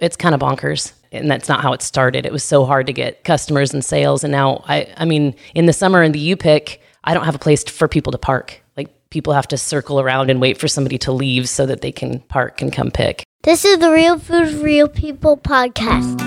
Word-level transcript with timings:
it's 0.00 0.16
kind 0.16 0.34
of 0.34 0.40
bonkers. 0.40 0.92
And 1.12 1.30
that's 1.30 1.48
not 1.48 1.60
how 1.60 1.72
it 1.72 1.82
started. 1.82 2.24
It 2.24 2.32
was 2.32 2.44
so 2.44 2.64
hard 2.64 2.86
to 2.86 2.92
get 2.92 3.24
customers 3.24 3.74
and 3.74 3.84
sales. 3.84 4.24
And 4.24 4.32
now 4.32 4.64
I 4.66 4.92
I 4.96 5.04
mean, 5.04 5.34
in 5.54 5.66
the 5.66 5.72
summer 5.72 6.02
in 6.02 6.12
the 6.12 6.20
U 6.20 6.36
pick, 6.36 6.80
I 7.04 7.14
don't 7.14 7.24
have 7.24 7.34
a 7.34 7.38
place 7.38 7.64
for 7.64 7.88
people 7.88 8.12
to 8.12 8.18
park. 8.18 8.62
Like 8.76 8.88
people 9.10 9.32
have 9.32 9.48
to 9.48 9.58
circle 9.58 10.00
around 10.00 10.30
and 10.30 10.40
wait 10.40 10.58
for 10.58 10.68
somebody 10.68 10.98
to 10.98 11.12
leave 11.12 11.48
so 11.48 11.66
that 11.66 11.80
they 11.80 11.92
can 11.92 12.20
park 12.20 12.62
and 12.62 12.72
come 12.72 12.90
pick. 12.90 13.24
This 13.42 13.64
is 13.64 13.78
the 13.78 13.90
Real 13.90 14.18
Food 14.18 14.52
Real 14.62 14.88
People 14.88 15.36
podcast. 15.36 16.20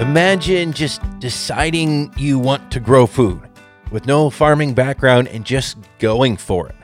Imagine 0.00 0.72
just 0.72 1.00
deciding 1.18 2.12
you 2.16 2.38
want 2.38 2.70
to 2.70 2.80
grow 2.80 3.06
food 3.06 3.40
with 3.90 4.06
no 4.06 4.30
farming 4.30 4.74
background 4.74 5.28
and 5.28 5.44
just 5.44 5.76
going 5.98 6.36
for 6.36 6.68
it. 6.68 6.74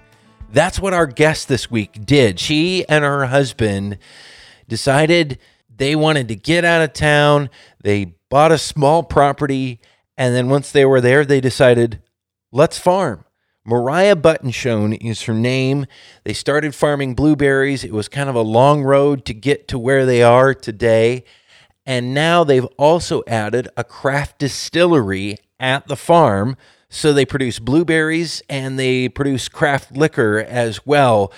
That's 0.53 0.79
what 0.79 0.93
our 0.93 1.07
guest 1.07 1.49
this 1.49 1.71
week 1.71 2.05
did. 2.05 2.39
She 2.39 2.87
and 2.89 3.05
her 3.05 3.27
husband 3.27 3.99
decided 4.69 5.39
they 5.75 5.97
wanted 5.97 6.29
to 6.29 6.37
get 6.37 6.65
out 6.65 6.83
of 6.83 6.93
town. 6.93 7.51
They 7.83 8.15
bought 8.29 8.53
a 8.53 8.59
small 8.59 9.03
property. 9.03 9.81
And 10.17 10.35
then 10.35 10.49
once 10.49 10.71
they 10.71 10.85
were 10.85 11.01
there, 11.01 11.25
they 11.25 11.41
decided, 11.41 12.03
let's 12.53 12.79
farm. 12.79 13.25
Mariah 13.65 14.17
Buttonshone 14.17 14.99
is 15.01 15.23
her 15.23 15.35
name. 15.35 15.87
They 16.25 16.33
started 16.33 16.75
farming 16.75 17.15
blueberries. 17.15 17.85
It 17.85 17.93
was 17.93 18.09
kind 18.09 18.29
of 18.29 18.35
a 18.35 18.43
long 18.43 18.83
road 18.83 19.25
to 19.27 19.35
get 19.35 19.69
to 19.69 19.79
where 19.79 20.05
they 20.05 20.23
are 20.23 20.53
today. 20.53 21.25
And 21.87 22.13
now 22.13 22.45
they've 22.45 22.67
also 22.77 23.23
added 23.27 23.69
a 23.77 23.85
craft 23.85 24.39
distillery 24.39 25.39
at 25.59 25.89
the 25.89 25.97
farm. 25.97 26.57
So 26.95 27.15
they 27.15 27.25
produce 27.25 27.59
blueberries 27.59 28.43
and 28.51 28.79
they 28.79 29.09
produce 29.09 29.49
craft 29.49 29.93
liquor 29.93 30.45
as 30.47 30.85
well. 30.85 31.33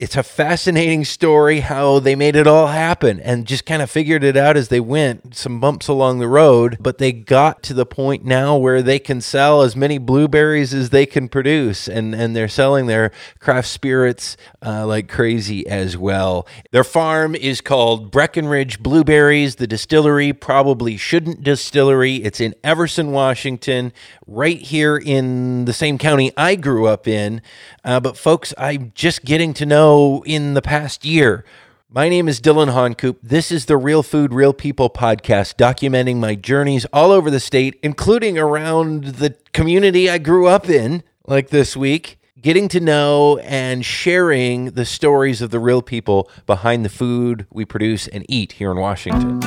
It's 0.00 0.16
a 0.16 0.22
fascinating 0.22 1.04
story 1.04 1.60
how 1.60 1.98
they 1.98 2.14
made 2.14 2.34
it 2.34 2.46
all 2.46 2.68
happen 2.68 3.20
and 3.20 3.46
just 3.46 3.66
kind 3.66 3.82
of 3.82 3.90
figured 3.90 4.24
it 4.24 4.34
out 4.34 4.56
as 4.56 4.68
they 4.68 4.80
went. 4.80 5.34
Some 5.36 5.60
bumps 5.60 5.88
along 5.88 6.20
the 6.20 6.26
road, 6.26 6.78
but 6.80 6.96
they 6.96 7.12
got 7.12 7.62
to 7.64 7.74
the 7.74 7.84
point 7.84 8.24
now 8.24 8.56
where 8.56 8.80
they 8.80 8.98
can 8.98 9.20
sell 9.20 9.60
as 9.60 9.76
many 9.76 9.98
blueberries 9.98 10.72
as 10.72 10.88
they 10.88 11.04
can 11.04 11.28
produce, 11.28 11.86
and, 11.86 12.14
and 12.14 12.34
they're 12.34 12.48
selling 12.48 12.86
their 12.86 13.12
craft 13.40 13.68
spirits 13.68 14.38
uh, 14.64 14.86
like 14.86 15.06
crazy 15.06 15.66
as 15.66 15.98
well. 15.98 16.48
Their 16.70 16.82
farm 16.82 17.34
is 17.34 17.60
called 17.60 18.10
Breckenridge 18.10 18.82
Blueberries. 18.82 19.56
The 19.56 19.66
distillery 19.66 20.32
probably 20.32 20.96
shouldn't 20.96 21.42
distillery. 21.42 22.16
It's 22.24 22.40
in 22.40 22.54
Everson, 22.64 23.12
Washington, 23.12 23.92
right 24.26 24.62
here 24.62 24.96
in 24.96 25.66
the 25.66 25.74
same 25.74 25.98
county 25.98 26.32
I 26.38 26.54
grew 26.54 26.86
up 26.86 27.06
in. 27.06 27.42
Uh, 27.84 28.00
but 28.00 28.16
folks, 28.16 28.54
I'm 28.56 28.92
just 28.94 29.26
getting 29.26 29.52
to 29.54 29.66
know 29.66 29.89
in 29.90 30.54
the 30.54 30.62
past 30.62 31.04
year. 31.04 31.44
My 31.88 32.08
name 32.08 32.28
is 32.28 32.40
Dylan 32.40 32.70
Honcoop. 32.72 33.18
This 33.24 33.50
is 33.50 33.66
the 33.66 33.76
Real 33.76 34.04
Food, 34.04 34.32
Real 34.32 34.52
People 34.52 34.88
podcast, 34.88 35.56
documenting 35.56 36.18
my 36.18 36.36
journeys 36.36 36.86
all 36.92 37.10
over 37.10 37.28
the 37.28 37.40
state, 37.40 37.76
including 37.82 38.38
around 38.38 39.04
the 39.16 39.34
community 39.52 40.08
I 40.08 40.18
grew 40.18 40.46
up 40.46 40.68
in, 40.68 41.02
like 41.26 41.48
this 41.48 41.76
week, 41.76 42.20
getting 42.40 42.68
to 42.68 42.78
know 42.78 43.38
and 43.38 43.84
sharing 43.84 44.66
the 44.66 44.84
stories 44.84 45.42
of 45.42 45.50
the 45.50 45.58
real 45.58 45.82
people 45.82 46.30
behind 46.46 46.84
the 46.84 46.88
food 46.88 47.46
we 47.50 47.64
produce 47.64 48.06
and 48.06 48.24
eat 48.28 48.52
here 48.52 48.70
in 48.70 48.76
Washington. 48.76 49.42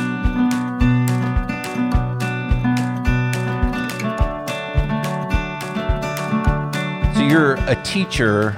So 7.16 7.22
you're 7.22 7.54
a 7.70 7.82
teacher 7.86 8.50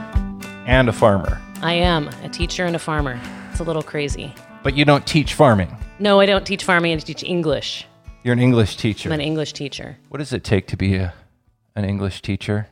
and 0.66 0.89
a 0.89 0.94
farmer. 0.94 1.39
I 1.61 1.73
am 1.73 2.09
a 2.23 2.30
teacher 2.30 2.66
and 2.66 2.75
a 2.75 2.80
farmer. 2.80 3.20
It's 3.52 3.59
a 3.59 3.64
little 3.64 3.81
crazy. 3.84 4.34
But 4.64 4.75
you 4.75 4.86
don't 4.86 5.06
teach 5.08 5.34
farming. 5.34 5.75
No, 6.00 6.20
I 6.20 6.25
don't 6.25 6.45
teach 6.45 6.64
farming. 6.64 6.94
I 6.94 6.97
teach 6.97 7.24
English. 7.24 7.88
You're 8.24 8.34
an 8.34 8.40
English 8.40 8.78
teacher. 8.78 9.09
I'm 9.09 9.13
an 9.13 9.22
English 9.22 9.53
teacher. 9.53 9.97
What 10.09 10.18
does 10.18 10.34
it 10.34 10.44
take 10.44 10.68
to 10.68 10.78
be 10.78 10.96
a, 10.96 11.13
an 11.75 11.85
English 11.85 12.22
teacher? 12.22 12.68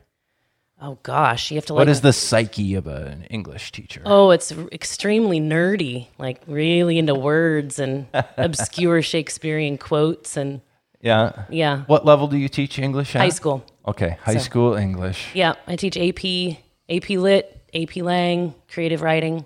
Oh 0.82 0.98
gosh, 1.04 1.50
you 1.50 1.56
have 1.56 1.66
to 1.68 1.74
like. 1.74 1.82
What 1.82 1.90
is 1.90 2.02
the 2.02 2.12
psyche 2.12 2.76
of 2.76 2.88
an 2.88 3.24
English 3.30 3.72
teacher? 3.72 4.02
Oh, 4.06 4.32
it's 4.32 4.52
extremely 4.72 5.40
nerdy, 5.40 6.08
like 6.18 6.42
really 6.46 6.98
into 6.98 7.16
words 7.16 7.80
and 7.80 8.08
obscure 8.38 9.02
Shakespearean 9.02 9.78
quotes 9.78 10.36
and 10.36 10.60
yeah. 11.00 11.44
yeah. 11.50 11.84
What 11.88 12.06
level 12.06 12.28
do 12.28 12.38
you 12.38 12.50
teach 12.50 12.80
English 12.80 13.16
at? 13.16 13.22
High 13.22 13.30
school. 13.30 13.64
Okay, 13.88 14.18
high 14.22 14.34
So- 14.34 14.40
school 14.40 14.74
English. 14.76 15.28
Yeah, 15.34 15.54
I 15.68 15.78
teach 15.78 15.96
AP, 15.98 16.58
AP 16.90 17.10
Lit, 17.12 17.62
AP 17.74 17.98
Lang, 17.98 18.54
creative 18.72 19.02
writing. 19.02 19.46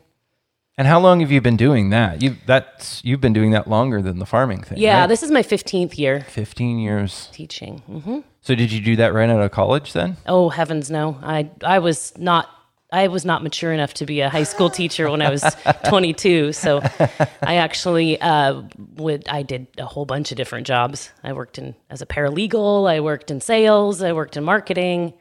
And 0.77 0.87
how 0.87 0.99
long 0.99 1.21
have 1.21 1.31
you 1.31 1.41
been 1.41 1.57
doing 1.57 1.89
that? 1.89 2.21
You 2.21 2.35
that's 2.45 3.03
you've 3.03 3.21
been 3.21 3.33
doing 3.33 3.51
that 3.51 3.67
longer 3.67 3.99
than 4.01 4.19
the 4.19 4.27
farming 4.27 4.61
thing. 4.63 4.77
Yeah, 4.77 5.01
right? 5.01 5.07
this 5.07 5.23
is 5.23 5.31
my 5.31 5.41
15th 5.41 5.97
year 5.97 6.21
15 6.29 6.77
years. 6.77 7.29
teaching. 7.31 7.79
hmm 7.79 8.19
So 8.41 8.53
did 8.53 8.71
you 8.71 8.79
do 8.79 8.95
that 8.97 9.11
right 9.13 9.27
out 9.29 9.41
of 9.41 9.49
college 9.51 9.93
then? 9.93 10.17
Oh 10.27 10.49
heavens, 10.49 10.91
no! 10.91 11.17
I 11.23 11.49
I 11.63 11.79
was 11.79 12.15
not 12.17 12.47
I 12.91 13.07
was 13.07 13.25
not 13.25 13.41
mature 13.41 13.73
enough 13.73 13.95
to 13.95 14.05
be 14.05 14.21
a 14.21 14.29
high 14.29 14.43
school 14.43 14.69
teacher 14.69 15.09
when 15.09 15.21
I 15.21 15.29
was 15.31 15.43
22. 15.89 16.53
So 16.53 16.81
I 17.41 17.55
actually 17.55 18.21
uh, 18.21 18.61
would 18.97 19.27
I 19.27 19.41
did 19.41 19.65
a 19.79 19.85
whole 19.85 20.05
bunch 20.05 20.31
of 20.31 20.37
different 20.37 20.67
jobs. 20.67 21.11
I 21.23 21.33
worked 21.33 21.57
in 21.57 21.73
as 21.89 22.03
a 22.03 22.05
paralegal. 22.05 22.87
I 22.87 22.99
worked 22.99 23.31
in 23.31 23.41
sales. 23.41 24.03
I 24.03 24.13
worked 24.13 24.37
in 24.37 24.43
marketing. 24.43 25.13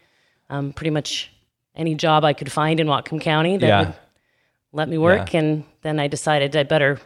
Um, 0.50 0.72
pretty 0.74 0.90
much 0.90 1.32
any 1.76 1.94
job 1.94 2.25
I 2.25 2.32
could 2.32 2.50
find 2.50 2.81
in 2.81 2.87
Whatcom 2.87 3.20
County 3.20 3.56
that 3.59 3.66
Yeah. 3.66 3.78
would 3.81 3.94
let 4.72 4.88
me 4.88 4.98
work. 4.98 5.34
And 5.34 5.64
then 5.82 5.98
I 6.00 6.09
decided 6.09 6.54
I 6.56 6.62
better 6.64 6.98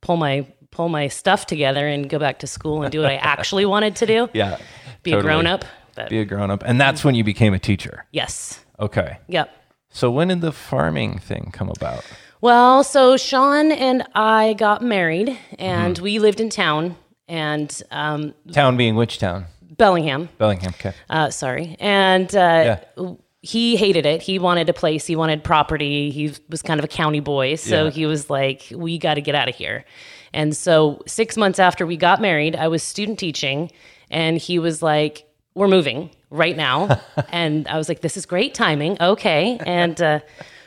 pull 0.00 0.16
my 0.16 0.46
pull 0.70 0.88
my 0.88 1.08
stuff 1.08 1.46
together 1.46 1.86
and 1.88 2.08
go 2.08 2.18
back 2.18 2.38
to 2.40 2.46
school 2.46 2.82
and 2.82 2.92
do 2.92 3.00
what 3.00 3.10
I 3.10 3.16
actually 3.34 3.64
wanted 3.66 3.96
to 3.96 4.06
do. 4.06 4.28
Yeah. 4.32 4.58
Be 5.02 5.12
a 5.12 5.20
grown 5.20 5.46
up. 5.46 5.64
But 5.96 6.08
Be 6.10 6.20
a 6.20 6.24
grown 6.24 6.50
up. 6.50 6.62
And 6.64 6.80
that's 6.80 7.04
when 7.04 7.14
you 7.16 7.24
became 7.24 7.54
a 7.54 7.58
teacher. 7.58 8.04
yes. 8.12 8.64
Okay. 8.78 9.18
Yep. 9.28 9.50
So 9.90 10.10
when 10.10 10.28
did 10.28 10.40
the 10.40 10.52
farming 10.52 11.18
thing 11.18 11.50
come 11.52 11.68
about? 11.68 12.04
Well, 12.40 12.82
so 12.84 13.16
Sean 13.18 13.72
and 13.72 14.04
I 14.14 14.54
got 14.54 14.80
married, 14.82 15.36
and 15.58 15.96
Mm-hmm. 15.96 16.02
we 16.04 16.18
lived 16.20 16.40
in 16.40 16.48
town, 16.48 16.96
and 17.28 17.82
um, 17.90 18.32
Town 18.52 18.76
being 18.78 18.94
which 18.96 19.18
town? 19.18 19.44
Bellingham. 19.76 20.28
Bellingham. 20.38 20.72
Okay. 20.78 20.94
Uh, 21.10 21.28
sorry, 21.30 21.76
and 21.80 22.34
uh, 22.34 22.78
he 23.42 23.76
hated 23.76 24.04
it. 24.06 24.22
He 24.22 24.38
wanted 24.38 24.68
a 24.68 24.72
place. 24.72 25.06
He 25.06 25.16
wanted 25.16 25.42
property. 25.42 26.10
He 26.10 26.32
was 26.48 26.62
kind 26.62 26.78
of 26.78 26.84
a 26.84 26.88
county 26.88 27.20
boy, 27.20 27.54
so 27.56 27.84
Yeah. 27.84 27.90
he 27.90 28.06
was 28.06 28.28
like, 28.30 28.66
"We 28.74 28.98
got 28.98 29.14
to 29.14 29.20
get 29.20 29.34
out 29.34 29.48
of 29.48 29.54
here." 29.54 29.84
And 30.32 30.56
so, 30.56 31.02
six 31.06 31.36
months 31.36 31.58
after 31.58 31.86
we 31.86 31.96
got 31.96 32.20
married, 32.20 32.54
I 32.54 32.68
was 32.68 32.82
student 32.82 33.18
teaching, 33.18 33.70
and 34.10 34.36
he 34.38 34.58
was 34.58 34.82
like, 34.82 35.24
"We're 35.54 35.68
moving 35.68 36.10
right 36.30 36.56
now," 36.56 37.00
and 37.32 37.66
I 37.68 37.78
was 37.78 37.88
like, 37.88 38.00
"This 38.00 38.16
is 38.16 38.26
great 38.26 38.54
timing." 38.54 38.96
Okay, 39.00 39.58
and. 39.64 40.00
Uh, 40.00 40.20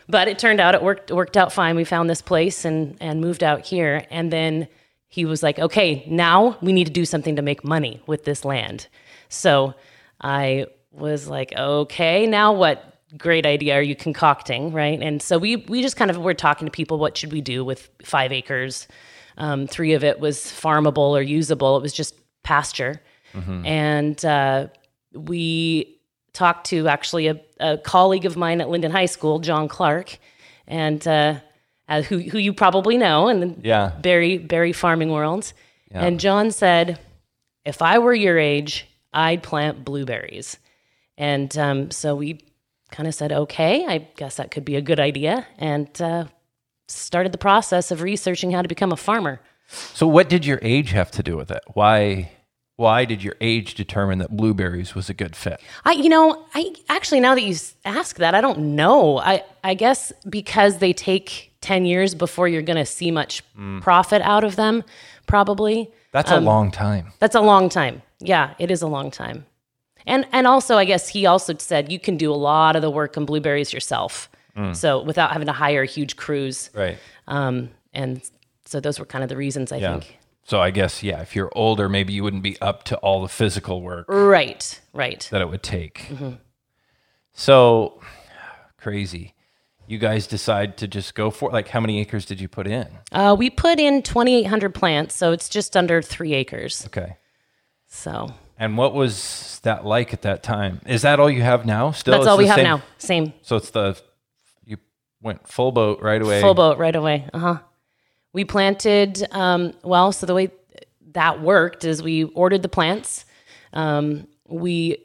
but 0.09 0.27
it 0.27 0.37
turned 0.37 0.59
out 0.59 0.75
it 0.75 0.83
worked 0.83 1.11
it 1.11 1.13
worked 1.15 1.37
out 1.37 1.53
fine. 1.53 1.77
We 1.77 1.85
found 1.85 2.09
this 2.09 2.21
place 2.21 2.65
and 2.65 2.97
and 2.99 3.21
moved 3.21 3.41
out 3.41 3.61
here. 3.65 4.05
And 4.11 4.33
then 4.33 4.67
he 5.07 5.23
was 5.23 5.41
like, 5.41 5.59
"Okay, 5.59 6.03
now 6.07 6.57
we 6.61 6.73
need 6.73 6.87
to 6.87 6.91
do 6.91 7.05
something 7.05 7.37
to 7.37 7.41
make 7.41 7.63
money 7.63 8.01
with 8.05 8.25
this 8.25 8.43
land." 8.43 8.87
So 9.29 9.75
I 10.19 10.65
was 10.93 11.27
like, 11.27 11.53
"Okay, 11.57 12.25
now 12.27 12.53
what 12.53 12.83
great 13.17 13.45
idea 13.45 13.75
are 13.75 13.81
you 13.81 13.95
concocting?" 13.95 14.71
Right? 14.71 15.01
And 15.01 15.21
so 15.21 15.37
we 15.37 15.57
we 15.57 15.81
just 15.81 15.95
kind 15.97 16.09
of 16.11 16.17
were 16.17 16.33
talking 16.33 16.65
to 16.67 16.71
people. 16.71 16.97
What 16.99 17.17
should 17.17 17.31
we 17.31 17.41
do 17.41 17.65
with 17.65 17.89
five 18.03 18.31
acres? 18.31 18.87
Um, 19.37 19.65
three 19.67 19.93
of 19.93 20.03
it 20.03 20.19
was 20.19 20.37
farmable 20.37 21.09
or 21.17 21.21
usable. 21.21 21.75
It 21.77 21.81
was 21.81 21.93
just 21.93 22.15
pasture, 22.43 23.01
and 23.65 24.23
uh, 24.23 24.67
we 25.13 25.97
talked 26.33 26.67
to 26.67 26.87
actually 26.87 27.27
a, 27.27 27.39
a 27.59 27.77
colleague 27.77 28.25
of 28.25 28.35
mine 28.37 28.61
at 28.61 28.67
Lynden 28.67 28.91
High 28.91 29.05
School, 29.07 29.39
John 29.39 29.67
Clark, 29.67 30.17
and 30.67 31.05
uh, 31.07 31.35
uh, 31.89 32.01
who 32.03 32.19
who 32.19 32.37
you 32.37 32.53
probably 32.53 32.97
know 32.97 33.27
in 33.27 33.39
the 33.39 33.55
Yeah. 33.61 33.91
berry 34.01 34.37
berry 34.37 34.73
farming 34.73 35.11
world. 35.11 35.51
And 35.95 36.19
John 36.19 36.49
said, 36.51 36.99
"If 37.65 37.81
I 37.81 37.99
were 37.99 38.15
your 38.15 38.37
age, 38.39 38.87
I'd 39.13 39.43
plant 39.43 39.83
blueberries." 39.85 40.57
And 41.17 41.55
um, 41.57 41.91
so 41.91 42.15
we 42.15 42.39
kind 42.91 43.07
of 43.07 43.15
said, 43.15 43.31
"Okay, 43.31 43.85
I 43.85 44.09
guess 44.17 44.35
that 44.35 44.51
could 44.51 44.65
be 44.65 44.75
a 44.75 44.81
good 44.81 44.99
idea," 44.99 45.47
and 45.57 45.89
uh, 46.01 46.25
started 46.87 47.31
the 47.31 47.37
process 47.37 47.91
of 47.91 48.01
researching 48.01 48.51
how 48.51 48.61
to 48.61 48.67
become 48.67 48.91
a 48.91 48.97
farmer. 48.97 49.41
So 49.67 50.07
what 50.07 50.29
did 50.29 50.45
your 50.45 50.59
age 50.61 50.91
have 50.91 51.11
to 51.11 51.23
do 51.23 51.37
with 51.37 51.51
it? 51.51 51.63
Why 51.73 52.31
why 52.75 53.05
did 53.05 53.23
your 53.23 53.35
age 53.39 53.75
determine 53.75 54.17
that 54.19 54.35
blueberries 54.35 54.95
was 54.95 55.09
a 55.09 55.13
good 55.13 55.35
fit? 55.35 55.61
I, 55.85 55.91
you 55.91 56.09
know, 56.09 56.45
I 56.55 56.73
actually 56.89 57.19
now 57.19 57.35
that 57.35 57.43
you 57.43 57.55
ask 57.85 58.17
that, 58.17 58.33
I 58.33 58.41
don't 58.41 58.75
know. 58.75 59.19
I, 59.19 59.43
I 59.63 59.75
guess 59.75 60.11
because 60.27 60.79
they 60.79 60.93
take 60.93 61.53
ten 61.61 61.85
years 61.85 62.15
before 62.15 62.47
you're 62.47 62.63
going 62.63 62.77
to 62.77 62.85
see 62.85 63.11
much 63.11 63.43
profit 63.81 64.21
out 64.23 64.43
of 64.43 64.55
them, 64.55 64.83
probably. 65.27 65.91
That's 66.11 66.31
a 66.31 66.39
long 66.39 66.71
time. 66.71 67.13
That's 67.19 67.35
a 67.35 67.41
long 67.41 67.69
time. 67.69 68.01
Yeah, 68.19 68.53
it 68.59 68.71
is 68.71 68.81
a 68.81 68.87
long 68.87 69.11
time. 69.11 69.45
And 70.05 70.25
and 70.31 70.47
also, 70.47 70.77
I 70.77 70.85
guess 70.85 71.07
he 71.09 71.25
also 71.25 71.55
said 71.57 71.91
you 71.91 71.99
can 71.99 72.17
do 72.17 72.31
a 72.31 72.35
lot 72.35 72.75
of 72.75 72.81
the 72.81 72.89
work 72.91 73.17
on 73.17 73.25
blueberries 73.25 73.71
yourself. 73.73 74.29
So 74.73 75.01
without 75.01 75.31
having 75.31 75.47
to 75.47 75.51
hire 75.51 75.83
huge 75.83 76.15
crews. 76.15 76.69
Right. 76.75 76.99
Um, 77.27 77.71
and 77.91 78.21
so 78.65 78.79
those 78.79 78.99
were 78.99 79.05
kind 79.05 79.23
of 79.23 79.29
the 79.29 79.35
reasons 79.37 79.71
I 79.71 79.77
Yeah. 79.77 79.93
think. 79.93 80.19
So 80.43 80.59
I 80.61 80.69
guess 80.69 81.01
yeah, 81.01 81.21
if 81.21 81.35
you're 81.35 81.49
older, 81.55 81.89
maybe 81.89 82.13
you 82.13 82.21
wouldn't 82.23 82.43
be 82.43 82.61
up 82.61 82.83
to 82.83 82.97
all 82.97 83.23
the 83.23 83.29
physical 83.29 83.81
work 83.81 84.05
Right. 84.07 84.79
Right. 84.93 85.27
that 85.31 85.41
it 85.41 85.49
would 85.49 85.63
take. 85.63 86.05
Mm-hmm. 86.09 86.33
So 87.33 87.99
crazy. 88.77 89.33
You 89.87 89.97
guys 89.97 90.27
decide 90.27 90.77
to 90.77 90.87
just 90.87 91.13
go 91.15 91.29
for. 91.29 91.49
Like, 91.51 91.67
how 91.69 91.79
many 91.81 91.99
acres 91.99 92.25
did 92.25 92.39
you 92.39 92.47
put 92.47 92.67
in? 92.67 92.87
Uh, 93.11 93.35
we 93.37 93.49
put 93.49 93.79
in 93.79 94.01
2,800 94.01 94.73
plants, 94.73 95.15
so 95.15 95.31
it's 95.31 95.49
just 95.49 95.75
under 95.75 96.01
three 96.01 96.33
acres. 96.33 96.85
Okay. 96.85 97.17
So 97.87 98.33
And 98.57 98.77
what 98.77 98.93
was 98.93 99.59
that 99.63 99.85
like 99.85 100.13
at 100.13 100.21
that 100.23 100.43
time? 100.43 100.81
Is 100.85 101.01
that 101.01 101.19
all 101.19 101.29
you 101.29 101.41
have 101.41 101.65
now? 101.65 101.91
Still, 101.91 102.13
that's 102.13 102.27
all 102.27 102.37
we 102.37 102.47
have 102.47 102.55
same- 102.57 102.63
now. 102.63 102.81
Same 102.97 103.33
So 103.41 103.55
it's 103.55 103.71
the 103.71 103.99
you 104.65 104.77
went 105.21 105.47
full 105.47 105.71
boat 105.71 106.01
right 106.01 106.21
away. 106.21 106.41
full 106.41 106.53
boat 106.53 106.77
right 106.77 106.95
away. 106.95 107.27
Uh 107.33 107.39
huh. 107.39 107.57
We 108.33 108.45
planted. 108.45 109.25
Um, 109.31 109.73
well, 109.83 110.11
so 110.11 110.25
the 110.25 110.33
way 110.33 110.51
that 111.11 111.41
worked 111.41 111.85
is 111.85 112.01
we 112.01 112.23
ordered 112.23 112.61
the 112.63 112.69
plants. 112.69 113.25
Um, 113.73 114.27
we, 114.47 114.97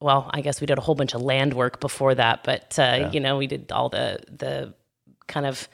well, 0.00 0.28
I 0.32 0.40
guess 0.40 0.60
we 0.60 0.66
did 0.66 0.78
a 0.78 0.80
whole 0.80 0.94
bunch 0.94 1.14
of 1.14 1.22
land 1.22 1.54
work 1.54 1.80
before 1.80 2.14
that, 2.14 2.44
but 2.44 2.78
uh, 2.78 3.10
you 3.12 3.20
know, 3.20 3.36
we 3.36 3.46
did 3.46 3.72
all 3.72 3.88
the 3.88 4.20
the 4.28 4.74
kind 5.26 5.46
of 5.46 5.68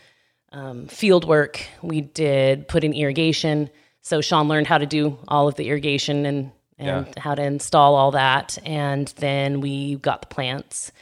um, 0.52 0.86
field 0.86 1.26
work. 1.26 1.62
We 1.82 2.02
did 2.02 2.68
put 2.68 2.84
in 2.84 2.92
irrigation. 2.94 3.70
So 4.02 4.20
Sean 4.20 4.48
learned 4.48 4.66
how 4.66 4.78
to 4.78 4.86
do 4.86 5.18
all 5.28 5.48
of 5.48 5.54
the 5.54 5.68
irrigation 5.68 6.26
and 6.26 6.50
and 6.82 7.18
how 7.18 7.34
to 7.34 7.42
install 7.42 7.94
all 7.94 8.10
that. 8.12 8.58
And 8.64 9.08
then 9.16 9.60
we 9.60 9.96
got 9.96 10.22
the 10.22 10.28
plants. 10.28 10.92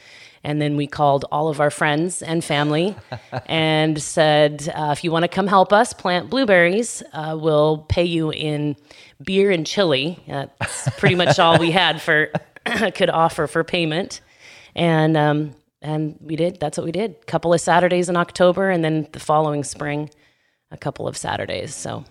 And 0.43 0.59
then 0.59 0.75
we 0.75 0.87
called 0.87 1.25
all 1.31 1.49
of 1.49 1.59
our 1.59 1.69
friends 1.69 2.23
and 2.23 2.43
family 2.43 2.95
and 3.45 4.01
said, 4.01 4.71
uh, 4.73 4.89
if 4.91 5.03
you 5.03 5.11
want 5.11 5.23
to 5.23 5.27
come 5.27 5.45
help 5.47 5.71
us 5.71 5.93
plant 5.93 6.29
blueberries, 6.31 7.03
uh, 7.13 7.37
we'll 7.39 7.79
pay 7.89 8.03
you 8.05 8.31
in 8.31 8.75
beer 9.23 9.51
and 9.51 9.67
chili. 9.67 10.19
That's 10.27 10.89
pretty 10.97 11.15
much 11.15 11.37
all 11.37 11.59
we 11.59 11.69
had 11.71 12.01
for 12.01 12.31
could 12.95 13.09
offer 13.11 13.45
for 13.47 13.63
payment. 13.63 14.21
And 14.75 15.15
um, 15.15 15.55
and 15.81 16.17
we 16.21 16.35
did. 16.35 16.59
That's 16.59 16.77
what 16.77 16.85
we 16.85 16.91
did. 16.91 17.11
A 17.21 17.25
couple 17.25 17.53
of 17.53 17.61
Saturdays 17.61 18.07
in 18.09 18.15
October, 18.15 18.69
and 18.69 18.83
then 18.83 19.07
the 19.11 19.19
following 19.19 19.63
spring, 19.63 20.09
a 20.69 20.77
couple 20.77 21.07
of 21.07 21.17
Saturdays. 21.17 21.73
So 21.75 22.05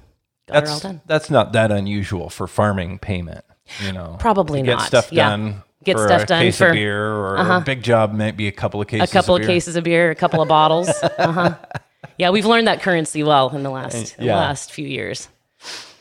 got 0.49 0.65
her 0.65 0.69
all 0.69 0.75
That's 0.75 0.81
done. 0.81 1.01
that's 1.07 1.31
not 1.31 1.53
that 1.53 1.71
unusual 1.71 2.31
for 2.31 2.47
farming 2.47 2.99
payment. 2.99 3.45
You 3.85 3.93
know, 3.93 4.17
Probably 4.19 4.61
to 4.61 4.67
get 4.67 4.79
not. 4.79 4.87
stuff 4.87 5.13
Yeah. 5.13 5.31
done. 5.31 5.63
Get 5.83 5.97
for 5.97 6.07
stuff 6.09 6.23
a 6.23 6.27
done 6.27 6.43
case 6.43 6.59
for- 6.59 6.65
uh-huh. 6.65 6.71
of 6.73 6.75
beer 6.77 7.07
or 7.13 7.37
a 7.37 7.61
big 7.63 7.83
job 7.83 8.13
might 8.13 8.37
be 8.37 8.49
a 8.49 8.53
couple 8.53 8.81
of 8.83 8.89
cases. 8.89 9.09
A 9.09 9.13
couple 9.13 9.35
of 9.35 9.41
of 9.43 9.47
cases 9.47 9.77
of 9.77 9.85
beer, 9.85 10.11
a 10.11 10.15
couple 10.15 10.43
of 10.43 10.49
bottles. 10.49 10.89
Uh 11.19 11.33
huh. 11.33 11.55
Yeah, 12.19 12.31
we've 12.31 12.45
learned 12.45 12.67
that 12.67 12.83
currency 12.83 13.23
well 13.23 13.49
in 13.55 13.63
the 13.63 13.71
last 13.71 14.19
in 14.19 14.27
the 14.27 14.33
last 14.35 14.73
few 14.73 14.87
years. 14.87 15.29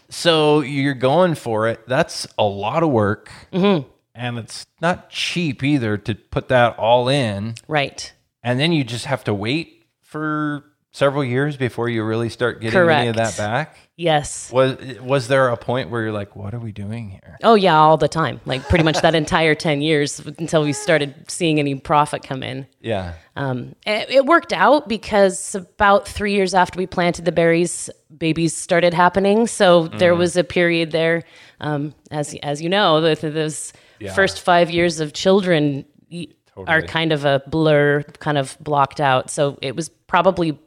So 0.10 0.62
you're 0.62 0.94
going 0.96 1.36
for 1.36 1.68
it. 1.68 1.88
That's 1.88 2.28
a 2.38 2.44
lot 2.44 2.84
of 2.84 2.90
work, 2.90 3.32
Mm-hmm. 3.54 3.88
and 4.16 4.38
it's 4.40 4.66
not 4.82 5.10
cheap 5.10 5.64
either 5.64 5.98
to 5.98 6.16
put 6.16 6.50
that 6.50 6.78
all 6.78 7.08
in. 7.10 7.56
Right. 7.68 8.12
And 8.44 8.60
then 8.60 8.72
you 8.74 8.84
just 8.84 9.06
have 9.06 9.24
to 9.26 9.34
wait 9.34 9.84
for 10.02 10.66
several 10.92 11.24
years 11.24 11.56
before 11.58 11.88
you 11.90 12.04
really 12.04 12.30
start 12.30 12.62
getting 12.62 12.80
any 12.90 13.10
of 13.10 13.16
that 13.18 13.38
back. 13.38 13.78
Yes. 13.96 14.52
Was 14.52 14.78
was 15.02 15.28
there 15.28 15.50
a 15.50 15.58
point 15.58 15.90
where 15.90 16.02
you're 16.04 16.12
like, 16.14 16.36
what 16.36 16.54
are 16.54 16.60
we 16.60 16.72
doing 16.72 17.10
here? 17.10 17.38
Oh 17.44 17.56
yeah, 17.56 17.78
all 17.78 17.98
the 17.98 18.08
time. 18.08 18.40
Like 18.46 18.68
pretty 18.70 18.84
much 18.86 19.02
that 19.02 19.14
entire 19.24 19.56
ten 19.56 19.82
years 19.82 20.20
until 20.20 20.64
we 20.64 20.72
started 20.74 21.14
seeing 21.30 21.60
any 21.60 21.76
profit 21.76 22.24
come 22.24 22.42
in. 22.42 22.66
Yeah. 22.80 23.14
Um, 23.36 23.76
it, 23.86 24.10
it 24.10 24.26
worked 24.26 24.54
out 24.54 24.88
because 24.88 25.54
about 25.56 26.08
three 26.08 26.34
years 26.34 26.54
after 26.54 26.78
we 26.78 26.88
planted 26.88 27.26
the 27.26 27.32
berries, 27.34 27.90
babies 28.18 28.54
started 28.56 28.94
happening. 28.94 29.48
So 29.48 29.88
there 29.90 30.16
was 30.16 30.38
a 30.38 30.44
period 30.46 30.92
there, 30.92 31.24
um, 31.60 31.94
as 32.10 32.34
as 32.42 32.62
you 32.62 32.70
know, 32.70 33.02
those 33.02 33.74
Yeah. 34.00 34.14
first 34.14 34.40
five 34.42 34.72
years 34.72 35.02
of 35.02 35.12
children 35.12 35.84
y- 36.10 36.28
are 36.68 36.82
kind 36.82 37.12
of 37.12 37.26
a 37.26 37.42
blur, 37.48 38.04
kind 38.20 38.38
of 38.38 38.58
blocked 38.62 39.02
out. 39.02 39.30
So 39.30 39.60
it 39.62 39.76
was 39.76 39.90
probably 40.08 40.58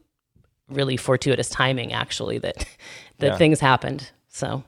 really 0.75 0.97
fortuitous 0.97 1.49
timing, 1.49 1.93
actually, 1.93 2.39
that 2.39 2.57
that 3.19 3.27
Yeah. 3.33 3.37
things 3.37 3.61
happened. 3.61 4.11
So 4.29 4.65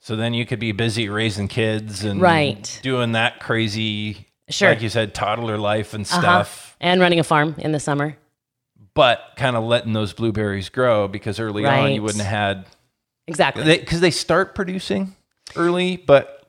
So 0.00 0.14
then 0.16 0.32
you 0.34 0.46
could 0.46 0.60
be 0.60 0.72
busy 0.72 1.08
raising 1.08 1.48
kids 1.48 2.04
and 2.04 2.20
Right. 2.20 2.78
doing 2.82 3.12
that 3.12 3.40
crazy, 3.40 4.28
Sure. 4.48 4.70
like 4.70 4.80
you 4.82 4.88
said, 4.88 5.14
toddler 5.14 5.58
life 5.58 5.92
and 5.94 6.04
uh-huh. 6.06 6.20
stuff. 6.20 6.76
and 6.80 7.00
running 7.00 7.18
a 7.20 7.24
farm 7.24 7.54
in 7.58 7.72
the 7.72 7.80
summer. 7.80 8.16
But 8.94 9.20
kind 9.36 9.56
of 9.56 9.64
letting 9.64 9.92
those 9.92 10.12
blueberries 10.12 10.68
grow 10.68 11.08
because 11.08 11.38
early 11.40 11.64
on 11.66 11.92
you 11.92 12.02
wouldn't 12.02 12.22
have 12.24 12.30
had 12.56 12.66
Exactly. 13.26 13.78
because 13.78 14.00
they, 14.00 14.10
start 14.10 14.54
producing 14.54 15.14
early, 15.56 15.96
but 15.96 16.48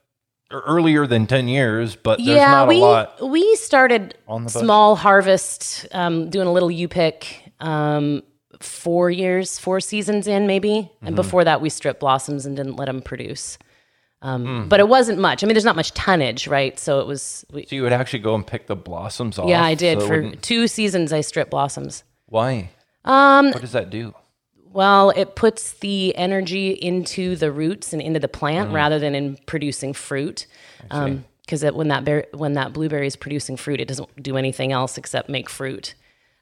earlier 0.50 1.06
than 1.06 1.26
ten 1.26 1.46
years. 1.46 1.94
But 1.96 2.16
there's 2.18 2.28
yeah, 2.38 2.50
not 2.50 2.68
we 2.68 2.76
a 2.78 2.80
lot. 2.80 3.28
we 3.28 3.54
started 3.56 4.16
on 4.26 4.44
the 4.44 4.50
small 4.50 4.96
harvest, 4.96 5.86
um, 5.92 6.30
doing 6.30 6.48
a 6.48 6.52
little 6.52 6.70
U 6.70 6.88
pick. 6.88 7.52
Um, 7.60 8.22
four 8.60 9.10
years, 9.10 9.58
four 9.58 9.80
seasons 9.80 10.26
in 10.26 10.46
maybe, 10.46 10.68
Mm-hmm. 10.70 11.06
and 11.08 11.16
before 11.16 11.44
that 11.44 11.60
we 11.60 11.68
stripped 11.70 12.00
blossoms 12.00 12.46
and 12.46 12.56
didn't 12.56 12.76
let 12.76 12.86
them 12.86 13.02
produce. 13.02 13.58
Um, 14.22 14.44
Mm. 14.46 14.68
But 14.68 14.80
it 14.80 14.88
wasn't 14.88 15.18
much. 15.18 15.42
I 15.42 15.46
mean, 15.46 15.54
there's 15.54 15.64
not 15.64 15.76
much 15.76 15.92
tonnage, 15.94 16.46
right? 16.46 16.78
So 16.78 17.00
it 17.00 17.06
was. 17.06 17.44
We, 17.52 17.64
So 17.66 17.74
you 17.74 17.82
would 17.82 17.92
actually 17.94 18.18
go 18.18 18.34
and 18.34 18.46
pick 18.46 18.66
the 18.66 18.76
blossoms 18.76 19.38
off. 19.38 19.48
yeah, 19.48 19.64
I 19.64 19.74
did 19.74 20.00
so 20.00 20.06
for 20.06 20.30
two 20.36 20.66
seasons. 20.68 21.12
I 21.12 21.22
stripped 21.22 21.50
blossoms. 21.50 22.04
why? 22.26 22.70
Um, 23.06 23.46
What 23.52 23.62
does 23.62 23.72
that 23.72 23.88
do? 23.88 24.14
Well, 24.72 25.10
it 25.10 25.34
puts 25.36 25.72
the 25.72 26.14
energy 26.16 26.70
into 26.70 27.34
the 27.34 27.50
roots 27.50 27.92
and 27.94 28.00
into 28.02 28.20
the 28.20 28.28
plant 28.28 28.66
Mm-hmm. 28.66 28.76
rather 28.76 28.98
than 28.98 29.14
in 29.14 29.38
producing 29.46 29.94
fruit. 29.94 30.46
Because 30.82 31.64
when 31.72 31.88
that 31.88 32.28
when 32.36 32.52
that 32.54 32.72
blueberry 32.74 33.06
is 33.06 33.16
producing 33.16 33.56
fruit, 33.56 33.80
it 33.80 33.88
doesn't 33.88 34.22
do 34.22 34.36
anything 34.36 34.70
else 34.70 34.98
except 34.98 35.28
make 35.30 35.48
fruit. 35.48 35.94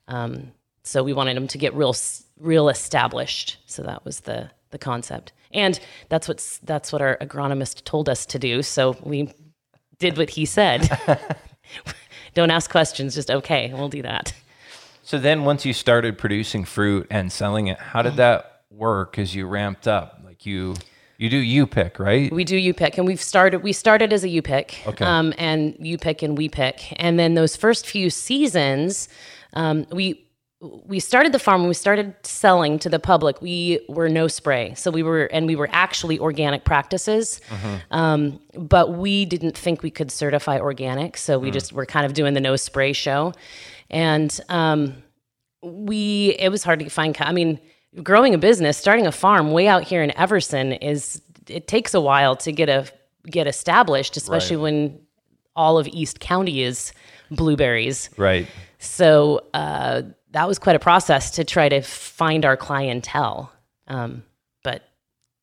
Um, 0.08 0.52
so 0.88 1.02
we 1.02 1.12
wanted 1.12 1.36
them 1.36 1.46
to 1.48 1.58
get 1.58 1.74
real, 1.74 1.94
real 2.40 2.68
established. 2.70 3.58
So 3.66 3.82
that 3.82 4.04
was 4.04 4.20
the 4.20 4.50
the 4.70 4.78
concept, 4.78 5.32
and 5.52 5.78
that's 6.08 6.28
what's 6.28 6.58
that's 6.58 6.92
what 6.92 7.02
our 7.02 7.16
agronomist 7.18 7.84
told 7.84 8.08
us 8.08 8.26
to 8.26 8.38
do. 8.38 8.62
So 8.62 8.96
we 9.02 9.32
did 9.98 10.16
what 10.16 10.30
he 10.30 10.44
said. 10.46 10.88
Don't 12.34 12.50
ask 12.50 12.70
questions, 12.70 13.14
just 13.14 13.30
okay, 13.30 13.72
we'll 13.74 13.88
do 13.88 14.02
that. 14.02 14.32
So 15.02 15.18
then, 15.18 15.44
once 15.44 15.64
you 15.64 15.72
started 15.72 16.18
producing 16.18 16.64
fruit 16.64 17.06
and 17.10 17.32
selling 17.32 17.66
it, 17.68 17.78
how 17.78 18.02
did 18.02 18.16
that 18.16 18.62
work 18.70 19.18
as 19.18 19.34
you 19.34 19.46
ramped 19.46 19.88
up? 19.88 20.20
Like 20.24 20.44
you, 20.44 20.74
you 21.16 21.30
do 21.30 21.38
you 21.38 21.66
pick 21.66 21.98
right? 21.98 22.30
We 22.32 22.44
do 22.44 22.56
U 22.56 22.74
pick, 22.74 22.98
and 22.98 23.06
we've 23.06 23.20
started. 23.20 23.62
We 23.62 23.72
started 23.72 24.12
as 24.12 24.24
a 24.24 24.28
U 24.28 24.42
pick, 24.42 24.82
Okay. 24.86 25.04
um, 25.04 25.32
and 25.38 25.76
U 25.80 25.98
pick 25.98 26.22
and 26.22 26.36
we 26.36 26.48
pick, 26.48 26.92
and 27.02 27.18
then 27.18 27.34
those 27.34 27.56
first 27.56 27.86
few 27.86 28.10
seasons, 28.10 29.08
um, 29.54 29.86
we 29.90 30.27
we 30.60 30.98
started 30.98 31.32
the 31.32 31.38
farm. 31.38 31.60
When 31.60 31.68
we 31.68 31.74
started 31.74 32.14
selling 32.24 32.78
to 32.80 32.88
the 32.88 32.98
public, 32.98 33.40
we 33.40 33.80
were 33.88 34.08
no 34.08 34.26
spray, 34.26 34.74
so 34.74 34.90
we 34.90 35.02
were, 35.04 35.26
and 35.26 35.46
we 35.46 35.54
were 35.54 35.68
actually 35.72 36.18
organic 36.18 36.64
practices, 36.64 37.40
um, 37.92 38.40
but 38.54 38.94
we 38.94 39.24
didn't 39.24 39.56
think 39.56 39.82
we 39.82 39.90
could 39.90 40.10
certify 40.10 40.58
organic, 40.58 41.16
so 41.16 41.38
we 41.38 41.50
just 41.52 41.72
were 41.72 41.86
kind 41.86 42.04
of 42.06 42.12
doing 42.14 42.34
the 42.34 42.40
no 42.40 42.56
spray 42.56 42.92
show, 42.92 43.32
and 43.88 44.40
um, 44.48 44.94
we 45.62 46.34
it 46.38 46.50
was 46.50 46.62
hard 46.62 46.78
to 46.80 46.88
find 46.88 47.16
i 47.20 47.32
mean 47.32 47.58
growing 48.04 48.32
a 48.32 48.38
business 48.38 48.76
starting 48.76 49.08
a 49.08 49.12
farm 49.12 49.50
way 49.50 49.66
out 49.66 49.82
here 49.82 50.04
in 50.04 50.16
everson 50.16 50.70
is 50.74 51.20
it 51.48 51.66
takes 51.66 51.94
a 51.94 52.00
while 52.00 52.36
to 52.36 52.52
get 52.52 52.68
a 52.68 52.86
get 53.26 53.48
established 53.48 54.16
especially 54.16 54.54
Right. 54.56 54.62
when 54.62 55.00
all 55.56 55.76
of 55.78 55.88
east 55.88 56.20
county 56.20 56.62
is 56.62 56.92
blueberries 57.32 58.08
Right. 58.16 58.46
so 58.78 59.40
uh, 59.52 60.02
that 60.32 60.46
was 60.46 60.58
quite 60.58 60.76
a 60.76 60.78
process 60.78 61.30
to 61.32 61.44
try 61.44 61.68
to 61.68 61.80
find 61.82 62.44
our 62.44 62.56
clientele 62.56 63.52
um, 63.88 64.22
but 64.62 64.82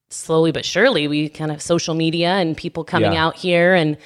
slowly 0.09 0.51
but 0.51 0.65
surely 0.65 1.07
we 1.07 1.29
kind 1.29 1.51
of 1.51 1.61
social 1.61 1.95
media 1.95 2.29
and 2.33 2.55
people 2.55 2.83
coming 2.83 3.13
Yeah. 3.13 3.25
out 3.25 3.35
here 3.35 3.73
and 3.73 3.97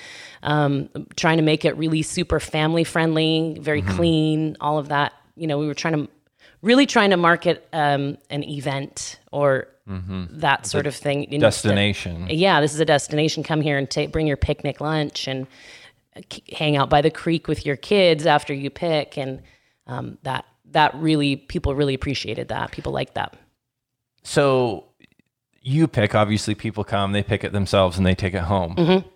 um, 0.42 0.90
trying 1.16 1.38
to 1.38 1.44
make 1.44 1.66
it 1.66 1.76
really 1.78 2.02
super 2.02 2.40
family 2.40 2.84
friendly 2.84 3.58
very 3.62 3.82
Mm-hmm. 3.82 3.96
clean 3.96 4.58
all 4.62 4.78
of 4.78 4.88
that 4.90 5.14
you 5.36 5.48
know 5.48 5.58
we 5.58 5.68
were 5.68 5.74
trying 5.74 5.96
to 5.96 6.10
really 6.62 6.86
trying 6.86 7.10
to 7.12 7.18
market 7.18 7.68
um, 7.74 8.18
an 8.30 8.44
event 8.44 9.20
or 9.32 9.68
that 9.88 10.68
sort 10.68 10.86
of 10.88 10.96
thing 10.96 11.24
Mm-hmm. 11.24 11.40
Destination. 11.40 12.28
yeah, 12.30 12.62
this 12.62 12.76
is 12.76 12.80
a 12.80 12.86
destination. 12.86 13.42
Come 13.44 13.60
here 13.62 13.76
and 13.78 13.90
take 13.90 14.12
bring 14.12 14.28
your 14.28 14.38
picnic 14.38 14.80
lunch 14.82 15.28
and 15.28 15.48
uh, 16.16 16.22
hang 16.56 16.78
out 16.78 16.92
by 16.92 17.02
the 17.02 17.10
creek 17.10 17.48
with 17.48 17.66
your 17.66 17.76
kids 17.76 18.28
after 18.28 18.54
you 18.54 18.70
pick, 18.70 19.18
and 19.18 19.42
um, 19.88 20.20
that 20.22 20.46
that 20.72 20.94
really 20.96 21.36
people 21.36 21.76
really 21.76 21.94
appreciated 21.94 22.48
that. 22.50 22.72
People 22.72 22.92
liked 22.92 23.16
that. 23.16 23.36
So 24.24 24.86
you 25.62 25.88
pick. 25.88 26.16
Obviously, 26.16 26.56
people 26.56 26.84
come, 26.84 27.12
they 27.12 27.24
pick 27.24 27.44
it 27.44 27.52
themselves, 27.52 27.98
and 27.98 28.06
they 28.06 28.16
take 28.16 28.34
it 28.34 28.44
home. 28.44 28.76
Mm-hmm. 28.76 29.08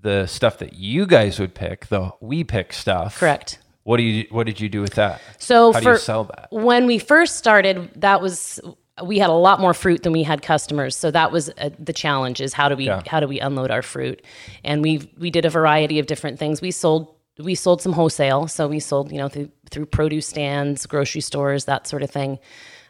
the 0.00 0.26
stuff 0.26 0.58
that 0.58 0.74
you 0.74 1.06
guys 1.06 1.38
would 1.38 1.54
pick, 1.54 1.86
the 1.86 2.10
we 2.20 2.44
pick 2.44 2.72
stuff. 2.72 3.18
Correct. 3.18 3.58
What 3.84 3.96
do 3.96 4.02
you 4.02 4.26
what 4.30 4.46
did 4.46 4.60
you 4.60 4.68
do 4.68 4.80
with 4.80 4.94
that? 4.94 5.20
So 5.38 5.72
How 5.72 5.80
do 5.80 5.90
you 5.90 5.96
sell 5.96 6.24
that? 6.24 6.48
when 6.50 6.86
we 6.86 6.98
first 6.98 7.36
started, 7.36 7.90
that 7.96 8.20
was 8.20 8.60
we 9.02 9.18
had 9.18 9.30
a 9.30 9.34
lot 9.34 9.60
more 9.60 9.72
fruit 9.74 10.02
than 10.02 10.12
we 10.12 10.22
had 10.24 10.42
customers. 10.42 10.94
So 10.96 11.10
that 11.10 11.32
was 11.32 11.50
uh, 11.58 11.70
the 11.78 11.92
challenge: 11.92 12.40
is 12.40 12.52
how 12.52 12.68
do 12.68 12.76
we 12.76 12.84
Yeah. 12.86 13.02
how 13.06 13.20
do 13.20 13.26
we 13.26 13.40
unload 13.40 13.70
our 13.70 13.82
fruit? 13.82 14.22
And 14.62 14.82
we 14.82 15.10
we 15.18 15.30
did 15.30 15.44
a 15.46 15.50
variety 15.50 15.98
of 15.98 16.06
different 16.06 16.38
things. 16.38 16.60
We 16.60 16.70
sold 16.70 17.14
we 17.38 17.54
sold 17.54 17.80
some 17.80 17.92
wholesale, 17.92 18.48
so 18.48 18.68
we 18.68 18.80
sold 18.80 19.12
you 19.12 19.18
know 19.18 19.28
through 19.28 19.50
through 19.70 19.86
produce 19.86 20.26
stands, 20.26 20.86
grocery 20.86 21.20
stores, 21.20 21.64
that 21.66 21.86
sort 21.86 22.02
of 22.02 22.10
thing. 22.10 22.38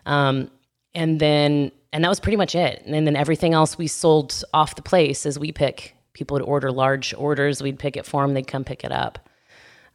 Um, 0.06 0.50
and 0.94 1.20
then 1.20 1.70
and 1.92 2.04
that 2.04 2.08
was 2.08 2.20
pretty 2.20 2.36
much 2.36 2.54
it. 2.54 2.82
And 2.84 3.06
then 3.06 3.16
everything 3.16 3.54
else 3.54 3.78
we 3.78 3.86
sold 3.86 4.42
off 4.52 4.74
the 4.74 4.82
place 4.82 5.26
as 5.26 5.38
we 5.38 5.52
pick. 5.52 5.94
People 6.12 6.34
would 6.34 6.42
order 6.42 6.72
large 6.72 7.14
orders. 7.14 7.62
We'd 7.62 7.78
pick 7.78 7.96
it 7.96 8.04
for 8.04 8.22
them. 8.22 8.34
They'd 8.34 8.46
come 8.46 8.64
pick 8.64 8.84
it 8.84 8.92
up. 8.92 9.28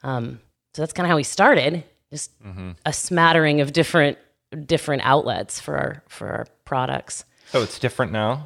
Um, 0.03 0.39
so 0.73 0.81
that's 0.81 0.93
kind 0.93 1.05
of 1.05 1.09
how 1.09 1.17
we 1.17 1.23
started. 1.23 1.83
Just 2.11 2.31
a 2.85 2.93
smattering 2.93 3.61
of 3.61 3.73
different 3.73 4.17
different 4.65 5.01
outlets 5.03 5.59
for 5.59 5.77
our 5.77 6.03
for 6.07 6.27
our 6.29 6.47
products. 6.65 7.25
So 7.47 7.61
it's 7.61 7.79
different 7.79 8.11
now. 8.11 8.45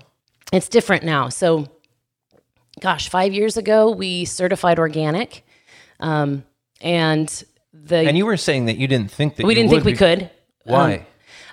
It's 0.53 0.69
different 0.69 1.03
now. 1.03 1.29
So, 1.29 1.67
gosh, 2.79 3.09
five 3.09 3.33
years 3.33 3.57
ago 3.57 3.91
we 3.91 4.25
certified 4.25 4.79
organic, 4.79 5.45
um, 5.99 6.43
and 6.81 7.43
the 7.73 7.97
And 7.97 8.17
you 8.17 8.25
were 8.25 8.37
saying 8.37 8.65
that 8.65 8.77
you 8.77 8.87
didn't 8.87 9.11
think 9.11 9.35
that 9.35 9.45
we 9.45 9.55
didn't 9.55 9.69
think 9.69 9.83
we 9.83 9.93
be- 9.93 9.97
could. 9.97 10.29
Why? 10.63 11.05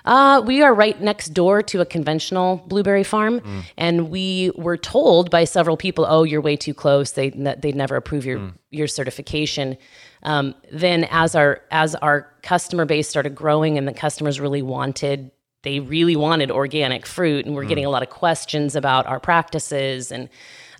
Uh, 0.03 0.39
we 0.45 0.61
are 0.61 0.73
right 0.73 1.01
next 1.01 1.29
door 1.29 1.63
to 1.63 1.81
a 1.81 1.85
conventional 1.85 2.63
blueberry 2.67 3.03
farm, 3.03 3.63
and 3.75 4.09
we 4.11 4.51
were 4.55 4.77
told 4.77 5.31
by 5.31 5.45
several 5.45 5.77
people, 5.77 6.05
"Oh, 6.07 6.23
you're 6.23 6.41
way 6.41 6.55
too 6.55 6.75
close. 6.75 7.11
They 7.11 7.31
they'd 7.31 7.75
never 7.75 7.95
approve 7.95 8.25
your 8.25 8.53
your 8.69 8.87
certification." 8.87 9.77
Um, 10.21 10.53
then, 10.71 11.07
as 11.09 11.33
our 11.35 11.61
as 11.71 11.95
our 11.95 12.31
customer 12.43 12.85
base 12.85 13.09
started 13.09 13.33
growing, 13.33 13.79
and 13.79 13.87
the 13.87 13.93
customers 13.93 14.39
really 14.39 14.61
wanted 14.61 15.31
they 15.65 15.79
really 15.79 16.15
wanted 16.15 16.51
organic 16.51 17.07
fruit, 17.07 17.47
and 17.47 17.55
we're 17.55 17.65
getting 17.65 17.85
a 17.85 17.89
lot 17.89 18.03
of 18.03 18.09
questions 18.11 18.75
about 18.75 19.07
our 19.07 19.19
practices. 19.19 20.11
And 20.11 20.29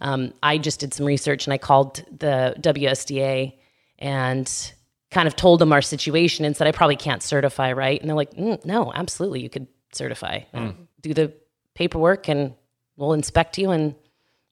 um, 0.01 0.33
I 0.43 0.57
just 0.57 0.79
did 0.79 0.93
some 0.93 1.05
research, 1.05 1.45
and 1.47 1.53
I 1.53 1.57
called 1.57 2.03
the 2.19 2.55
WSDA 2.59 3.53
and 3.99 4.73
kind 5.11 5.27
of 5.27 5.35
told 5.35 5.59
them 5.59 5.71
our 5.71 5.81
situation 5.81 6.45
and 6.45 6.55
said, 6.57 6.67
I 6.67 6.71
probably 6.71 6.97
can't 6.97 7.23
certify, 7.23 7.71
right? 7.71 7.99
And 7.99 8.09
they're 8.09 8.15
like, 8.15 8.33
mm, 8.33 8.63
no, 8.65 8.91
absolutely, 8.93 9.41
you 9.41 9.49
could 9.49 9.67
certify. 9.93 10.41
Uh, 10.53 10.73
Do 11.01 11.13
the 11.13 11.33
paperwork 11.73 12.27
and 12.27 12.53
we'll 12.97 13.13
inspect 13.13 13.57
you 13.57 13.71
and 13.71 13.95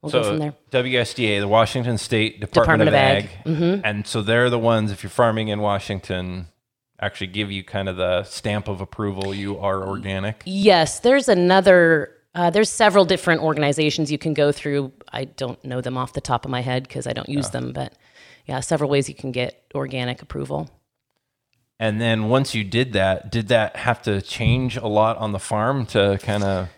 we'll 0.02 0.12
go 0.12 0.24
from 0.24 0.40
there. 0.40 0.54
WSDA, 0.72 1.40
the 1.42 1.48
Washington 1.48 1.98
State 1.98 2.40
Department, 2.40 2.86
Department 2.86 2.88
of 2.90 2.94
of 2.94 3.00
Ag, 3.00 3.24
Ag. 3.24 3.30
Mm-hmm. 3.46 3.86
and 3.86 4.08
so 4.08 4.22
they're 4.22 4.50
the 4.50 4.60
ones. 4.60 4.92
If 4.92 5.04
you're 5.04 5.10
farming 5.10 5.50
in 5.50 5.60
Washington, 5.60 6.48
actually 7.02 7.28
give 7.28 7.52
you 7.52 7.64
kind 7.64 7.90
of 7.90 7.98
the 7.98 8.24
stamp 8.24 8.68
of 8.70 8.80
approval. 8.80 9.34
You 9.34 9.60
are 9.60 9.86
organic. 9.86 10.42
Yes, 10.46 11.00
there's 11.00 11.28
another. 11.28 12.12
Uh, 12.36 12.50
there's 12.50 12.70
several 12.70 13.06
different 13.06 13.42
organizations 13.42 14.12
you 14.12 14.18
can 14.18 14.34
go 14.34 14.52
through. 14.52 14.92
I 15.12 15.26
don't 15.26 15.64
know 15.64 15.82
them 15.82 15.98
off 15.98 16.14
the 16.14 16.22
top 16.22 16.46
of 16.46 16.52
my 16.52 16.62
head 16.62 16.84
because 16.84 17.06
I 17.06 17.14
don't 17.14 17.30
use 17.30 17.52
them, 17.52 17.74
but 17.74 17.94
yeah, 18.48 18.60
several 18.60 18.90
ways 18.90 19.08
you 19.08 19.16
can 19.16 19.32
get 19.32 19.64
organic 19.76 20.22
approval. 20.22 20.70
And 21.80 22.02
then 22.02 22.30
once 22.30 22.56
you 22.56 22.64
did 22.64 22.94
that, 22.94 23.32
did 23.32 23.50
that 23.50 23.76
have 23.76 24.02
to 24.04 24.22
change 24.22 24.78
a 24.78 24.88
lot 24.88 25.18
on 25.18 25.32
the 25.32 25.40
farm 25.40 25.86
to 25.88 26.18
kind 26.22 26.44
of? 26.44 26.70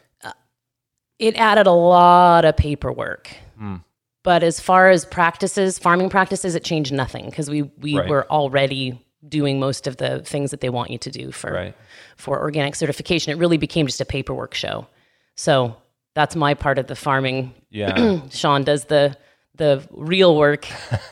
it 1.17 1.35
added 1.37 1.65
a 1.65 1.71
lot 1.71 2.43
of 2.43 2.57
paperwork. 2.57 3.29
Hmm. 3.57 3.77
But 4.23 4.43
as 4.43 4.59
far 4.59 4.89
as 4.89 5.05
practices, 5.05 5.79
farming 5.79 6.09
practices, 6.09 6.55
it 6.55 6.63
changed 6.65 6.91
nothing 6.91 7.25
because 7.29 7.49
we 7.49 7.61
we 7.79 7.97
Right. 7.97 8.09
were 8.09 8.29
already 8.29 8.99
doing 9.27 9.57
most 9.59 9.87
of 9.87 9.95
the 9.97 10.19
things 10.23 10.51
that 10.51 10.59
they 10.59 10.69
want 10.69 10.89
you 10.91 10.97
to 10.97 11.09
do 11.11 11.31
for 11.31 11.53
Right. 11.53 11.75
for 12.17 12.41
organic 12.41 12.75
certification. 12.75 13.31
It 13.31 13.37
really 13.37 13.57
became 13.57 13.85
just 13.85 14.01
a 14.01 14.05
paperwork 14.05 14.53
show. 14.53 14.87
So 15.35 15.75
that's 16.13 16.35
my 16.35 16.53
part 16.53 16.77
of 16.79 16.87
the 16.87 16.95
farming. 16.95 17.53
Yeah. 17.69 18.21
Sean 18.29 18.63
does 18.63 18.85
the 18.85 19.15
the 19.55 19.87
real 19.91 20.35
work, 20.35 20.67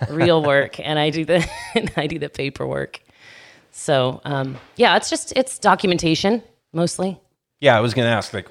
real 0.10 0.44
work, 0.54 0.80
and 0.80 1.00
I 1.00 1.10
do 1.12 1.24
the 1.26 1.48
and 1.76 1.92
I 1.96 2.08
do 2.08 2.20
the 2.20 2.30
paperwork. 2.30 3.02
So 3.72 4.22
um, 4.26 4.58
yeah, 4.76 4.96
it's 4.98 5.10
just 5.10 5.34
it's 5.36 5.60
documentation 5.60 6.44
mostly. 6.74 7.20
yeah. 7.60 7.78
I 7.78 7.82
was 7.82 7.94
going 7.94 8.08
to 8.08 8.12
ask, 8.12 8.34
like, 8.34 8.48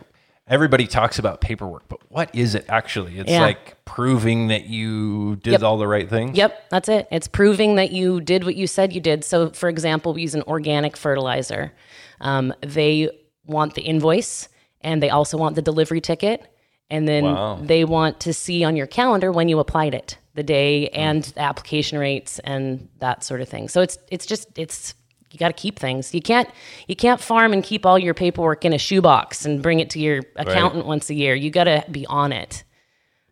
everybody 0.46 0.86
talks 0.86 1.18
about 1.18 1.40
paperwork, 1.40 1.88
but 1.88 1.98
what 2.10 2.34
is 2.34 2.54
it 2.54 2.64
actually? 2.68 3.18
It's 3.18 3.30
Yeah. 3.30 3.42
like 3.42 3.84
proving 3.84 4.48
that 4.48 4.66
you 4.66 5.36
did 5.36 5.52
Yep. 5.52 5.62
all 5.62 5.76
the 5.78 5.86
right 5.88 6.08
things. 6.08 6.36
Yep, 6.36 6.70
that's 6.70 6.88
it. 6.88 7.08
It's 7.10 7.28
proving 7.28 7.74
that 7.76 7.90
you 7.92 8.20
did 8.20 8.44
what 8.44 8.54
you 8.56 8.66
said 8.66 8.92
you 8.92 9.00
did. 9.00 9.24
So, 9.24 9.50
for 9.50 9.68
example, 9.68 10.14
we 10.14 10.22
use 10.22 10.34
an 10.34 10.42
organic 10.46 10.96
fertilizer. 10.96 11.72
Um, 12.20 12.54
they 12.60 13.10
want 13.44 13.74
the 13.74 13.82
invoice 13.82 14.48
and 14.84 15.02
they 15.02 15.10
also 15.10 15.36
want 15.38 15.54
the 15.56 15.62
delivery 15.62 16.00
ticket. 16.00 16.46
And 16.90 17.08
then 17.08 17.24
Wow. 17.24 17.58
they 17.62 17.84
want 17.84 18.20
to 18.20 18.34
see 18.34 18.64
on 18.64 18.76
your 18.76 18.86
calendar 18.86 19.32
when 19.32 19.48
you 19.48 19.58
applied 19.58 19.94
it, 19.94 20.18
the 20.34 20.42
day 20.42 20.88
and 20.88 21.24
the 21.24 21.40
application 21.40 21.98
rates 21.98 22.38
and 22.40 22.88
that 22.98 23.24
sort 23.24 23.40
of 23.40 23.48
thing. 23.48 23.68
So 23.68 23.80
it's 23.80 23.96
it's 24.10 24.26
just 24.26 24.58
it's 24.58 24.94
you 25.30 25.38
got 25.38 25.48
to 25.48 25.54
keep 25.54 25.78
things. 25.78 26.12
You 26.14 26.20
can't 26.20 26.50
you 26.88 26.94
can't 26.96 27.18
farm 27.18 27.54
and 27.54 27.64
keep 27.64 27.86
all 27.86 27.98
your 27.98 28.12
paperwork 28.12 28.66
in 28.66 28.74
a 28.74 28.78
shoebox 28.78 29.46
and 29.46 29.62
bring 29.62 29.80
it 29.80 29.88
to 29.90 29.98
your 30.00 30.20
accountant 30.36 30.84
once 30.84 31.08
a 31.08 31.14
year. 31.14 31.34
You 31.34 31.50
got 31.50 31.64
to 31.64 31.82
be 31.90 32.04
on 32.06 32.30
it. 32.32 32.62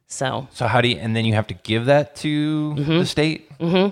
So 0.06 0.48
So 0.52 0.66
how 0.66 0.80
do 0.80 0.88
you? 0.88 0.96
And 0.96 1.14
then 1.14 1.24
you 1.26 1.34
have 1.34 1.46
to 1.48 1.54
give 1.54 1.84
that 1.86 2.16
to 2.16 2.74
Mm-hmm. 2.78 2.98
the 2.98 3.06
state. 3.06 3.48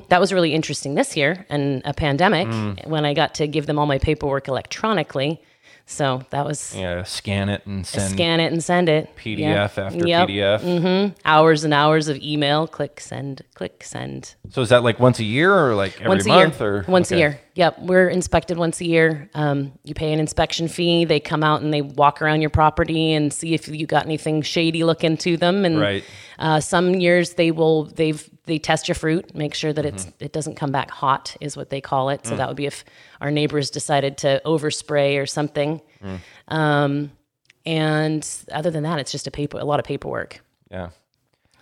that 0.09 0.19
was 0.21 0.33
really 0.33 0.55
interesting 0.55 0.95
this 0.95 1.15
year 1.17 1.45
and 1.51 1.83
a 1.85 1.93
pandemic 1.93 2.49
Mm. 2.49 2.87
when 2.89 3.05
I 3.05 3.13
got 3.15 3.35
to 3.35 3.47
give 3.47 3.67
them 3.67 3.79
all 3.79 3.87
my 3.87 3.99
paperwork 3.99 4.49
electronically. 4.49 5.43
So 5.91 6.21
that 6.29 6.45
was 6.45 6.75
Yeah, 6.77 7.03
scan 7.05 7.49
it 7.49 7.65
and 7.65 7.87
send 7.87 8.11
scan 8.13 8.41
it 8.41 8.53
and 8.53 8.63
send 8.63 8.91
it. 8.91 9.09
PDF 9.17 9.39
Yep. 9.39 9.79
after 9.79 10.07
Yep. 10.07 10.29
PDF. 10.29 11.15
Hours 11.25 11.65
and 11.65 11.73
hours 11.73 12.09
of 12.09 12.19
email. 12.19 12.67
Click 12.67 13.01
send. 13.01 13.41
Click 13.55 13.83
send. 13.83 14.35
So 14.51 14.61
is 14.61 14.69
that 14.69 14.83
like 14.85 15.01
once 15.01 15.19
a 15.19 15.25
year 15.25 15.51
or 15.51 15.75
like 15.75 15.97
every 15.99 16.09
once 16.11 16.27
a 16.27 16.29
month 16.29 16.61
year. 16.61 16.69
or 16.75 16.85
once 16.89 17.11
a 17.11 17.17
year. 17.17 17.41
Yep, 17.55 17.79
we're 17.81 18.09
inspected 18.09 18.59
once 18.59 18.81
a 18.83 18.85
year. 18.85 19.31
Um, 19.35 19.73
you 19.83 19.95
pay 19.95 20.13
an 20.13 20.21
inspection 20.21 20.69
fee. 20.69 21.07
They 21.07 21.21
come 21.21 21.43
out 21.43 21.63
and 21.63 21.73
they 21.73 21.81
walk 21.83 22.21
around 22.21 22.43
your 22.43 22.51
property 22.51 23.15
and 23.15 23.33
see 23.33 23.55
if 23.55 23.67
you 23.67 23.87
got 23.87 24.05
anything 24.05 24.43
shady 24.43 24.85
looking 24.85 25.17
to 25.17 25.39
them. 25.39 25.65
And 25.65 25.81
Right. 25.81 26.05
uh, 26.39 26.61
some 26.61 26.97
years 26.97 27.33
they 27.35 27.51
will 27.51 27.85
they've 27.87 28.29
they 28.49 28.59
test 28.59 28.89
your 28.89 28.97
fruit, 28.97 29.35
make 29.35 29.55
sure 29.55 29.73
that 29.73 29.85
it's 29.87 30.07
Mm-hmm. 30.07 30.25
it 30.25 30.33
doesn't 30.33 30.57
come 30.57 30.73
back 30.73 30.91
hot, 30.91 31.37
is 31.41 31.57
what 31.57 31.71
they 31.71 31.81
call 31.81 32.09
it. 32.09 32.27
So 32.27 32.35
Mm. 32.35 32.39
that 32.39 32.49
would 32.49 32.57
be 32.57 32.67
if 32.67 32.85
our 33.21 33.31
neighbors 33.31 33.71
decided 33.71 34.19
to 34.19 34.43
overspray 34.45 35.23
or 35.23 35.27
something. 35.27 35.81
Mm. 36.03 36.19
Um, 36.49 37.13
and 37.65 38.27
other 38.51 38.71
than 38.71 38.83
that, 38.83 38.99
it's 38.99 39.13
just 39.13 39.27
a 39.27 39.31
paper 39.31 39.59
a 39.59 39.65
lot 39.65 39.79
of 39.79 39.85
paperwork. 39.87 40.41
Yeah. 40.71 40.91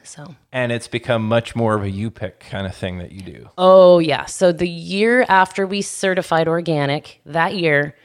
So. 0.03 0.37
And 0.53 0.71
it's 0.71 0.87
become 0.87 1.27
much 1.29 1.57
more 1.57 1.75
of 1.75 1.83
a 1.83 1.91
you 1.91 2.11
pick 2.13 2.39
kind 2.39 2.67
of 2.67 2.75
thing 2.77 2.99
that 2.99 3.11
you 3.11 3.23
do. 3.23 3.51
Oh, 3.59 3.99
yeah. 3.99 4.27
So 4.27 4.53
the 4.53 4.69
year 4.69 5.27
after 5.29 5.67
we 5.67 5.83
certified 5.83 6.47
organic, 6.47 7.21
that 7.27 7.57
year, 7.57 7.97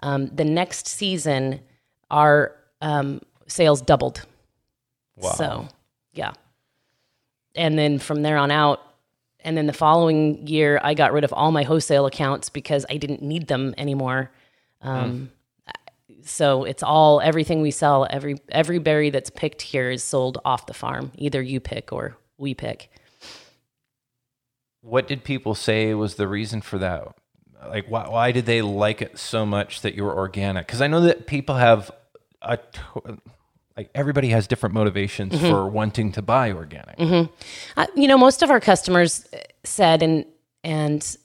um, 0.00 0.28
the 0.28 0.44
next 0.44 0.86
season, 0.86 1.60
our 2.12 2.54
um, 2.80 3.20
sales 3.48 3.82
doubled. 3.82 4.24
Wow. 5.16 5.32
So, 5.32 5.68
yeah. 6.12 6.32
And 7.58 7.78
then 7.78 7.98
from 7.98 8.22
there 8.22 8.38
on 8.38 8.50
out, 8.50 8.80
and 9.40 9.56
then 9.56 9.66
the 9.66 9.72
following 9.74 10.46
year, 10.46 10.80
I 10.82 10.94
got 10.94 11.12
rid 11.12 11.24
of 11.24 11.32
all 11.32 11.52
my 11.52 11.64
wholesale 11.64 12.06
accounts 12.06 12.48
because 12.48 12.86
I 12.88 12.96
didn't 12.96 13.20
need 13.20 13.48
them 13.48 13.74
anymore. 13.76 14.30
Um, 14.80 15.30
So 16.22 16.64
it's 16.64 16.82
all 16.82 17.20
everything 17.20 17.62
we 17.62 17.70
sell. 17.70 18.06
Every 18.10 18.36
every 18.50 18.78
berry 18.78 19.10
that's 19.10 19.30
picked 19.30 19.62
here 19.62 19.90
is 19.90 20.02
sold 20.02 20.38
off 20.44 20.66
the 20.66 20.74
farm. 20.74 21.12
Either 21.16 21.40
you 21.40 21.60
pick 21.60 21.92
or 21.92 22.16
we 22.36 22.54
pick. 22.54 22.90
What 24.80 25.08
did 25.08 25.24
people 25.24 25.54
say 25.54 25.94
was 25.94 26.14
the 26.16 26.28
reason 26.28 26.60
for 26.60 26.78
that? 26.78 27.08
Like, 27.66 27.86
why, 27.88 28.08
why 28.08 28.32
did 28.32 28.46
they 28.46 28.62
like 28.62 29.02
it 29.02 29.18
so 29.18 29.44
much 29.44 29.80
that 29.80 29.94
you 29.94 30.04
were 30.04 30.16
organic? 30.16 30.66
Because 30.66 30.80
I 30.80 30.86
know 30.86 31.00
that 31.00 31.26
people 31.26 31.56
have 31.56 31.90
a, 32.42 32.58
like, 33.78 33.90
everybody 33.94 34.28
has 34.30 34.46
different 34.46 34.74
motivations 34.74 35.32
Mm-hmm. 35.34 35.46
for 35.50 35.68
wanting 35.68 36.12
to 36.12 36.22
buy 36.22 36.52
organic. 36.52 36.96
Uh, 36.98 37.86
you 37.94 38.08
know, 38.08 38.18
most 38.18 38.42
of 38.42 38.50
our 38.50 38.60
customers 38.60 39.24
uh, 39.32 39.38
said, 39.64 40.02
and 40.02 40.24
and 40.64 41.16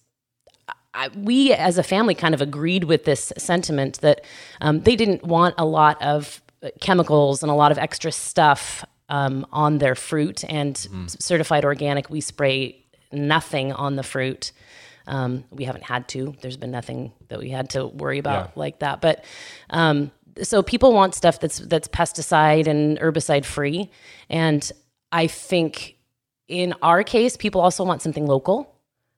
I, 0.94 1.10
we 1.18 1.52
as 1.54 1.78
a 1.80 1.84
family 1.84 2.14
kind 2.16 2.34
of 2.36 2.42
agreed 2.42 2.84
with 2.84 3.04
this 3.06 3.34
sentiment 3.38 4.00
that 4.02 4.24
um, 4.62 4.82
they 4.82 4.96
didn't 4.96 5.24
want 5.24 5.56
a 5.58 5.66
lot 5.66 6.00
of 6.02 6.42
uh, 6.62 6.70
chemicals 6.80 7.42
and 7.42 7.52
a 7.52 7.56
lot 7.56 7.72
of 7.72 7.78
extra 7.80 8.12
stuff 8.12 8.86
um, 9.10 9.46
on 9.52 9.80
their 9.80 9.96
fruit. 9.96 10.44
And 10.48 10.78
certified 11.08 11.66
organic, 11.66 12.10
we 12.12 12.22
spray 12.22 12.86
nothing 13.12 13.74
on 13.74 13.96
the 13.96 14.04
fruit. 14.04 14.52
Um, 15.08 15.44
we 15.50 15.66
haven't 15.66 15.84
had 15.84 16.08
to. 16.10 16.36
There's 16.42 16.58
been 16.58 16.72
nothing 16.72 17.12
that 17.30 17.40
we 17.40 17.50
had 17.50 17.72
to 17.72 17.88
worry 17.88 18.20
about 18.20 18.46
Yeah. 18.50 18.52
like 18.56 18.80
that. 18.80 19.02
But 19.02 19.26
um, 19.72 20.12
so 20.42 20.64
people 20.64 20.94
want 20.94 21.16
stuff 21.16 21.40
that's 21.40 21.60
that's 21.60 21.88
pesticide 21.88 22.68
and 22.68 23.00
herbicide 23.00 23.46
free, 23.46 23.92
and 24.30 24.72
I 25.12 25.28
think 25.28 25.98
in 26.48 26.74
our 26.82 27.04
case, 27.04 27.38
people 27.38 27.62
also 27.62 27.84
want 27.84 28.02
something 28.02 28.26
local, 28.26 28.76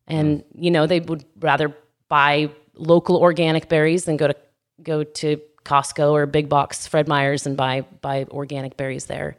and 0.07 0.43
you 0.53 0.71
know 0.71 0.87
they 0.87 0.99
would 0.99 1.25
rather 1.39 1.75
buy 2.07 2.49
local 2.75 3.17
organic 3.17 3.69
berries 3.69 4.05
than 4.05 4.17
go 4.17 4.27
to 4.27 4.35
go 4.83 5.03
to 5.03 5.41
Costco 5.63 6.11
or 6.11 6.25
big 6.25 6.49
box 6.49 6.87
Fred 6.87 7.07
Meyer's 7.07 7.45
and 7.45 7.57
buy 7.57 7.81
buy 8.01 8.25
organic 8.29 8.77
berries 8.77 9.05
there. 9.05 9.37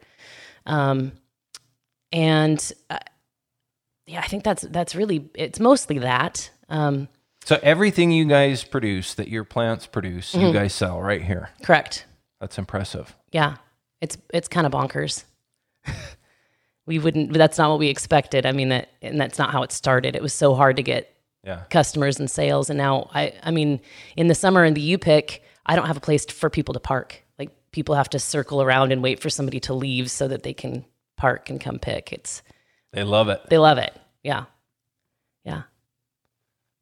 Um, 0.65 1.13
and 2.11 2.73
uh, 2.89 2.99
yeah, 4.05 4.19
I 4.19 4.27
think 4.27 4.43
that's 4.43 4.63
that's 4.63 4.95
really 4.95 5.29
it's 5.35 5.59
mostly 5.59 5.99
that. 5.99 6.49
Um, 6.69 7.07
So 7.47 7.57
everything 7.63 8.11
you 8.11 8.25
guys 8.25 8.65
produce 8.65 9.13
that 9.13 9.29
your 9.29 9.45
plants 9.45 9.87
produce, 9.87 10.33
Mm-hmm. 10.33 10.47
you 10.47 10.51
guys 10.53 10.73
sell 10.73 11.01
right 11.01 11.23
here. 11.23 11.49
correct. 11.63 12.05
That's 12.41 12.57
impressive. 12.57 13.15
Yeah, 13.31 13.55
it's 14.01 14.17
it's 14.33 14.49
kind 14.49 14.67
of 14.67 14.73
bonkers. 14.73 15.23
we 16.85 16.99
wouldn't. 16.99 17.31
That's 17.31 17.57
not 17.57 17.69
what 17.69 17.79
we 17.79 17.87
expected. 17.87 18.45
I 18.45 18.51
mean 18.51 18.67
that, 18.69 18.89
and 19.01 19.17
that's 19.19 19.39
not 19.39 19.51
how 19.51 19.63
it 19.63 19.71
started. 19.71 20.13
It 20.13 20.21
was 20.21 20.33
so 20.33 20.55
hard 20.55 20.75
to 20.75 20.83
get 20.83 21.15
Yeah. 21.45 21.61
customers 21.69 22.19
and 22.19 22.29
sales, 22.29 22.69
and 22.69 22.77
now 22.77 23.09
I. 23.13 23.31
I 23.41 23.51
mean, 23.51 23.79
in 24.17 24.27
the 24.27 24.35
summer 24.35 24.65
in 24.65 24.73
the 24.73 24.81
U 24.81 24.97
pick, 24.97 25.41
I 25.65 25.77
don't 25.77 25.87
have 25.87 25.97
a 25.97 26.01
place 26.01 26.25
for 26.25 26.49
people 26.49 26.73
to 26.73 26.81
park. 26.81 27.23
Like 27.39 27.51
people 27.71 27.95
have 27.95 28.09
to 28.09 28.19
circle 28.19 28.61
around 28.61 28.91
and 28.91 29.01
wait 29.01 29.21
for 29.21 29.29
somebody 29.29 29.61
to 29.61 29.73
leave 29.73 30.11
so 30.11 30.27
that 30.27 30.43
they 30.43 30.53
can 30.53 30.83
park 31.15 31.49
and 31.49 31.61
come 31.61 31.79
pick. 31.79 32.11
It's 32.11 32.43
They 32.91 33.03
love 33.03 33.29
it. 33.29 33.41
they 33.49 33.57
love 33.57 33.77
it. 33.77 33.93
Yeah, 34.21 34.33
yeah. 34.33 34.43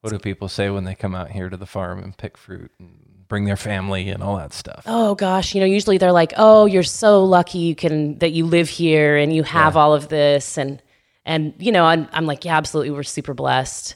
What 0.05 0.11
do 0.11 0.19
people 0.19 0.47
say 0.49 0.69
when 0.69 0.83
they 0.83 0.95
come 0.95 1.15
out 1.15 1.31
here 1.31 1.49
to 1.49 1.57
the 1.57 1.65
farm 1.65 2.03
and 2.03 2.15
pick 2.15 2.37
fruit 2.37 2.71
and 2.79 3.25
bring 3.27 3.45
their 3.45 3.57
family 3.57 4.09
and 4.09 4.21
all 4.21 4.37
that 4.37 4.53
stuff? 4.53 4.83
oh 4.85 5.15
gosh, 5.15 5.55
you 5.55 5.59
know, 5.61 5.65
usually 5.65 5.97
they're 5.97 6.11
like, 6.11 6.33
"Oh, 6.37 6.65
you're 6.65 6.83
so 6.83 7.23
lucky 7.23 7.59
you 7.59 7.75
can 7.75 8.19
that 8.19 8.31
you 8.31 8.45
live 8.45 8.69
here 8.69 9.17
and 9.17 9.33
you 9.33 9.43
have 9.43 9.75
all 9.75 9.93
of 9.93 10.09
this," 10.09 10.57
and 10.57 10.81
and 11.25 11.53
you 11.57 11.71
know, 11.71 11.85
I'm 11.85 12.07
I'm 12.13 12.25
like, 12.25 12.45
yeah, 12.45 12.57
absolutely, 12.57 12.91
we're 12.91 13.03
super 13.03 13.33
blessed. 13.33 13.95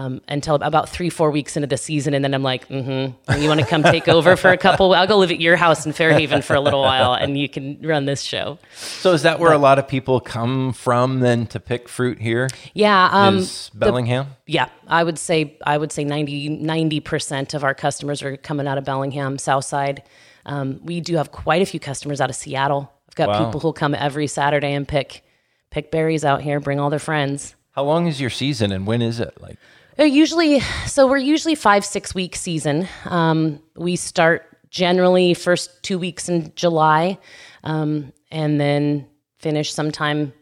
Um, 0.00 0.22
until 0.28 0.54
about 0.54 0.88
three, 0.88 1.10
four 1.10 1.30
weeks 1.30 1.58
into 1.58 1.66
the 1.66 1.76
season, 1.76 2.14
and 2.14 2.24
then 2.24 2.32
I'm 2.32 2.42
like, 2.42 2.66
mm-hmm. 2.68 3.38
You 3.38 3.48
want 3.48 3.60
to 3.60 3.66
come 3.66 3.82
take 3.82 4.08
over 4.08 4.34
for 4.34 4.48
a 4.48 4.56
couple? 4.56 4.94
I'll 4.94 5.06
go 5.06 5.18
live 5.18 5.30
at 5.30 5.40
your 5.40 5.56
house 5.56 5.84
in 5.84 5.92
Fairhaven 5.92 6.40
for 6.40 6.54
a 6.54 6.60
little 6.60 6.80
while, 6.80 7.12
and 7.12 7.36
you 7.36 7.50
can 7.50 7.78
run 7.82 8.06
this 8.06 8.22
show. 8.22 8.58
So 8.74 9.12
is 9.12 9.24
that 9.24 9.38
where 9.40 9.52
a 9.52 9.58
lot 9.58 9.78
of 9.78 9.86
people 9.86 10.18
come 10.18 10.72
from 10.72 11.20
then 11.20 11.46
to 11.48 11.60
pick 11.60 11.86
fruit 11.86 12.18
here? 12.18 12.48
Yeah, 12.72 13.10
um, 13.12 13.38
Is 13.38 13.70
Bellingham? 13.74 14.28
yeah, 14.46 14.70
I 14.88 15.04
would 15.04 15.18
say 15.18 15.58
I 15.66 15.76
would 15.76 15.92
say 15.92 16.02
90 16.04 17.00
percent 17.00 17.52
of 17.52 17.62
our 17.62 17.74
customers 17.74 18.22
are 18.22 18.38
coming 18.38 18.66
out 18.66 18.78
of 18.78 18.84
Bellingham, 18.84 19.36
Southside. 19.36 20.02
Um, 20.46 20.80
we 20.82 21.02
do 21.02 21.16
have 21.16 21.30
quite 21.30 21.60
a 21.60 21.66
few 21.66 21.78
customers 21.78 22.22
out 22.22 22.30
of 22.30 22.36
Seattle. 22.36 22.90
I've 23.06 23.16
got 23.16 23.28
Wow. 23.28 23.44
people 23.44 23.60
who'll 23.60 23.74
come 23.74 23.94
every 23.94 24.28
Saturday 24.28 24.72
and 24.72 24.88
pick 24.88 25.22
pick 25.70 25.90
berries 25.90 26.24
out 26.24 26.40
here, 26.40 26.58
bring 26.58 26.80
all 26.80 26.88
their 26.88 26.98
friends. 26.98 27.54
How 27.72 27.84
long 27.84 28.06
is 28.06 28.18
your 28.18 28.30
season 28.30 28.72
and 28.72 28.86
when 28.86 29.02
is 29.02 29.20
it? 29.20 29.38
Like 29.42 29.58
usually 29.98 30.60
so 30.86 31.06
we're 31.06 31.18
usually 31.18 31.54
five 31.54 31.84
six 31.84 32.14
week 32.14 32.36
season. 32.36 32.88
Um, 33.04 33.62
we 33.76 33.96
start 33.96 34.46
generally 34.70 35.34
first 35.34 35.82
two 35.82 35.98
weeks 35.98 36.28
in 36.28 36.52
July, 36.54 37.18
um, 37.64 38.12
and 38.30 38.60
then 38.60 39.06
finish 39.38 39.72
sometime 39.72 40.32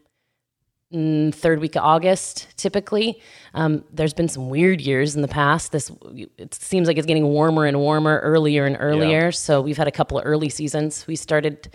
third 0.91 1.59
week 1.59 1.75
of 1.75 1.83
August. 1.83 2.47
Typically, 2.57 3.21
um, 3.53 3.83
there's 3.93 4.13
been 4.13 4.27
some 4.27 4.49
weird 4.49 4.81
years 4.81 5.15
in 5.15 5.21
the 5.21 5.27
past. 5.27 5.71
This 5.71 5.91
it 6.37 6.53
seems 6.53 6.87
like 6.87 6.97
it's 6.97 7.05
getting 7.07 7.25
warmer 7.25 7.65
and 7.65 7.79
warmer, 7.79 8.19
earlier 8.19 8.65
and 8.65 8.77
earlier. 8.79 9.31
So 9.31 9.61
we've 9.61 9.77
had 9.77 9.87
a 9.87 9.91
couple 9.91 10.17
of 10.19 10.25
early 10.25 10.49
seasons. 10.49 11.05
We 11.07 11.15
started 11.15 11.69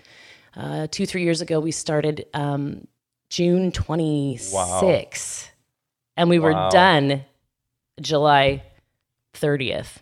uh, 0.55 0.87
two 0.91 1.05
three 1.05 1.23
years 1.23 1.41
ago. 1.41 1.59
We 1.59 1.71
started 1.71 2.25
um, 2.33 2.87
June 3.29 3.71
twenty 3.71 4.37
six, 4.37 5.49
and 6.17 6.29
we 6.29 6.39
were 6.39 6.53
Wow. 6.53 6.69
done 6.69 7.25
July 8.01 8.63
30th. 9.33 9.97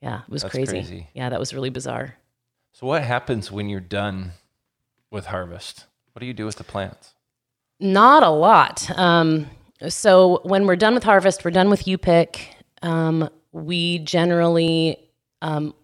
Yeah, 0.00 0.22
it 0.22 0.30
was 0.30 0.44
crazy. 0.44 0.70
crazy. 0.70 1.08
Yeah, 1.14 1.30
that 1.30 1.40
was 1.40 1.54
really 1.54 1.70
bizarre. 1.70 2.16
So 2.72 2.86
what 2.86 3.02
happens 3.02 3.50
when 3.50 3.68
you're 3.68 3.80
done 3.80 4.32
with 5.10 5.26
harvest? 5.26 5.86
What 6.12 6.20
do 6.20 6.26
you 6.26 6.34
do 6.34 6.44
with 6.44 6.56
the 6.56 6.64
plants? 6.64 7.14
Not 7.80 8.22
a 8.22 8.30
lot. 8.30 8.90
Um, 8.98 9.48
so 9.88 10.40
when 10.44 10.66
we're 10.66 10.76
done 10.76 10.94
with 10.94 11.04
harvest, 11.04 11.44
we're 11.44 11.50
done 11.50 11.70
with 11.70 11.86
U 11.86 11.98
pick. 11.98 12.54
Um, 12.82 13.28
we 13.52 14.00
generally 14.00 14.98
um, 15.42 15.74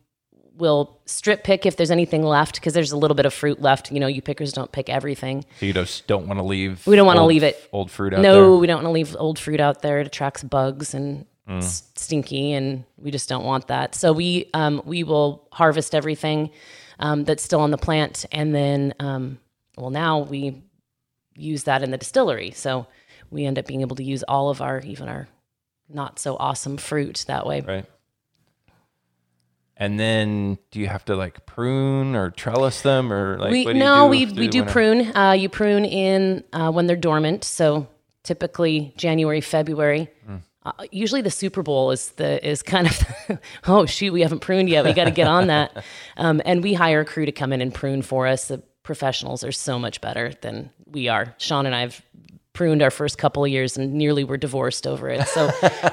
will 0.61 1.01
strip 1.07 1.43
pick 1.43 1.67
if 1.67 1.77
there's 1.77 1.91
anything 1.91 2.23
left 2.23 2.55
because 2.57 2.75
there's 2.75 2.93
a 2.93 2.97
little 2.97 3.15
bit 3.15 3.27
of 3.27 3.35
fruit 3.35 3.61
left. 3.61 3.91
You 3.91 3.99
know, 3.99 4.07
you 4.07 4.23
pickers 4.23 4.53
don't 4.53 4.71
pick 4.71 4.89
everything. 4.89 5.45
So 5.59 5.67
you 5.67 5.73
just 5.73 6.07
don't 6.07 6.27
want 6.27 6.39
to 6.39 6.45
leave 6.45 6.87
We 6.87 6.97
don't 6.97 7.07
wanna 7.07 7.27
leave 7.27 7.43
it. 7.43 7.69
old 7.73 7.91
fruit 7.91 8.15
out 8.15 8.21
no, 8.21 8.35
there? 8.35 8.43
No, 8.43 8.57
we 8.59 8.67
don't 8.67 8.77
want 8.77 8.87
to 8.87 8.93
leave 8.93 9.17
old 9.19 9.39
fruit 9.39 9.61
out 9.61 9.83
there. 9.83 10.01
It 10.01 10.07
attracts 10.07 10.45
bugs 10.45 10.95
and 10.95 11.27
it's 11.49 11.83
stinky, 11.97 12.53
and 12.53 12.85
we 12.97 13.11
just 13.11 13.29
don't 13.29 13.45
want 13.45 13.69
that. 13.69 13.95
So 13.95 14.13
we 14.13 14.49
um, 14.55 14.83
we 14.85 15.03
will 15.03 15.49
harvest 15.53 15.95
everything 15.95 16.51
um, 17.01 17.25
that's 17.25 17.43
still 17.43 17.61
on 17.61 17.71
the 17.71 17.79
plant, 17.79 18.25
and 18.31 18.55
then 18.55 18.95
um, 19.01 19.39
well, 19.77 19.91
now 19.91 20.21
we 20.21 20.63
use 21.35 21.65
that 21.65 21.83
in 21.83 21.91
the 21.91 21.99
distillery. 21.99 22.53
So 22.53 22.87
we 23.31 23.47
end 23.47 23.59
up 23.59 23.67
being 23.67 23.81
able 23.81 23.97
to 23.97 24.05
use 24.05 24.23
all 24.23 24.51
of 24.51 24.61
our 24.61 24.81
even 24.81 25.09
our 25.09 25.29
not 25.89 26.19
so 26.19 26.37
awesome 26.37 26.77
fruit 26.77 27.25
that 27.27 27.47
way. 27.47 27.63
Right. 27.63 27.85
And 29.81 29.99
then 29.99 30.59
do 30.71 30.79
you 30.79 30.89
have 30.89 31.07
to 31.07 31.17
like 31.17 31.47
prune 31.47 32.15
or 32.15 32.31
trellis 32.31 32.83
them 32.83 33.11
or 33.11 33.39
like 33.39 33.51
we 33.51 33.65
what 33.65 33.73
do 33.73 33.79
you 33.79 33.85
no 33.85 34.05
do 34.05 34.11
we 34.11 34.27
we 34.27 34.47
do 34.47 34.63
prune. 34.63 35.17
Uh, 35.17 35.33
you 35.33 35.49
prune 35.49 35.87
in 35.87 36.45
uh, 36.53 36.71
when 36.71 36.87
they're 36.87 36.97
dormant, 36.97 37.45
so 37.45 37.89
typically 38.23 38.93
January, 38.99 39.41
February. 39.41 40.11
Hmm. 40.27 40.37
Uh, 40.67 40.73
usually 40.93 41.23
the 41.23 41.31
Super 41.31 41.63
Bowl 41.63 41.91
is 41.93 42.11
the 42.11 42.47
is 42.47 42.63
kind 42.63 42.87
of 42.87 43.39
oh 43.67 43.87
shoot 43.87 44.13
we 44.13 44.21
haven't 44.21 44.41
pruned 44.41 44.69
yet 44.69 44.85
we 44.85 44.93
got 44.93 45.05
to 45.05 45.11
get 45.11 45.27
on 45.27 45.47
that, 45.47 45.83
um, 46.19 46.43
and 46.45 46.63
we 46.63 46.75
hire 46.75 47.01
a 47.01 47.05
crew 47.07 47.25
to 47.25 47.33
come 47.33 47.51
in 47.51 47.63
and 47.63 47.75
prune 47.75 48.03
for 48.03 48.27
us. 48.27 48.49
The 48.49 48.59
professionals 48.83 49.43
are 49.45 49.53
so 49.53 49.79
much 49.79 50.03
better 50.03 50.35
than 50.43 50.71
we 50.85 51.09
are. 51.09 51.35
Sean 51.39 51.65
and 51.65 51.75
I 51.75 51.81
have 51.81 52.03
pruned 52.53 52.83
our 52.83 52.91
first 52.91 53.17
couple 53.17 53.45
of 53.45 53.51
years 53.51 53.79
and 53.79 53.95
nearly 53.95 54.25
were 54.25 54.37
divorced 54.37 54.87
over 54.87 55.09
it. 55.09 55.27
So 55.29 55.51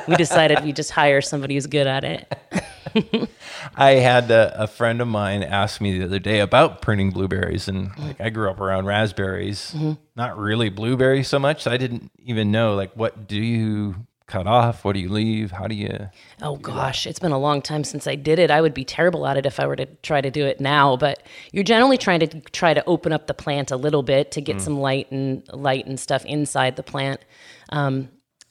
we 0.09 0.15
decided 0.15 0.61
we 0.65 0.73
just 0.73 0.91
hire 0.91 1.21
somebody 1.21 1.53
who's 1.53 1.67
good 1.67 1.87
at 1.87 2.03
it. 2.03 2.37
I 3.75 3.91
had 3.91 4.31
a, 4.31 4.63
a 4.63 4.67
friend 4.67 5.01
of 5.01 5.07
mine 5.07 5.43
ask 5.43 5.81
me 5.81 5.97
the 5.97 6.05
other 6.05 6.19
day 6.19 6.39
about 6.39 6.81
pruning 6.81 7.11
blueberries, 7.11 7.67
and 7.67 7.89
Mm-hmm. 7.91 8.07
like 8.07 8.21
I 8.21 8.29
grew 8.29 8.49
up 8.49 8.59
around 8.59 8.85
raspberries, 8.85 9.75
not 10.15 10.37
really 10.37 10.69
blueberries 10.69 11.27
so 11.27 11.39
much. 11.39 11.63
So 11.63 11.71
I 11.71 11.77
didn't 11.77 12.11
even 12.23 12.51
know 12.51 12.75
like 12.75 12.91
what 12.95 13.27
do 13.27 13.37
you 13.37 13.95
cut 14.25 14.45
off, 14.45 14.83
what 14.83 14.93
do 14.93 14.99
you 14.99 15.07
leave, 15.09 15.51
how 15.51 15.67
do 15.67 15.75
you? 15.75 16.09
Oh 16.41 16.57
gosh, 16.57 17.07
it's 17.07 17.19
been 17.19 17.31
a 17.31 17.39
long 17.39 17.61
time 17.61 17.85
since 17.85 18.07
I 18.07 18.15
did 18.15 18.39
it. 18.39 18.51
I 18.51 18.59
would 18.59 18.73
be 18.73 18.83
terrible 18.83 19.25
at 19.25 19.37
it 19.37 19.45
if 19.45 19.57
I 19.59 19.67
were 19.67 19.77
to 19.77 19.85
try 20.03 20.19
to 20.19 20.29
do 20.29 20.45
it 20.45 20.59
now, 20.59 20.97
but 20.97 21.23
you're 21.53 21.63
generally 21.63 21.97
trying 21.97 22.19
to 22.19 22.41
try 22.51 22.73
to 22.73 22.83
open 22.85 23.13
up 23.13 23.27
the 23.27 23.33
plant 23.33 23.71
a 23.71 23.77
little 23.77 24.03
bit 24.03 24.31
to 24.31 24.41
get 24.41 24.59
some 24.61 24.79
light 24.81 25.09
and 25.11 25.47
light 25.53 25.85
and 25.85 25.97
stuff 25.97 26.25
inside 26.25 26.75
the 26.75 26.83
plant. 26.83 27.21
Um, 27.69 28.09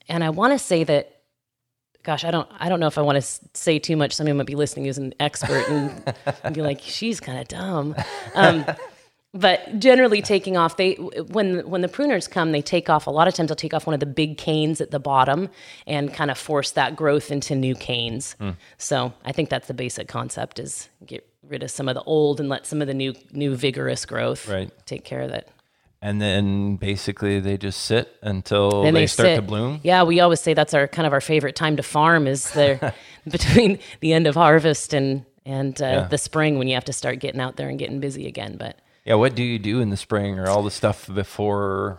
and 0.08 0.24
I 0.24 0.30
want 0.30 0.54
to 0.54 0.58
say 0.58 0.82
that 0.84 1.15
gosh, 2.06 2.24
I 2.24 2.30
don't 2.30 2.48
I 2.58 2.68
don't 2.70 2.80
know 2.80 2.86
if 2.86 2.96
I 2.96 3.02
want 3.02 3.16
to 3.22 3.28
say 3.54 3.78
too 3.78 3.96
much. 3.96 4.14
Somebody 4.14 4.36
might 4.36 4.46
be 4.46 4.54
listening 4.54 4.86
who's 4.86 4.96
an 4.98 5.12
expert 5.20 5.68
and, 5.68 6.14
and 6.44 6.54
be 6.54 6.62
like, 6.62 6.80
she's 6.80 7.20
kind 7.20 7.38
of 7.38 7.48
dumb. 7.48 7.94
Um, 8.34 8.64
but 9.34 9.78
generally 9.78 10.22
taking 10.22 10.56
off 10.56 10.78
they 10.78 10.94
when 10.94 11.68
when 11.68 11.82
the 11.82 11.88
pruners 11.88 12.30
come 12.30 12.52
they 12.52 12.62
take 12.62 12.88
off 12.88 13.06
a 13.06 13.10
lot 13.10 13.28
of 13.28 13.34
times 13.34 13.48
they'll 13.48 13.56
take 13.56 13.74
off 13.74 13.86
one 13.86 13.92
of 13.92 14.00
the 14.00 14.06
big 14.06 14.38
canes 14.38 14.80
at 14.80 14.92
the 14.92 14.98
bottom 15.00 15.50
and 15.86 16.14
kind 16.14 16.30
of 16.30 16.38
force 16.38 16.70
that 16.70 16.96
growth 16.96 17.30
into 17.30 17.54
new 17.54 17.74
canes 17.74 18.34
so 18.78 19.12
i 19.26 19.32
think 19.32 19.50
that's 19.50 19.68
the 19.68 19.74
basic 19.74 20.08
concept 20.08 20.58
is 20.58 20.88
get 21.04 21.28
rid 21.46 21.62
of 21.62 21.70
some 21.70 21.86
of 21.86 21.94
the 21.94 22.02
old 22.04 22.40
and 22.40 22.48
let 22.48 22.66
some 22.66 22.80
of 22.80 22.86
the 22.88 22.94
new 22.94 23.12
new 23.32 23.54
vigorous 23.54 24.06
growth 24.06 24.48
Right. 24.48 24.70
take 24.86 25.04
care 25.04 25.20
of 25.20 25.30
it 25.32 25.46
And 26.02 26.20
then 26.20 26.76
basically 26.76 27.40
they 27.40 27.56
just 27.56 27.80
sit 27.82 28.16
until 28.22 28.82
then 28.82 28.94
they, 28.94 29.06
start 29.06 29.28
sit. 29.28 29.36
to 29.36 29.42
bloom. 29.42 29.80
yeah 29.82 30.02
we 30.04 30.20
always 30.20 30.40
say 30.40 30.54
that's 30.54 30.74
our 30.74 30.86
kind 30.86 31.06
of 31.06 31.12
our 31.12 31.20
favorite 31.20 31.56
time 31.56 31.76
to 31.76 31.82
farm 31.82 32.26
is 32.26 32.50
there 32.52 32.92
between 33.28 33.78
the 34.00 34.12
end 34.12 34.26
of 34.26 34.34
harvest 34.34 34.92
and 34.94 35.24
and 35.44 35.80
uh, 35.80 35.86
Yeah. 35.86 36.08
the 36.08 36.18
spring 36.18 36.58
when 36.58 36.68
you 36.68 36.74
have 36.74 36.84
to 36.84 36.92
start 36.92 37.18
getting 37.18 37.40
out 37.40 37.56
there 37.56 37.68
and 37.68 37.78
getting 37.78 37.98
busy 38.00 38.26
again 38.26 38.56
but 38.58 38.78
Yeah, 39.04 39.14
what 39.14 39.34
do 39.34 39.42
you 39.42 39.58
do 39.58 39.80
in 39.80 39.90
the 39.90 39.96
spring 39.96 40.38
or 40.38 40.48
all 40.48 40.62
the 40.62 40.70
stuff 40.70 41.08
before 41.12 41.98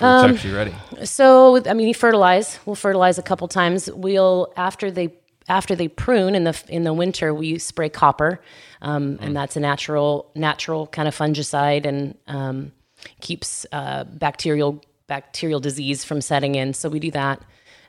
Um, 0.00 0.30
actually 0.34 0.54
ready? 0.54 0.74
So 1.04 1.62
I 1.68 1.74
mean, 1.74 1.86
you 1.86 1.94
fertilize. 1.94 2.58
We'll 2.66 2.74
fertilize 2.76 3.18
a 3.18 3.22
couple 3.22 3.46
times. 3.48 3.88
We'll 3.92 4.52
after 4.56 4.90
they 4.90 5.14
after 5.48 5.76
they 5.76 5.88
prune 5.88 6.34
in 6.34 6.44
the 6.44 6.54
in 6.68 6.82
the 6.84 6.92
winter, 6.94 7.32
we 7.34 7.58
spray 7.58 7.88
copper, 7.90 8.40
um, 8.82 9.18
and 9.20 9.36
that's 9.36 9.56
a 9.56 9.60
natural 9.60 10.30
natural 10.34 10.86
kind 10.88 11.06
of 11.06 11.14
fungicide 11.16 11.86
and 11.86 12.16
um, 12.26 12.72
keeps 13.20 13.66
uh, 13.72 14.04
bacterial 14.04 14.82
bacterial 15.06 15.60
disease 15.60 16.04
from 16.04 16.20
setting 16.20 16.54
in. 16.54 16.72
So 16.72 16.88
we 16.88 16.98
do 16.98 17.10
that 17.10 17.42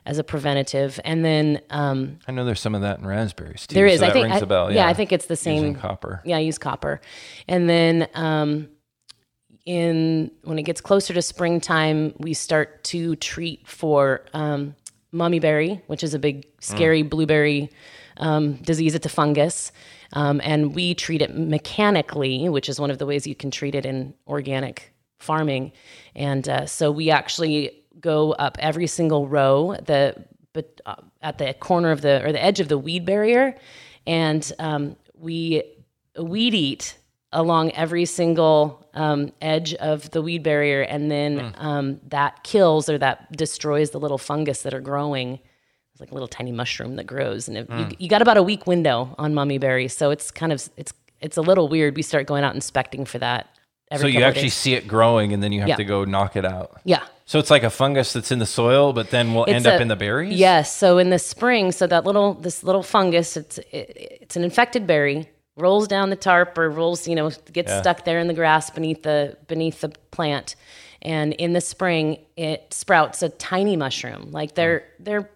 as 0.04 0.18
a 0.18 0.24
preventative, 0.24 1.00
and 1.04 1.24
then 1.24 1.60
um, 1.70 2.18
I 2.28 2.32
know 2.32 2.44
there's 2.44 2.60
some 2.60 2.74
of 2.74 2.82
that 2.82 3.00
in 3.00 3.06
raspberries 3.06 3.66
too. 3.66 3.74
there 3.74 3.86
is. 3.86 4.00
so 4.00 4.06
I 4.06 4.12
think. 4.12 4.24
rings 4.26 4.40
I, 4.42 4.44
a 4.44 4.46
bell. 4.46 4.72
yeah, 4.72 4.86
I 4.86 4.94
think 4.94 5.12
it's 5.12 5.26
the 5.26 5.32
Using 5.32 5.62
same. 5.62 5.74
copper. 5.74 6.22
Yeah, 6.24 6.36
I 6.36 6.40
use 6.40 6.58
copper, 6.58 7.00
and 7.48 7.68
then 7.68 8.08
um, 8.14 8.68
in 9.64 10.30
when 10.44 10.58
it 10.58 10.62
gets 10.62 10.80
closer 10.80 11.12
to 11.12 11.22
springtime, 11.22 12.14
we 12.18 12.34
start 12.34 12.84
to 12.84 13.16
treat 13.16 13.66
for 13.66 14.24
um, 14.32 14.76
mummy 15.10 15.40
berry, 15.40 15.82
which 15.88 16.04
is 16.04 16.14
a 16.14 16.18
big 16.20 16.46
scary 16.60 17.02
blueberry 17.02 17.70
um, 18.18 18.54
disease. 18.56 18.94
It's 18.94 19.06
a 19.06 19.10
fungus. 19.10 19.72
Um, 20.12 20.40
and 20.44 20.72
we 20.72 20.94
treat 20.94 21.20
it 21.20 21.36
mechanically, 21.36 22.48
which 22.48 22.68
is 22.68 22.78
one 22.78 22.92
of 22.92 22.98
the 22.98 23.06
ways 23.06 23.26
you 23.26 23.34
can 23.34 23.50
treat 23.50 23.74
it 23.74 23.84
in 23.84 24.14
organic 24.28 24.92
farming. 25.18 25.72
And 26.14 26.48
uh, 26.48 26.66
so 26.66 26.90
we 26.90 27.10
actually 27.10 27.82
go 28.00 28.32
up 28.32 28.56
every 28.60 28.86
single 28.86 29.26
row 29.26 29.76
the 29.84 30.24
but 30.52 30.80
uh, 30.86 30.96
at 31.20 31.36
the 31.38 31.52
corner 31.54 31.90
of 31.90 32.00
the 32.00 32.24
or 32.24 32.32
the 32.32 32.42
edge 32.42 32.60
of 32.60 32.68
the 32.68 32.78
weed 32.78 33.04
barrier, 33.04 33.54
and 34.06 34.50
um, 34.58 34.96
we 35.14 35.62
weed 36.18 36.54
eat 36.54 36.96
along 37.32 37.72
every 37.72 38.06
single 38.06 38.88
um, 38.94 39.32
edge 39.42 39.74
of 39.74 40.10
the 40.12 40.22
weed 40.22 40.42
barrier, 40.42 40.80
and 40.80 41.10
then 41.10 41.52
um, 41.58 42.00
that 42.08 42.42
kills 42.42 42.88
or 42.88 42.96
that 42.96 43.30
destroys 43.36 43.90
the 43.90 44.00
little 44.00 44.16
fungus 44.16 44.62
that 44.62 44.72
are 44.72 44.80
growing. 44.80 45.38
It's 45.92 46.00
like 46.00 46.10
a 46.10 46.14
little 46.14 46.28
tiny 46.28 46.52
mushroom 46.52 46.96
that 46.96 47.04
grows, 47.04 47.48
and 47.48 47.58
it, 47.58 47.68
you, 47.70 47.88
you 47.98 48.08
got 48.08 48.22
about 48.22 48.38
a 48.38 48.42
week 48.42 48.66
window 48.66 49.14
on 49.18 49.34
mummy 49.34 49.58
berries, 49.58 49.94
so 49.94 50.10
it's 50.10 50.30
kind 50.30 50.52
of 50.52 50.68
it's 50.78 50.92
it's 51.20 51.36
a 51.36 51.42
little 51.42 51.68
weird. 51.68 51.96
We 51.96 52.02
start 52.02 52.26
going 52.26 52.44
out 52.44 52.54
inspecting 52.54 53.04
for 53.04 53.18
that. 53.18 53.48
So 53.94 54.06
you 54.06 54.22
actually 54.22 54.48
see 54.50 54.74
it 54.74 54.88
growing, 54.88 55.32
and 55.32 55.42
then 55.42 55.52
you 55.52 55.60
have 55.60 55.68
Yeah. 55.70 55.76
to 55.76 55.84
go 55.84 56.04
knock 56.04 56.34
it 56.36 56.44
out. 56.44 56.80
yeah. 56.84 57.02
So 57.28 57.40
it's 57.40 57.50
like 57.50 57.64
a 57.64 57.70
fungus 57.70 58.12
that's 58.12 58.30
in 58.30 58.38
the 58.38 58.46
soil, 58.46 58.92
but 58.92 59.10
then 59.10 59.34
we'll 59.34 59.46
end 59.48 59.58
It's 59.58 59.66
up 59.66 59.80
in 59.80 59.88
the 59.88 59.96
berries. 59.96 60.38
Yes. 60.38 60.72
So 60.74 60.98
in 60.98 61.10
the 61.10 61.18
spring, 61.18 61.72
so 61.72 61.86
that 61.88 62.04
little 62.04 62.34
this 62.34 62.62
little 62.62 62.84
fungus, 62.84 63.36
it's 63.36 63.58
it, 63.58 64.18
it's 64.22 64.36
an 64.36 64.44
infected 64.44 64.86
berry, 64.86 65.28
rolls 65.56 65.88
down 65.88 66.10
the 66.10 66.16
tarp 66.16 66.56
or 66.56 66.70
rolls, 66.70 67.08
you 67.08 67.16
know, 67.16 67.30
gets 67.52 67.70
Yeah. 67.70 67.80
stuck 67.80 68.04
there 68.04 68.20
in 68.20 68.28
the 68.28 68.34
grass 68.34 68.70
beneath 68.70 69.02
the 69.02 69.36
beneath 69.48 69.80
the 69.80 69.88
plant, 70.12 70.54
and 71.02 71.32
in 71.34 71.52
the 71.52 71.60
spring 71.60 72.18
it 72.36 72.72
sprouts 72.72 73.22
a 73.22 73.28
tiny 73.28 73.76
mushroom. 73.76 74.28
Like 74.30 74.54
they're 74.54 74.84
they're 75.00 75.28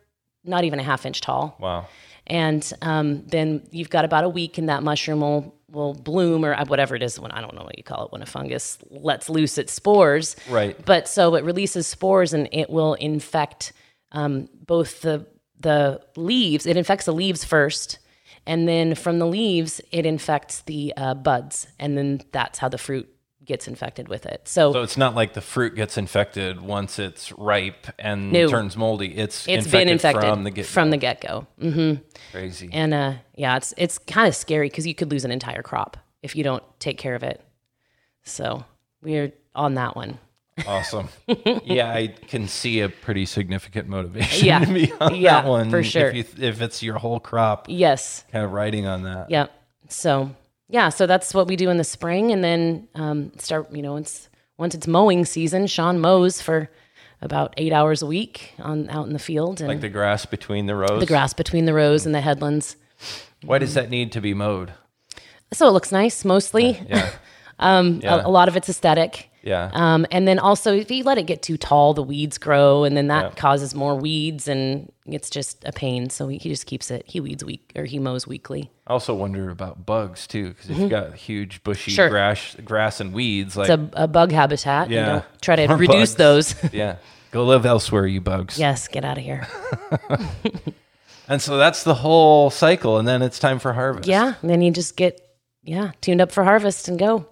not 0.45 0.63
even 0.63 0.79
a 0.79 0.85
half 0.85 1.05
inch 1.07 1.21
tall, 1.21 1.57
Wow. 1.59 1.87
and 2.29 2.73
um, 2.83 3.25
then 3.27 3.63
you've 3.73 3.91
got 3.91 4.05
about 4.05 4.23
a 4.23 4.29
week, 4.29 4.59
and 4.59 4.69
that 4.69 4.83
mushroom 4.85 5.23
will 5.23 5.55
will 5.71 5.95
bloom 5.95 6.45
or 6.45 6.57
whatever 6.65 6.97
it 6.97 7.03
is 7.03 7.19
when 7.19 7.31
I 7.31 7.41
don't 7.41 7.55
know 7.55 7.63
what 7.63 7.77
you 7.77 7.85
call 7.85 8.07
it 8.07 8.13
when 8.13 8.23
a 8.23 8.27
fungus 8.27 8.79
lets 8.91 9.29
loose 9.29 9.59
its 9.59 9.73
spores. 9.73 10.37
Right. 10.49 10.77
But 10.85 11.09
so 11.09 11.35
it 11.35 11.45
releases 11.45 11.87
spores 11.87 12.33
and 12.33 12.49
it 12.53 12.71
will 12.71 12.95
infect 12.95 13.73
um, 14.13 14.49
both 14.67 15.03
the 15.03 15.27
the 15.59 16.01
leaves. 16.17 16.67
It 16.67 16.77
infects 16.77 17.05
the 17.05 17.13
leaves 17.13 17.45
first, 17.45 17.99
and 18.47 18.67
then 18.67 18.95
from 18.95 19.19
the 19.19 19.27
leaves 19.27 19.81
it 19.93 20.07
infects 20.07 20.63
the 20.63 20.93
uh, 20.97 21.15
buds, 21.15 21.67
and 21.79 21.97
then 21.97 22.23
that's 22.33 22.59
how 22.59 22.69
the 22.69 22.79
fruit 22.79 23.09
gets 23.51 23.69
infected 23.69 24.09
with 24.09 24.25
it. 24.25 24.49
So, 24.49 24.73
So 24.73 24.83
it's 24.83 24.97
not 24.97 25.15
like 25.15 25.35
the 25.35 25.43
fruit 25.43 25.75
gets 25.75 25.99
infected 25.99 26.61
once 26.63 26.99
it's 26.99 27.31
ripe 27.33 27.87
and 27.99 28.33
No. 28.33 28.49
turns 28.49 28.77
moldy. 28.77 29.09
It's 29.19 29.47
it's 29.47 29.67
infected 29.67 29.73
been 29.73 29.89
infected 29.89 30.23
from 30.23 30.45
the 30.45 30.51
get 30.51 30.67
from 30.67 30.91
the 30.91 30.97
get 30.97 31.21
go. 31.21 31.47
hmm 31.61 31.95
crazy. 32.33 32.71
And 32.73 32.95
uh, 32.95 33.13
yeah, 33.35 33.57
it's 33.59 33.75
it's 33.77 33.99
kind 33.99 34.27
of 34.27 34.35
scary 34.35 34.69
because 34.71 34.87
you 34.87 34.95
could 34.95 35.11
lose 35.11 35.25
an 35.27 35.31
entire 35.33 35.63
crop 35.63 35.99
if 36.23 36.35
you 36.35 36.43
don't 36.45 36.63
take 36.81 36.97
care 36.97 37.15
of 37.15 37.23
it. 37.23 37.43
So 38.23 38.65
we're 39.03 39.33
on 39.55 39.75
that 39.75 39.97
one. 39.97 40.19
Awesome. 40.67 41.09
yeah, 41.65 41.91
I 41.91 42.09
can 42.09 42.47
see 42.47 42.81
a 42.81 42.89
pretty 42.91 43.25
significant 43.27 43.89
motivation 43.89 44.47
Yeah. 44.47 44.59
to 44.65 44.73
be 44.73 44.93
on 45.01 45.15
Yeah, 45.15 45.41
that 45.43 45.49
one. 45.49 45.71
for 45.71 45.83
sure. 45.83 46.11
If, 46.11 46.39
you, 46.39 46.45
if 46.49 46.61
it's 46.61 46.83
your 46.83 46.99
whole 46.99 47.19
crop, 47.19 47.67
Yes. 47.69 48.25
kind 48.31 48.45
of 48.45 48.53
riding 48.53 48.87
on 48.87 49.05
that. 49.05 49.31
Yeah. 49.31 49.47
So 49.89 50.31
yeah, 50.71 50.89
so 50.89 51.07
that's 51.07 51.35
what 51.35 51.47
we 51.49 51.57
do 51.57 51.69
in 51.71 51.77
the 51.77 51.85
spring, 51.85 52.33
and 52.33 52.43
then 52.43 52.89
um, 52.95 53.33
start. 53.39 53.73
You 53.73 53.83
know, 53.83 53.97
it's 53.97 54.29
once 54.57 54.75
it's 54.75 54.87
mowing 54.87 55.25
season. 55.25 55.67
Sean 55.67 56.01
mows 56.01 56.41
for 56.41 56.71
about 57.23 57.53
eight 57.57 57.73
hours 57.73 58.03
a 58.03 58.07
week 58.07 58.55
on 58.59 58.89
out 58.91 59.07
in 59.07 59.13
the 59.13 59.19
field 59.19 59.61
and 59.61 59.69
Like 59.69 59.81
the 59.81 59.89
grass 59.89 60.25
between 60.27 60.67
the 60.67 60.75
rows. 60.75 61.01
the 61.01 61.07
grass 61.07 61.33
between 61.35 61.67
the 61.67 61.75
rows 61.75 62.07
and 62.07 62.15
the 62.15 62.21
headlands. 62.21 62.77
Why 63.45 63.59
does 63.59 63.75
that 63.75 63.91
need 63.91 64.13
to 64.13 64.21
be 64.21 64.33
mowed? 64.35 64.73
So 65.53 65.67
it 65.69 65.73
looks 65.73 65.93
nice 65.93 66.25
mostly. 66.25 66.81
Yeah. 66.89 67.11
um, 67.59 68.01
Yeah. 68.03 68.17
a, 68.17 68.27
a 68.27 68.31
lot 68.31 68.49
of 68.49 68.57
it's 68.57 68.69
aesthetic. 68.69 69.30
Yeah. 69.43 69.71
Um, 69.73 70.07
and 70.11 70.29
then 70.29 70.39
also, 70.39 70.75
if 70.75 70.91
you 70.91 71.03
let 71.05 71.17
it 71.19 71.23
get 71.27 71.43
too 71.43 71.57
tall, 71.57 71.95
the 71.95 72.03
weeds 72.03 72.37
grow, 72.39 72.85
and 72.85 72.97
then 72.97 73.07
that 73.09 73.25
Yeah. 73.25 73.31
causes 73.31 73.75
more 73.75 73.95
weeds, 73.95 74.47
and 74.49 74.93
it's 75.07 75.31
just 75.31 75.65
a 75.65 75.73
pain. 75.73 76.11
So 76.11 76.29
he, 76.29 76.37
he 76.39 76.49
just 76.51 76.67
keeps 76.67 76.91
it. 76.91 77.05
He 77.07 77.21
weeds 77.21 77.43
week 77.45 77.73
or 77.75 77.85
he 77.85 77.99
mows 77.99 78.27
weekly. 78.27 78.71
I 78.87 78.93
also 78.93 79.15
wonder 79.15 79.49
about 79.51 79.87
bugs 79.87 80.27
too, 80.27 80.51
because 80.51 80.69
if 80.71 80.79
you've 80.79 80.91
got 80.91 81.15
huge 81.15 81.63
bushy 81.63 81.91
Mm-hmm. 81.93 81.97
Sure. 81.97 82.09
grass, 82.11 82.57
grass 82.65 83.01
and 83.01 83.13
weeds, 83.13 83.57
like 83.57 83.71
It's 83.71 83.83
a, 83.97 84.03
a 84.05 84.09
bug 84.09 84.31
habitat. 84.33 84.91
you 84.91 84.97
Yeah. 84.97 85.07
know, 85.07 85.23
try 85.41 85.57
to 85.57 85.69
More 85.69 85.77
reduce 85.77 86.15
bugs. 86.15 86.55
those. 86.55 86.55
yeah, 86.75 86.97
go 87.31 87.45
live 87.45 87.65
elsewhere, 87.65 88.07
you 88.07 88.21
bugs. 88.21 88.59
yes, 88.59 88.89
get 88.89 89.05
out 89.05 89.17
of 89.19 89.25
here. 89.25 89.47
And 91.29 91.41
so 91.41 91.59
that's 91.59 91.85
the 91.85 91.95
whole 91.95 92.51
cycle, 92.51 92.99
and 92.99 93.07
then 93.07 93.23
it's 93.23 93.39
time 93.39 93.61
for 93.61 93.73
harvest. 93.73 94.09
Yeah, 94.09 94.35
and 94.43 94.51
then 94.51 94.63
you 94.63 94.73
just 94.73 94.97
get 94.97 95.21
yeah 95.63 95.93
tuned 96.01 96.21
up 96.21 96.33
for 96.33 96.43
harvest 96.43 96.89
and 96.89 96.99
go. 96.99 97.29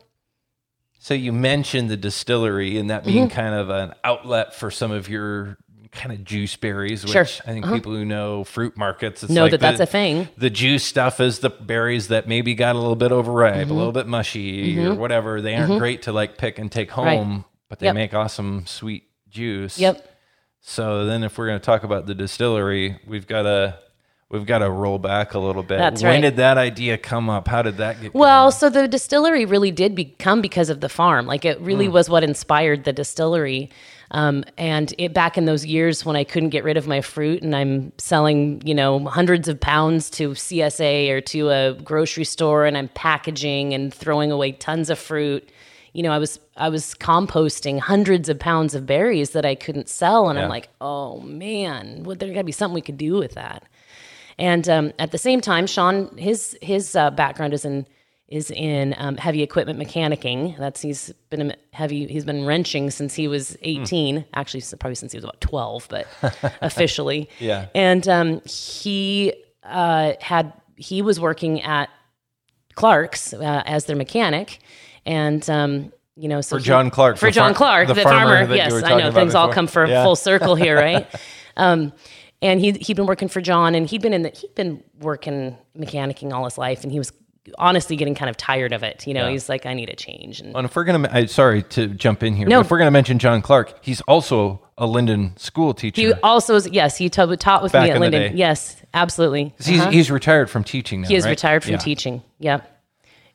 So 0.98 1.14
you 1.14 1.32
mentioned 1.32 1.88
the 1.90 1.96
distillery 1.96 2.78
and 2.78 2.90
that 2.90 3.02
Mm-hmm. 3.02 3.12
being 3.12 3.28
kind 3.28 3.54
of 3.54 3.70
an 3.70 3.94
outlet 4.04 4.54
for 4.54 4.70
some 4.70 4.90
of 4.90 5.08
your 5.08 5.56
kind 5.90 6.12
of 6.12 6.22
juice 6.24 6.54
berries, 6.56 7.02
which 7.04 7.12
Sure. 7.12 7.22
Uh-huh. 7.22 7.42
I 7.50 7.52
think 7.54 7.66
people 7.66 7.92
who 7.92 8.04
know 8.04 8.44
fruit 8.44 8.76
markets 8.76 9.22
it's 9.22 9.32
Know 9.32 9.42
like 9.44 9.52
that 9.52 9.60
that's 9.60 9.80
a 9.80 9.86
thing. 9.86 10.28
The 10.36 10.50
juice 10.50 10.84
stuff 10.84 11.18
is 11.20 11.38
the 11.38 11.48
berries 11.50 12.08
that 12.08 12.28
maybe 12.28 12.54
got 12.54 12.76
a 12.76 12.78
little 12.78 12.96
bit 12.96 13.10
overripe, 13.12 13.54
Mm-hmm. 13.54 13.70
a 13.70 13.74
little 13.74 13.92
bit 13.92 14.06
mushy, 14.06 14.78
or 14.78 14.94
whatever. 14.94 15.40
They 15.40 15.54
aren't 15.54 15.78
great 15.78 16.02
to 16.02 16.12
like 16.12 16.36
pick 16.36 16.58
and 16.58 16.70
take 16.70 16.94
Right. 16.96 17.16
home, 17.16 17.44
but 17.68 17.78
they 17.78 17.86
Yep. 17.86 17.94
make 17.94 18.12
awesome 18.14 18.66
sweet 18.66 19.04
juice. 19.30 19.78
Yep. 19.78 20.04
So 20.60 21.06
then, 21.06 21.22
if 21.22 21.38
we're 21.38 21.46
going 21.46 21.60
to 21.60 21.64
talk 21.64 21.84
about 21.84 22.06
the 22.06 22.14
distillery, 22.14 22.98
we've 23.06 23.26
got 23.26 23.42
to 23.42 23.78
we've 24.30 24.46
got 24.46 24.58
to 24.58 24.70
roll 24.70 24.98
back 24.98 25.34
a 25.34 25.38
little 25.38 25.62
bit. 25.62 25.78
That's 25.78 26.02
when 26.02 26.12
right. 26.12 26.20
did 26.20 26.36
that 26.36 26.58
idea 26.58 26.98
come 26.98 27.30
up? 27.30 27.48
How 27.48 27.62
did 27.62 27.78
that 27.78 28.00
get? 28.00 28.14
Well, 28.14 28.50
so 28.50 28.68
the 28.68 28.86
distillery 28.88 29.44
really 29.44 29.70
did 29.70 29.94
become 29.94 30.40
because 30.40 30.68
of 30.70 30.80
the 30.80 30.88
farm. 30.88 31.26
Like 31.26 31.44
it 31.44 31.60
really 31.60 31.88
Mm. 31.88 31.92
was 31.92 32.10
what 32.10 32.22
inspired 32.24 32.84
the 32.84 32.92
distillery. 32.92 33.70
Um, 34.10 34.44
and 34.56 34.94
it 34.96 35.12
back 35.12 35.36
in 35.36 35.44
those 35.44 35.66
years 35.66 36.04
when 36.04 36.16
I 36.16 36.24
couldn't 36.24 36.48
get 36.48 36.64
rid 36.64 36.78
of 36.78 36.86
my 36.86 37.02
fruit 37.02 37.42
and 37.42 37.54
I'm 37.54 37.92
selling, 37.98 38.62
you 38.64 38.74
know, 38.74 39.00
hundreds 39.04 39.48
of 39.48 39.60
pounds 39.60 40.08
to 40.12 40.30
CSA 40.34 41.10
or 41.10 41.20
to 41.22 41.50
a 41.50 41.74
grocery 41.84 42.24
store 42.24 42.64
and 42.64 42.76
I'm 42.78 42.88
packaging 42.88 43.74
and 43.74 43.92
throwing 43.92 44.32
away 44.32 44.52
tons 44.52 44.88
of 44.88 44.98
fruit. 44.98 45.50
You 45.92 46.02
know, 46.02 46.10
I 46.12 46.18
was 46.18 46.38
I 46.56 46.68
was 46.70 46.94
composting 46.94 47.80
hundreds 47.80 48.28
of 48.28 48.38
pounds 48.38 48.74
of 48.74 48.86
berries 48.86 49.30
that 49.30 49.44
I 49.44 49.54
couldn't 49.54 49.88
sell, 49.88 50.28
and 50.28 50.38
Yeah. 50.38 50.44
I'm 50.44 50.50
like, 50.50 50.68
oh 50.80 51.20
man, 51.20 52.02
well, 52.04 52.16
there 52.16 52.28
got 52.32 52.40
to 52.40 52.44
be 52.44 52.52
something 52.52 52.74
we 52.74 52.80
could 52.82 52.98
do 52.98 53.14
with 53.16 53.32
that. 53.34 53.64
And 54.38 54.68
um, 54.68 54.92
at 54.98 55.10
the 55.10 55.18
same 55.18 55.40
time, 55.40 55.66
Sean, 55.66 56.16
his 56.16 56.56
his 56.62 56.94
uh, 56.94 57.10
background 57.10 57.52
is 57.54 57.64
in 57.64 57.86
is 58.28 58.50
in 58.50 58.94
um, 58.98 59.16
heavy 59.16 59.42
equipment 59.42 59.78
mechanicking. 59.80 60.56
That's 60.58 60.80
he's 60.82 61.12
been 61.30 61.50
a 61.50 61.56
heavy. 61.72 62.06
He's 62.06 62.24
been 62.24 62.44
wrenching 62.46 62.90
since 62.90 63.14
he 63.14 63.26
was 63.26 63.56
18. 63.62 64.24
Actually, 64.34 64.62
probably 64.78 64.94
since 64.96 65.12
he 65.12 65.16
was 65.18 65.24
about 65.24 65.40
12, 65.40 65.88
but 65.88 66.06
officially. 66.62 67.28
Yeah. 67.40 67.66
And 67.74 68.06
um, 68.08 68.40
he 68.44 69.32
uh, 69.64 70.12
had 70.20 70.52
he 70.76 71.02
was 71.02 71.18
working 71.18 71.62
at 71.62 71.88
Clark's 72.74 73.32
uh, 73.32 73.62
as 73.66 73.86
their 73.86 73.96
mechanic, 73.96 74.60
and 75.04 75.48
um, 75.50 75.92
you 76.14 76.28
know, 76.28 76.40
so 76.42 76.56
For 76.56 76.60
he- 76.60 76.64
John 76.66 76.90
Clark, 76.90 77.16
for 77.16 77.30
John 77.30 77.54
far- 77.54 77.86
Clark, 77.86 77.88
the 77.88 77.94
the, 77.94 78.02
farmer 78.02 78.38
farmer. 78.40 78.54
yes, 78.54 78.72
I 78.84 78.98
know 79.00 79.10
things 79.10 79.34
all 79.34 79.52
come 79.52 79.66
for 79.66 79.86
Yeah. 79.86 80.04
full 80.04 80.16
circle 80.16 80.54
here, 80.54 80.76
right? 80.76 81.06
and 82.42 82.60
he 82.60 82.72
he'd 82.72 82.96
been 82.96 83.06
working 83.06 83.28
for 83.28 83.40
John, 83.40 83.74
and 83.74 83.86
he'd 83.88 84.02
been 84.02 84.12
in 84.14 84.22
the, 84.22 84.30
he'd 84.30 84.54
been 84.54 84.82
working 85.00 85.56
mechanicking 85.76 86.32
all 86.32 86.44
his 86.44 86.58
life, 86.58 86.82
and 86.82 86.92
he 86.92 86.98
was 86.98 87.12
honestly 87.56 87.96
getting 87.96 88.14
kind 88.14 88.28
of 88.28 88.36
tired 88.36 88.72
of 88.74 88.82
it. 88.82 89.06
You 89.06 89.14
know, 89.14 89.24
Yeah. 89.24 89.30
he's 89.30 89.48
like, 89.48 89.64
I 89.64 89.72
need 89.72 89.88
a 89.88 89.96
change. 89.96 90.40
And 90.40 90.54
And 90.54 90.66
if 90.66 90.76
we're 90.76 90.84
gonna, 90.84 91.08
I, 91.10 91.24
sorry 91.26 91.62
to 91.62 91.86
jump 91.86 92.22
in 92.22 92.34
here. 92.34 92.46
No. 92.46 92.58
but 92.58 92.66
if 92.66 92.70
we're 92.70 92.76
gonna 92.78 92.90
mention 92.90 93.18
John 93.18 93.40
Clark, 93.40 93.78
he's 93.82 94.02
also 94.02 94.60
a 94.76 94.86
Lynden 94.86 95.38
school 95.38 95.72
teacher. 95.72 96.00
he 96.02 96.12
also 96.22 96.54
is 96.56 96.68
yes, 96.68 96.96
he 96.98 97.08
ta- 97.08 97.24
taught 97.36 97.62
with 97.62 97.72
Back 97.72 97.84
me 97.84 97.90
at 97.90 98.00
Lynden. 98.00 98.32
Yes, 98.36 98.76
absolutely. 98.92 99.54
he's, 99.64 99.80
Uh-huh. 99.80 99.90
he's 99.90 100.10
retired 100.10 100.50
from 100.50 100.62
teaching 100.62 101.00
now. 101.00 101.08
he 101.08 101.14
is 101.16 101.24
right? 101.24 101.30
retired 101.30 101.62
from 101.64 101.72
Yeah. 101.72 101.78
teaching. 101.78 102.22
Yep. 102.38 102.77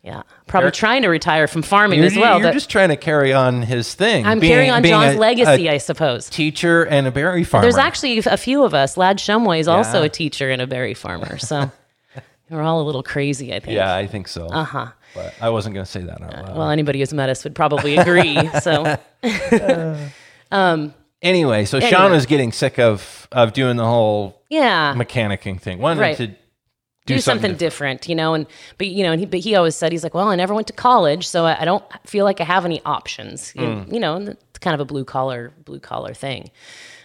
Yeah, 0.04 0.24
probably 0.48 0.66
Eric- 0.66 0.74
trying 0.76 1.02
to 1.04 1.08
retire 1.08 1.48
from 1.48 1.62
farming 1.62 2.04
as 2.04 2.18
well. 2.18 2.39
you're 2.42 2.52
just 2.52 2.70
trying 2.70 2.89
to 2.89 2.98
carry 2.98 3.32
on 3.32 3.62
his 3.62 3.94
thing. 3.94 4.26
I'm 4.26 4.39
being- 4.39 4.52
carrying 4.52 4.72
on 4.72 4.84
John's 4.84 5.16
a- 5.16 5.18
legacy, 5.20 5.68
a 5.70 5.74
I 5.74 5.78
suppose. 5.78 6.30
teacher 6.30 6.84
and 6.84 7.08
a 7.08 7.12
berry 7.12 7.46
farmer. 7.46 7.62
There's 7.63 7.78
actually 7.78 8.18
a 8.18 8.36
few 8.36 8.66
of 8.66 8.74
us. 8.74 8.98
Lad 8.98 9.18
Shumway 9.18 9.60
is 9.62 9.68
also 9.70 10.04
a 10.04 10.10
teacher 10.10 10.50
and 10.50 10.62
a 10.62 10.68
berry 10.68 10.94
farmer. 10.94 11.38
So 11.38 11.72
we're 12.50 12.62
all 12.62 12.82
a 12.82 12.84
little 12.84 13.02
crazy, 13.04 13.54
I 13.54 13.62
think. 13.62 13.76
Yeah, 13.76 13.96
I 13.96 14.06
think 14.08 14.28
so. 14.28 14.48
Uh 14.48 14.63
huh. 14.66 14.88
But 15.16 15.34
I 15.39 15.50
wasn't 15.52 15.74
gonna 15.76 15.86
say 15.86 16.02
that 16.02 16.22
out 16.22 16.34
loud. 16.34 16.58
Well, 16.58 16.70
anybody 16.70 17.00
who's 17.00 17.13
met 17.13 17.30
us 17.30 17.44
would 17.46 17.56
probably 17.56 17.96
agree. 17.96 18.38
so 18.60 18.98
anyway, 21.22 21.66
so 21.66 21.80
Sean 21.80 21.94
Anyway. 21.94 22.12
was 22.12 22.26
getting 22.26 22.52
sick 22.52 22.80
of 22.80 23.28
of 23.32 23.54
doing 23.54 23.78
the 23.78 23.86
whole 23.86 24.42
yeah, 24.50 24.94
mechanicking 24.96 25.60
thing. 25.62 25.80
Wanted 25.80 26.02
Right. 26.02 26.18
to 26.18 26.32
do, 27.06 27.16
Do 27.16 27.20
something, 27.22 27.42
something 27.44 27.58
different, 27.58 28.08
you 28.08 28.16
know. 28.16 28.34
And 28.34 28.46
but 28.78 28.88
you 28.88 29.04
know, 29.04 29.12
and 29.12 29.20
he, 29.20 29.26
but 29.26 29.39
he 29.39 29.56
always 29.56 29.76
said 29.76 29.92
he's 29.92 30.04
like, 30.04 30.13
well, 30.13 30.30
I 30.30 30.36
never 30.36 30.54
went 30.54 30.68
to 30.68 30.74
college, 30.74 31.28
so 31.28 31.46
I, 31.46 31.62
I 31.62 31.66
don't 31.66 31.84
feel 32.08 32.24
like 32.26 32.39
I 32.42 32.46
have 32.46 32.66
any 32.66 32.82
options, 32.86 33.54
you, 33.56 33.62
Mm. 33.63 33.94
you 33.94 34.00
know. 34.00 34.16
It's 34.18 34.60
kind 34.60 34.74
of 34.74 34.80
a 34.80 34.86
blue 34.86 35.04
collar 35.06 35.52
blue 35.66 35.80
collar 35.80 36.13
thing. 36.13 36.50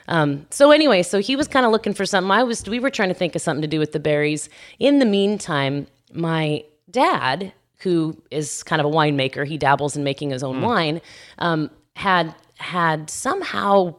Um, 0.06 0.46
so 0.50 0.70
anyway, 0.70 1.02
so 1.02 1.20
he 1.20 1.36
was 1.36 1.48
kind 1.48 1.66
of 1.66 1.72
looking 1.72 1.92
for 1.94 2.06
something. 2.06 2.30
I 2.30 2.42
was 2.42 2.66
we 2.68 2.78
were 2.80 2.90
trying 2.90 3.08
to 3.10 3.14
think 3.14 3.34
of 3.34 3.42
something 3.42 3.62
to 3.62 3.68
do 3.68 3.78
with 3.78 3.92
the 3.92 4.00
berries. 4.00 4.48
In 4.78 5.00
the 5.00 5.04
meantime, 5.04 5.86
my 6.12 6.64
dad, 6.90 7.52
who 7.80 8.16
is 8.30 8.62
kind 8.62 8.80
of 8.80 8.86
a 8.86 8.90
winemaker, 8.90 9.46
he 9.46 9.58
dabbles 9.58 9.96
in 9.96 10.04
making 10.04 10.30
his 10.30 10.42
own 10.42 10.62
wine, 10.62 11.00
um, 11.38 11.70
had 11.96 12.34
had 12.54 13.10
somehow 13.10 13.94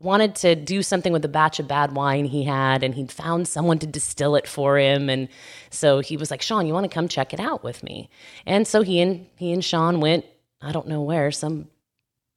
wanted 0.00 0.34
to 0.34 0.54
do 0.54 0.82
something 0.82 1.12
with 1.12 1.24
a 1.24 1.28
batch 1.28 1.60
of 1.60 1.68
bad 1.68 1.92
wine 1.92 2.24
he 2.24 2.44
had 2.44 2.82
and 2.82 2.94
he'd 2.94 3.12
found 3.12 3.46
someone 3.46 3.78
to 3.78 3.86
distill 3.86 4.34
it 4.34 4.48
for 4.48 4.78
him 4.78 5.08
and 5.10 5.28
so 5.70 6.00
he 6.00 6.16
was 6.16 6.30
like 6.30 6.42
sean 6.42 6.66
you 6.66 6.72
want 6.72 6.84
to 6.84 6.94
come 6.94 7.06
check 7.06 7.32
it 7.32 7.40
out 7.40 7.62
with 7.62 7.82
me 7.82 8.08
and 8.46 8.66
so 8.66 8.82
he 8.82 9.00
and 9.00 9.26
he 9.36 9.52
and 9.52 9.64
sean 9.64 10.00
went 10.00 10.24
i 10.62 10.72
don't 10.72 10.88
know 10.88 11.02
where 11.02 11.30
some 11.30 11.68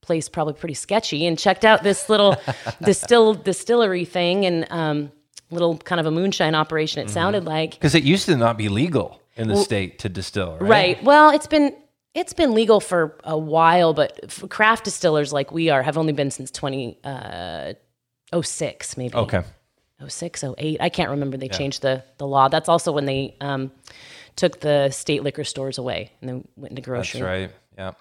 place 0.01 0.27
probably 0.27 0.53
pretty 0.53 0.73
sketchy 0.73 1.25
and 1.25 1.39
checked 1.39 1.63
out 1.63 1.81
this 1.83 2.09
little 2.09 2.35
distill 2.83 3.33
distillery 3.33 4.03
thing 4.05 4.45
and 4.45 4.67
um 4.69 5.11
little 5.49 5.77
kind 5.77 5.99
of 5.99 6.05
a 6.05 6.11
moonshine 6.11 6.55
operation 6.55 7.01
it 7.01 7.09
sounded 7.09 7.45
like 7.45 7.71
Because 7.71 7.95
it 7.95 8.03
used 8.03 8.25
to 8.25 8.35
not 8.35 8.57
be 8.57 8.67
legal 8.69 9.21
in 9.35 9.47
the 9.47 9.55
state 9.57 9.99
to 9.99 10.09
distill, 10.09 10.57
right? 10.59 10.69
Right. 10.69 11.03
Well, 11.03 11.31
it's 11.31 11.47
been 11.47 11.75
it's 12.13 12.33
been 12.33 12.53
legal 12.53 12.79
for 12.79 13.17
a 13.23 13.37
while, 13.37 13.93
but 13.93 14.33
craft 14.49 14.85
distillers 14.85 15.33
like 15.33 15.51
we 15.51 15.69
are 15.69 15.81
have 15.81 15.97
only 15.97 16.13
been 16.13 16.31
since 16.31 16.51
20 16.51 16.99
uh 17.03 17.73
06 18.41 18.97
maybe. 18.97 19.15
Okay. 19.15 19.43
06, 20.05 20.43
08. 20.57 20.81
I 20.81 20.89
can't 20.89 21.09
remember. 21.11 21.37
They 21.37 21.47
changed 21.47 21.81
the 21.81 22.03
the 22.17 22.27
law. 22.27 22.49
That's 22.49 22.67
also 22.67 22.91
when 22.91 23.05
they 23.05 23.35
um 23.41 23.71
took 24.35 24.59
the 24.59 24.89
state 24.89 25.23
liquor 25.23 25.43
stores 25.43 25.77
away 25.77 26.11
and 26.19 26.29
then 26.29 26.47
went 26.55 26.71
into 26.71 26.81
grocery. 26.81 27.21
That's 27.21 27.29
right. 27.29 27.51
Yeah. 27.77 27.91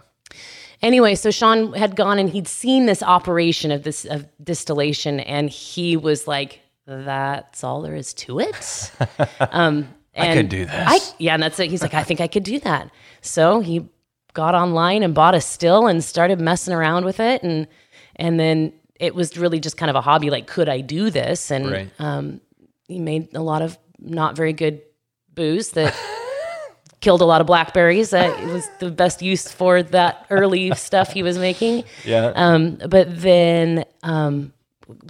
Anyway, 0.81 1.15
so 1.15 1.31
Sean 1.31 1.73
had 1.75 1.95
gone 1.95 2.19
and 2.19 2.29
he'd 2.29 2.49
seen 2.49 2.87
this 2.87 3.03
operation 3.03 3.71
of 3.71 3.85
this 3.85 4.05
of 4.05 4.27
distillation, 4.43 5.21
and 5.21 5.49
he 5.49 5.97
was 5.97 6.27
like, 6.27 6.61
"That's 6.87 7.63
all 7.63 7.83
there 7.83 7.95
is 7.95 8.13
to 8.15 8.41
it." 8.41 8.93
um, 9.41 9.89
and 10.15 10.39
could 10.41 10.49
do 10.49 10.65
this. 10.65 10.75
I, 10.75 10.99
yeah, 11.19 11.35
and 11.35 11.43
that's 11.43 11.61
it. 11.61 11.71
He's 11.71 11.83
like, 11.83 11.95
"I 11.95 12.03
think 12.03 12.21
I 12.21 12.27
could 12.27 12.43
do 12.43 12.59
that." 12.61 12.91
So 13.21 13.61
he 13.61 13.89
got 14.35 14.55
online 14.55 15.03
and 15.03 15.15
bought 15.15 15.35
a 15.35 15.41
still 15.41 15.87
and 15.87 16.03
started 16.03 16.41
messing 16.41 16.75
around 16.75 17.05
with 17.05 17.21
it, 17.21 17.43
and 17.43 17.67
and 18.17 18.39
then 18.39 18.73
it 19.01 19.15
was 19.15 19.37
really 19.37 19.59
just 19.61 19.77
kind 19.77 19.91
of 19.91 19.97
a 19.97 20.01
hobby. 20.01 20.31
Like, 20.31 20.47
could 20.47 20.69
I 20.69 20.81
do 20.81 21.11
this? 21.11 21.51
And 21.51 21.71
Right. 21.71 21.91
um, 21.99 22.41
he 22.89 22.99
made 22.99 23.35
a 23.35 23.43
lot 23.43 23.63
of 23.63 23.77
not 23.99 24.37
very 24.37 24.53
good 24.53 24.81
booze 25.35 25.71
that 25.71 25.95
killed 27.01 27.21
a 27.21 27.25
lot 27.25 27.41
of 27.41 27.47
blackberries. 27.47 28.13
Uh, 28.15 28.37
it 28.41 28.47
was 28.47 28.69
the 28.79 28.91
best 28.91 29.23
use 29.23 29.51
for 29.51 29.83
that 29.83 30.27
early 30.31 30.71
stuff 30.75 31.13
he 31.13 31.23
was 31.23 31.37
making. 31.39 31.85
Yeah. 32.05 32.33
Um, 32.35 32.79
but 32.89 33.07
then 33.21 33.85
um, 34.03 34.53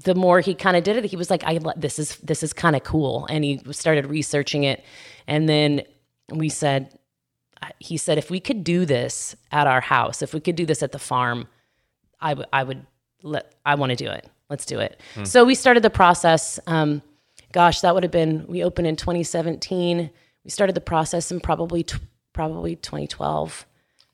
the 0.04 0.14
more 0.14 0.40
he 0.40 0.54
kind 0.54 0.76
of 0.76 0.84
did 0.84 0.96
it, 0.96 1.04
he 1.04 1.16
was 1.16 1.28
like, 1.30 1.44
"I 1.44 1.58
this 1.76 1.98
is 1.98 2.16
this 2.18 2.42
is 2.42 2.52
kind 2.52 2.76
of 2.76 2.82
cool," 2.84 3.26
and 3.28 3.44
he 3.44 3.60
started 3.72 4.06
researching 4.06 4.64
it. 4.64 4.82
And 5.26 5.48
then 5.48 5.82
we 6.30 6.48
said, 6.48 6.98
he 7.78 7.96
said, 7.96 8.18
if 8.18 8.30
we 8.30 8.40
could 8.40 8.64
do 8.64 8.84
this 8.84 9.36
at 9.50 9.66
our 9.66 9.80
house, 9.80 10.22
if 10.22 10.34
we 10.34 10.40
could 10.40 10.56
do 10.56 10.66
this 10.66 10.82
at 10.82 10.92
the 10.92 10.98
farm, 10.98 11.48
I 12.20 12.34
would 12.34 12.46
I 12.52 12.62
would 12.62 12.86
let 13.22 13.52
I 13.64 13.74
want 13.74 13.90
to 13.90 13.96
do 13.96 14.10
it. 14.10 14.28
Let's 14.48 14.66
do 14.66 14.80
it. 14.80 15.00
So 15.24 15.44
we 15.44 15.54
started 15.54 15.82
the 15.82 15.90
process. 15.90 16.60
Um, 16.66 17.02
gosh, 17.52 17.80
that 17.80 17.94
would 17.94 18.02
have 18.02 18.12
been 18.12 18.46
we 18.46 18.62
opened 18.62 18.86
in 18.86 18.96
2017. 18.96 20.10
We 20.44 20.50
started 20.50 20.74
the 20.74 20.80
process 20.80 21.30
in 21.30 21.40
probably 21.40 21.84
tw- 21.84 22.00
probably 22.32 22.76
2012 22.76 23.66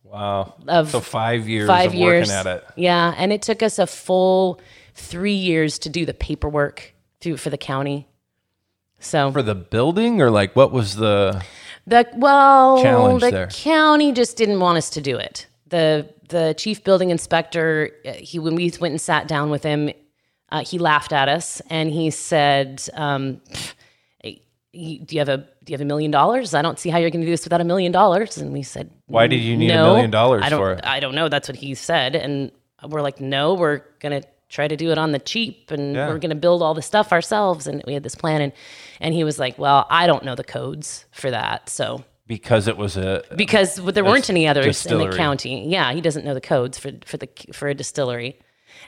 wow. 0.04 0.54
of 0.66 0.90
so 0.90 1.00
five 1.00 1.48
years 1.48 1.68
five 1.68 1.90
of 1.90 1.94
years. 1.94 2.28
working 2.28 2.50
at 2.50 2.56
it. 2.58 2.64
Yeah, 2.76 3.14
and 3.16 3.32
it 3.32 3.42
took 3.42 3.62
us 3.62 3.78
a 3.78 3.86
full 3.86 4.60
three 4.94 5.34
years 5.34 5.78
to 5.80 5.88
do 5.88 6.04
the 6.04 6.14
paperwork 6.14 6.94
through 7.20 7.36
for 7.36 7.50
the 7.50 7.58
county. 7.58 8.08
So 9.00 9.30
For 9.30 9.42
the 9.42 9.54
building 9.54 10.20
or 10.20 10.30
like 10.30 10.56
what 10.56 10.72
was 10.72 10.96
the 10.96 11.44
the 11.88 12.06
well, 12.14 12.82
Challenge 12.82 13.20
the 13.22 13.30
there. 13.30 13.46
county 13.48 14.12
just 14.12 14.36
didn't 14.36 14.60
want 14.60 14.78
us 14.78 14.90
to 14.90 15.00
do 15.00 15.16
it. 15.16 15.46
the 15.68 16.08
The 16.28 16.54
chief 16.56 16.84
building 16.84 17.10
inspector, 17.10 17.90
uh, 18.06 18.12
he 18.12 18.38
when 18.38 18.54
we 18.54 18.72
went 18.80 18.92
and 18.92 19.00
sat 19.00 19.26
down 19.28 19.50
with 19.50 19.62
him, 19.62 19.90
uh, 20.50 20.64
he 20.64 20.78
laughed 20.78 21.12
at 21.12 21.28
us 21.28 21.60
and 21.70 21.90
he 21.90 22.10
said, 22.10 22.82
um, 22.94 23.40
"Do 24.22 24.30
you 24.72 25.18
have 25.18 25.28
a 25.28 25.38
do 25.64 25.72
you 25.72 25.74
have 25.74 25.80
a 25.80 25.84
million 25.84 26.10
dollars? 26.10 26.54
I 26.54 26.62
don't 26.62 26.78
see 26.78 26.90
how 26.90 26.98
you're 26.98 27.10
going 27.10 27.20
to 27.22 27.26
do 27.26 27.32
this 27.32 27.44
without 27.44 27.60
a 27.60 27.64
million 27.64 27.92
dollars." 27.92 28.38
And 28.38 28.52
we 28.52 28.62
said, 28.62 28.90
Why 29.06 29.26
did 29.26 29.40
you 29.40 29.56
need 29.56 29.70
a 29.70 29.82
million 29.82 30.10
dollars 30.10 30.42
I 30.44 30.48
don't, 30.50 30.60
for 30.60 30.72
it?" 30.72 30.80
I 30.84 31.00
don't 31.00 31.14
know. 31.14 31.28
That's 31.28 31.48
what 31.48 31.56
he 31.56 31.74
said, 31.74 32.14
and 32.16 32.50
we're 32.86 33.02
like, 33.02 33.20
"No, 33.20 33.54
we're 33.54 33.82
going 34.00 34.22
to." 34.22 34.28
Try 34.48 34.66
to 34.66 34.76
do 34.76 34.90
it 34.90 34.98
on 34.98 35.12
the 35.12 35.18
cheap 35.18 35.70
and 35.70 35.94
Yeah. 35.94 36.08
we're 36.08 36.18
going 36.18 36.30
to 36.30 36.36
build 36.36 36.62
all 36.62 36.74
the 36.74 36.82
stuff 36.82 37.12
ourselves 37.12 37.66
and 37.66 37.82
we 37.86 37.94
had 37.94 38.02
this 38.02 38.14
plan 38.14 38.40
and 38.40 38.52
and 39.00 39.14
he 39.14 39.24
was 39.24 39.38
like 39.38 39.58
well 39.58 39.86
i 39.90 40.06
don't 40.06 40.24
know 40.24 40.34
the 40.34 40.44
codes 40.44 41.04
for 41.12 41.30
that 41.30 41.68
so 41.68 42.04
because 42.28 42.68
it 42.68 42.76
was 42.76 42.96
a 42.96 43.24
because 43.34 43.76
there 43.76 44.04
weren't 44.04 44.30
any 44.30 44.46
others 44.46 44.86
in 44.86 44.98
the 44.98 45.10
county. 45.16 45.66
Yeah, 45.66 45.92
he 45.92 46.00
doesn't 46.00 46.24
know 46.24 46.34
the 46.34 46.40
codes 46.42 46.78
for 46.78 46.92
for 47.04 47.16
the 47.16 47.28
for 47.52 47.68
a 47.68 47.74
distillery, 47.74 48.38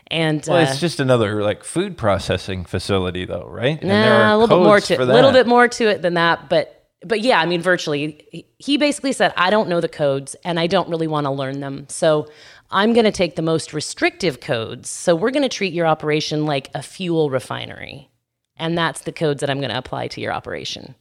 and 0.08 0.44
well, 0.46 0.58
uh, 0.58 0.62
it's 0.70 0.78
just 0.78 1.00
another 1.00 1.42
like 1.42 1.64
food 1.64 1.96
processing 1.96 2.64
facility 2.64 3.24
though, 3.24 3.46
right? 3.48 3.80
And 3.80 3.88
nah, 3.88 4.36
a 4.36 4.38
little 4.38 4.58
bit 4.58 4.64
more 4.64 4.80
to 4.80 5.02
a 5.02 5.04
little 5.04 5.32
bit 5.32 5.46
more 5.46 5.66
to 5.66 5.88
it 5.88 6.02
than 6.02 6.14
that. 6.14 6.50
But 6.50 6.79
but 7.04 7.20
yeah, 7.20 7.40
I 7.40 7.46
mean, 7.46 7.62
virtually, 7.62 8.46
he- 8.58 8.76
basically 8.76 9.12
said, 9.12 9.32
I 9.36 9.50
don't 9.50 9.68
know 9.68 9.80
the 9.80 9.88
codes, 9.88 10.36
and 10.44 10.60
I 10.60 10.66
don't 10.66 10.88
really 10.88 11.06
want 11.06 11.26
to 11.26 11.30
learn 11.30 11.60
them, 11.60 11.86
so. 11.88 12.28
I'm 12.72 12.92
going 12.92 13.04
to 13.04 13.10
take 13.10 13.34
the 13.34 13.42
most 13.42 13.72
restrictive 13.72 14.38
codes. 14.40 14.88
So 14.88 15.16
we're 15.16 15.32
going 15.32 15.42
to 15.42 15.48
treat 15.48 15.72
your 15.72 15.88
operation 15.88 16.46
like 16.46 16.70
a 16.72 16.82
fuel 16.82 17.28
refinery. 17.28 18.08
And 18.56 18.78
that's 18.78 19.00
the 19.00 19.10
codes 19.10 19.40
that 19.40 19.50
I'm 19.50 19.58
going 19.58 19.70
to 19.70 19.76
apply 19.76 20.06
to 20.06 20.20
your 20.20 20.32
operation. 20.32 20.94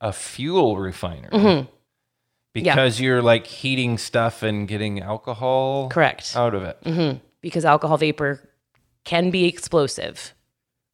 a 0.00 0.14
fuel 0.14 0.78
refinery. 0.78 1.28
Mm-hmm. 1.30 1.70
Because 2.54 2.98
you're 3.00 3.20
like 3.20 3.46
heating 3.46 3.98
stuff 3.98 4.42
and 4.42 4.66
getting 4.66 5.02
alcohol 5.02 5.90
Correct. 5.90 6.34
out 6.34 6.54
of 6.54 6.62
it. 6.62 7.20
because 7.42 7.66
alcohol 7.66 7.98
vapor 7.98 8.40
can 9.04 9.30
be 9.30 9.44
explosive, 9.44 10.32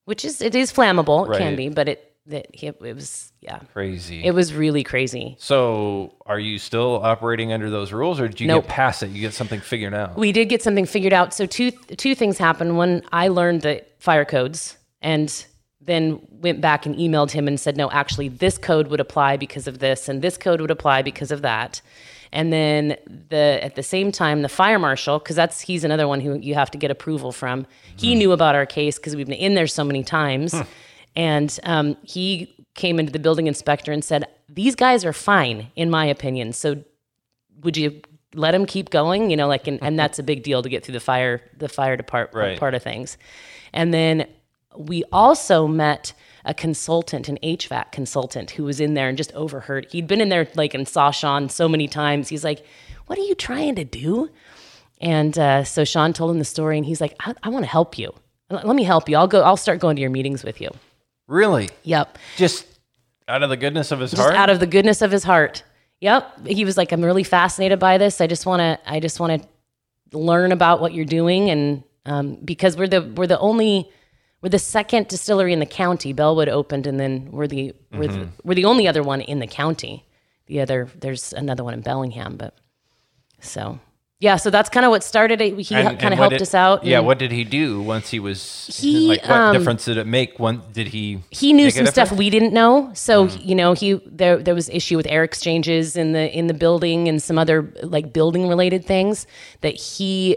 which 0.07 0.25
is 0.25 0.43
it 0.43 0.57
is 0.57 0.73
flammable. 0.73 1.33
It 1.33 1.39
can 1.39 1.55
be, 1.55 1.69
but 1.69 1.89
it 1.89 2.12
that 2.27 2.47
it, 2.53 2.77
it 2.83 2.95
was 2.95 3.33
yeah, 3.41 3.59
Crazy. 3.73 4.25
it 4.25 4.33
was 4.33 4.55
really 4.55 4.85
crazy. 4.85 5.37
so, 5.39 6.15
are 6.27 6.39
you 6.39 6.59
still 6.59 7.01
operating 7.03 7.53
under 7.53 7.69
those 7.69 7.93
rules, 7.93 8.21
or 8.21 8.29
did 8.29 8.41
you 8.41 8.47
Nope. 8.47 8.65
get 8.65 8.71
past 8.71 9.03
it? 9.03 9.11
You 9.11 9.21
get 9.21 9.35
something 9.35 9.61
figured 9.61 9.95
out. 9.95 10.17
We 10.17 10.31
did 10.33 10.49
get 10.49 10.63
something 10.63 10.87
figured 10.87 11.13
out. 11.13 11.35
So 11.35 11.47
two 11.47 11.73
two 11.73 12.15
things 12.15 12.39
happened. 12.39 12.77
One, 12.77 13.03
I 13.13 13.29
learned 13.29 13.63
the 13.63 13.85
fire 13.99 14.25
codes, 14.25 14.77
and 15.01 15.45
then 15.81 16.21
went 16.31 16.61
back 16.61 16.87
and 16.87 16.95
emailed 16.95 17.33
him 17.33 17.49
and 17.49 17.59
said, 17.59 17.77
no, 17.77 17.91
actually, 17.91 18.29
this 18.29 18.57
code 18.57 18.89
would 18.89 19.01
apply 19.01 19.37
because 19.37 19.67
of 19.67 19.81
this, 19.81 20.09
and 20.09 20.23
this 20.23 20.37
code 20.39 20.61
would 20.61 20.71
apply 20.71 21.03
because 21.03 21.31
of 21.31 21.43
that. 21.43 21.81
And 22.33 22.53
then 22.53 22.97
the 23.29 23.59
at 23.63 23.75
the 23.75 23.83
same 23.83 24.11
time, 24.11 24.41
the 24.43 24.49
fire 24.49 24.79
marshal, 24.79 25.19
because 25.19 25.37
that's 25.37 25.61
he's 25.61 25.85
another 25.85 26.09
one 26.09 26.21
who 26.21 26.39
you 26.39 26.55
have 26.55 26.71
to 26.71 26.79
get 26.79 26.91
approval 26.91 27.31
from. 27.31 27.67
He 27.97 28.13
mm-hmm. 28.13 28.19
knew 28.19 28.33
about 28.33 28.55
our 28.55 28.65
case 28.65 28.97
because 28.97 29.15
we've 29.15 29.27
been 29.27 29.35
in 29.35 29.55
there 29.55 29.67
so 29.67 29.85
many 29.85 30.03
times, 30.03 30.55
and 31.17 31.59
um, 31.65 31.97
he 32.03 32.55
came 32.75 32.99
into 32.99 33.13
the 33.13 33.19
building 33.19 33.47
inspector 33.47 33.93
and 33.93 34.05
said, 34.05 34.25
"These 34.49 34.75
guys 34.75 35.05
are 35.05 35.13
fine, 35.13 35.71
in 35.77 35.91
my 35.91 36.07
opinion. 36.07 36.53
So 36.53 36.83
would 37.63 37.77
you 37.77 38.01
let 38.35 38.53
them 38.53 38.65
keep 38.67 38.91
going? 38.91 39.31
You 39.31 39.37
know 39.37 39.49
like 39.49 39.67
and, 39.67 39.79
and 39.83 39.99
that's 39.99 40.19
a 40.19 40.23
big 40.23 40.43
deal 40.43 40.63
to 40.63 40.69
get 40.69 40.85
through 40.85 40.95
the 40.95 41.01
fire 41.01 41.43
the 41.59 41.69
fire 41.69 41.97
department 41.97 42.35
Right. 42.47 42.59
part 42.59 42.75
of 42.75 42.83
things. 42.83 43.19
And 43.73 43.93
then 43.93 44.27
we 44.77 45.05
also 45.13 45.67
met 45.67 46.15
a 46.45 46.55
consultant 46.55 47.29
an 47.29 47.39
hvac 47.43 47.93
consultant 47.93 48.53
who 48.53 48.65
was 48.65 48.81
in 48.81 48.95
there 48.95 49.09
and 49.09 49.17
just 49.19 49.33
overheard. 49.33 49.87
He'd 49.93 50.07
been 50.07 50.21
in 50.21 50.29
there 50.31 50.49
like 50.55 50.75
and 50.75 50.89
saw 50.89 51.11
sean 51.11 51.49
so 51.51 51.69
many 51.69 51.87
times. 51.89 52.29
He's 52.29 52.43
like 52.45 52.65
what 53.07 53.19
are 53.19 53.23
you 53.23 53.35
trying 53.35 53.75
to 53.75 53.85
do? 53.85 54.31
And 55.01 55.39
uh, 55.39 55.65
so 55.65 55.85
sean 55.85 56.13
told 56.15 56.31
him 56.31 56.39
the 56.39 56.45
story 56.45 56.79
and 56.79 56.87
he's 56.87 57.01
like 57.03 57.15
i, 57.21 57.35
I 57.43 57.49
want 57.51 57.65
to 57.65 57.71
help 57.71 57.99
you. 57.99 58.15
Let 58.49 58.67
let 58.67 58.77
me 58.77 58.85
help 58.85 59.09
you. 59.11 59.17
I'll 59.19 59.29
go 59.29 59.43
i'll 59.43 59.57
start 59.59 59.79
going 59.79 59.97
to 59.97 60.01
your 60.01 60.11
meetings 60.11 60.43
with 60.43 60.59
you 60.61 60.71
Really? 61.29 61.69
yep 61.83 62.19
Just 62.37 62.67
out 63.29 63.43
of 63.43 63.51
the 63.51 63.57
goodness 63.57 63.93
of 63.93 64.01
his 64.01 64.11
just 64.11 64.23
heart? 64.23 64.35
out 64.35 64.51
of 64.51 64.61
the 64.61 64.67
goodness 64.67 65.03
of 65.03 65.11
his 65.11 65.25
heart. 65.25 65.63
Yep. 66.01 66.49
He 66.49 66.65
was 66.65 66.77
like, 66.77 66.91
I'm 66.91 67.05
really 67.05 67.23
fascinated 67.23 67.79
by 67.79 67.97
this. 67.97 68.21
I 68.21 68.27
just 68.27 68.45
want 68.45 68.59
to, 68.59 68.79
I 68.91 68.99
just 68.99 69.21
want 69.21 69.41
to 69.41 70.19
learn 70.19 70.51
about 70.51 70.81
what 70.81 70.93
you're 70.93 71.05
doing. 71.05 71.49
And 71.49 71.85
um, 72.07 72.39
because 72.45 72.77
we're 72.77 72.89
the, 72.89 73.03
we're 73.03 73.29
the 73.29 73.39
only, 73.39 73.89
we're 74.41 74.49
the 74.49 74.59
second 74.59 75.07
distillery 75.07 75.53
in 75.53 75.61
the 75.61 75.67
county. 75.67 76.13
Bellewood 76.13 76.49
opened, 76.49 76.89
and 76.89 76.99
then 76.99 77.31
we're 77.31 77.47
the, 77.47 77.73
we're, 77.93 78.09
the, 78.09 78.29
we're 78.43 78.55
the 78.55 78.65
only 78.65 78.89
other 78.89 79.05
one 79.05 79.21
in 79.21 79.39
the 79.39 79.47
county. 79.47 80.05
The 80.47 80.61
other, 80.61 80.89
there's 80.99 81.33
another 81.33 81.63
one 81.63 81.73
in 81.75 81.83
Bellingham, 81.83 82.37
but 82.37 82.59
so 83.41 83.79
yeah, 84.23 84.37
so 84.37 84.51
that's 84.51 84.69
kind 84.71 84.87
of 84.87 84.91
what 84.91 85.03
started 85.03 85.41
it. 85.41 85.59
He 85.59 85.75
kind 85.75 86.01
of 86.01 86.13
helped 86.13 86.35
did- 86.35 86.43
us 86.43 86.55
out. 86.55 86.85
Yeah, 86.85 87.01
what 87.01 87.19
did 87.19 87.33
he 87.33 87.43
do 87.43 87.83
once 87.83 88.09
he 88.09 88.21
was? 88.21 88.69
He, 88.73 89.09
like, 89.09 89.23
what 89.23 89.31
um, 89.33 89.53
difference 89.53 89.85
did 89.85 89.97
it 89.97 90.07
make? 90.07 90.39
When 90.39 90.63
did 90.73 90.87
he? 90.87 91.19
he 91.31 91.53
knew 91.53 91.69
some 91.71 91.87
stuff 91.87 92.13
we 92.13 92.31
didn't 92.31 92.55
know. 92.55 92.93
So 92.95 93.25
you 93.25 93.57
know, 93.57 93.73
he 93.73 93.95
there 94.07 94.37
there 94.37 94.55
was 94.55 94.69
issue 94.69 94.97
with 94.97 95.09
air 95.09 95.25
exchanges 95.25 95.97
in 95.97 96.13
the 96.13 96.31
in 96.39 96.47
the 96.47 96.55
building 96.55 97.09
and 97.09 97.21
some 97.21 97.37
other 97.37 97.75
like 97.83 98.13
building 98.13 98.47
related 98.47 98.85
things 98.85 99.27
that 99.61 99.75
he 99.75 100.37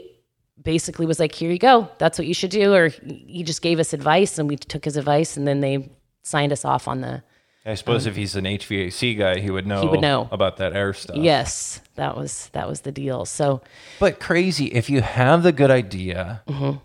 basically 0.59 1.05
was 1.05 1.19
like, 1.19 1.35
"Here 1.35 1.51
you 1.51 1.59
go. 1.59 1.87
That's 1.99 2.17
what 2.17 2.27
you 2.27 2.33
should 2.33 2.49
do." 2.49 2.73
Or 2.73 2.87
he 2.87 3.43
just 3.43 3.61
gave 3.61 3.79
us 3.79 3.93
advice, 3.93 4.39
and 4.39 4.49
we 4.49 4.57
took 4.57 4.83
his 4.83 4.97
advice, 4.97 5.37
and 5.37 5.47
then 5.47 5.61
they 5.61 5.91
signed 6.23 6.51
us 6.51 6.65
off 6.65 6.87
on 6.87 7.01
the 7.01 7.21
I 7.67 7.73
suppose 7.75 8.05
if 8.05 8.15
he's 8.15 8.35
an 8.35 8.45
HVAC 8.45 9.17
guy, 9.17 9.39
he 9.39 9.49
would 9.49 9.65
know. 9.65 9.81
um, 9.81 9.89
would 9.91 10.01
know. 10.01 10.27
about 10.31 10.57
that 10.57 10.73
air 10.75 10.93
stuff. 10.93 11.17
yes. 11.17 11.81
That 11.95 12.15
was 12.15 12.49
that 12.53 12.67
was 12.67 12.81
the 12.81 12.91
deal. 12.91 13.25
So 13.25 13.61
But 13.99 14.19
crazy, 14.19 14.65
if 14.67 14.89
you 14.89 15.01
have 15.01 15.41
the 15.43 15.51
good 15.51 15.71
idea, 15.71 16.41
Mm-hmm. 16.47 16.77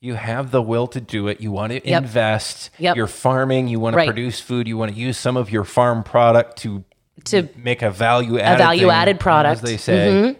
you 0.00 0.14
have 0.14 0.50
the 0.50 0.62
will 0.62 0.86
to 0.88 1.00
do 1.00 1.28
it, 1.28 1.40
you 1.40 1.50
want 1.52 1.72
to 1.72 1.86
Yep. 1.86 2.02
invest, 2.04 2.70
Yep. 2.78 2.96
you're 2.96 3.06
farming, 3.06 3.68
you 3.68 3.80
want 3.80 3.94
to 3.94 3.98
Right. 3.98 4.06
produce 4.06 4.40
food, 4.40 4.66
you 4.68 4.78
want 4.78 4.92
to 4.94 4.98
use 4.98 5.18
some 5.18 5.36
of 5.36 5.50
your 5.50 5.64
farm 5.64 6.02
product 6.02 6.56
to 6.58 6.84
to 7.24 7.48
make 7.56 7.82
a 7.82 7.90
value 7.90 8.38
added 8.38 8.54
a 8.62 8.64
value-added 8.64 9.18
product. 9.20 9.58
Mm-hmm. 9.58 9.66
as 9.66 9.70
they 9.72 9.76
say. 9.76 10.36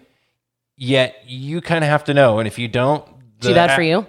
Yet 0.77 1.17
you 1.27 1.61
kind 1.61 1.83
of 1.83 1.91
have 1.91 2.05
to 2.05 2.15
know, 2.15 2.39
and 2.39 2.47
if 2.47 2.57
you 2.59 2.69
don't, 2.69 3.05
too 3.41 3.53
bad 3.53 3.75
for 3.75 3.83
you. 3.83 4.07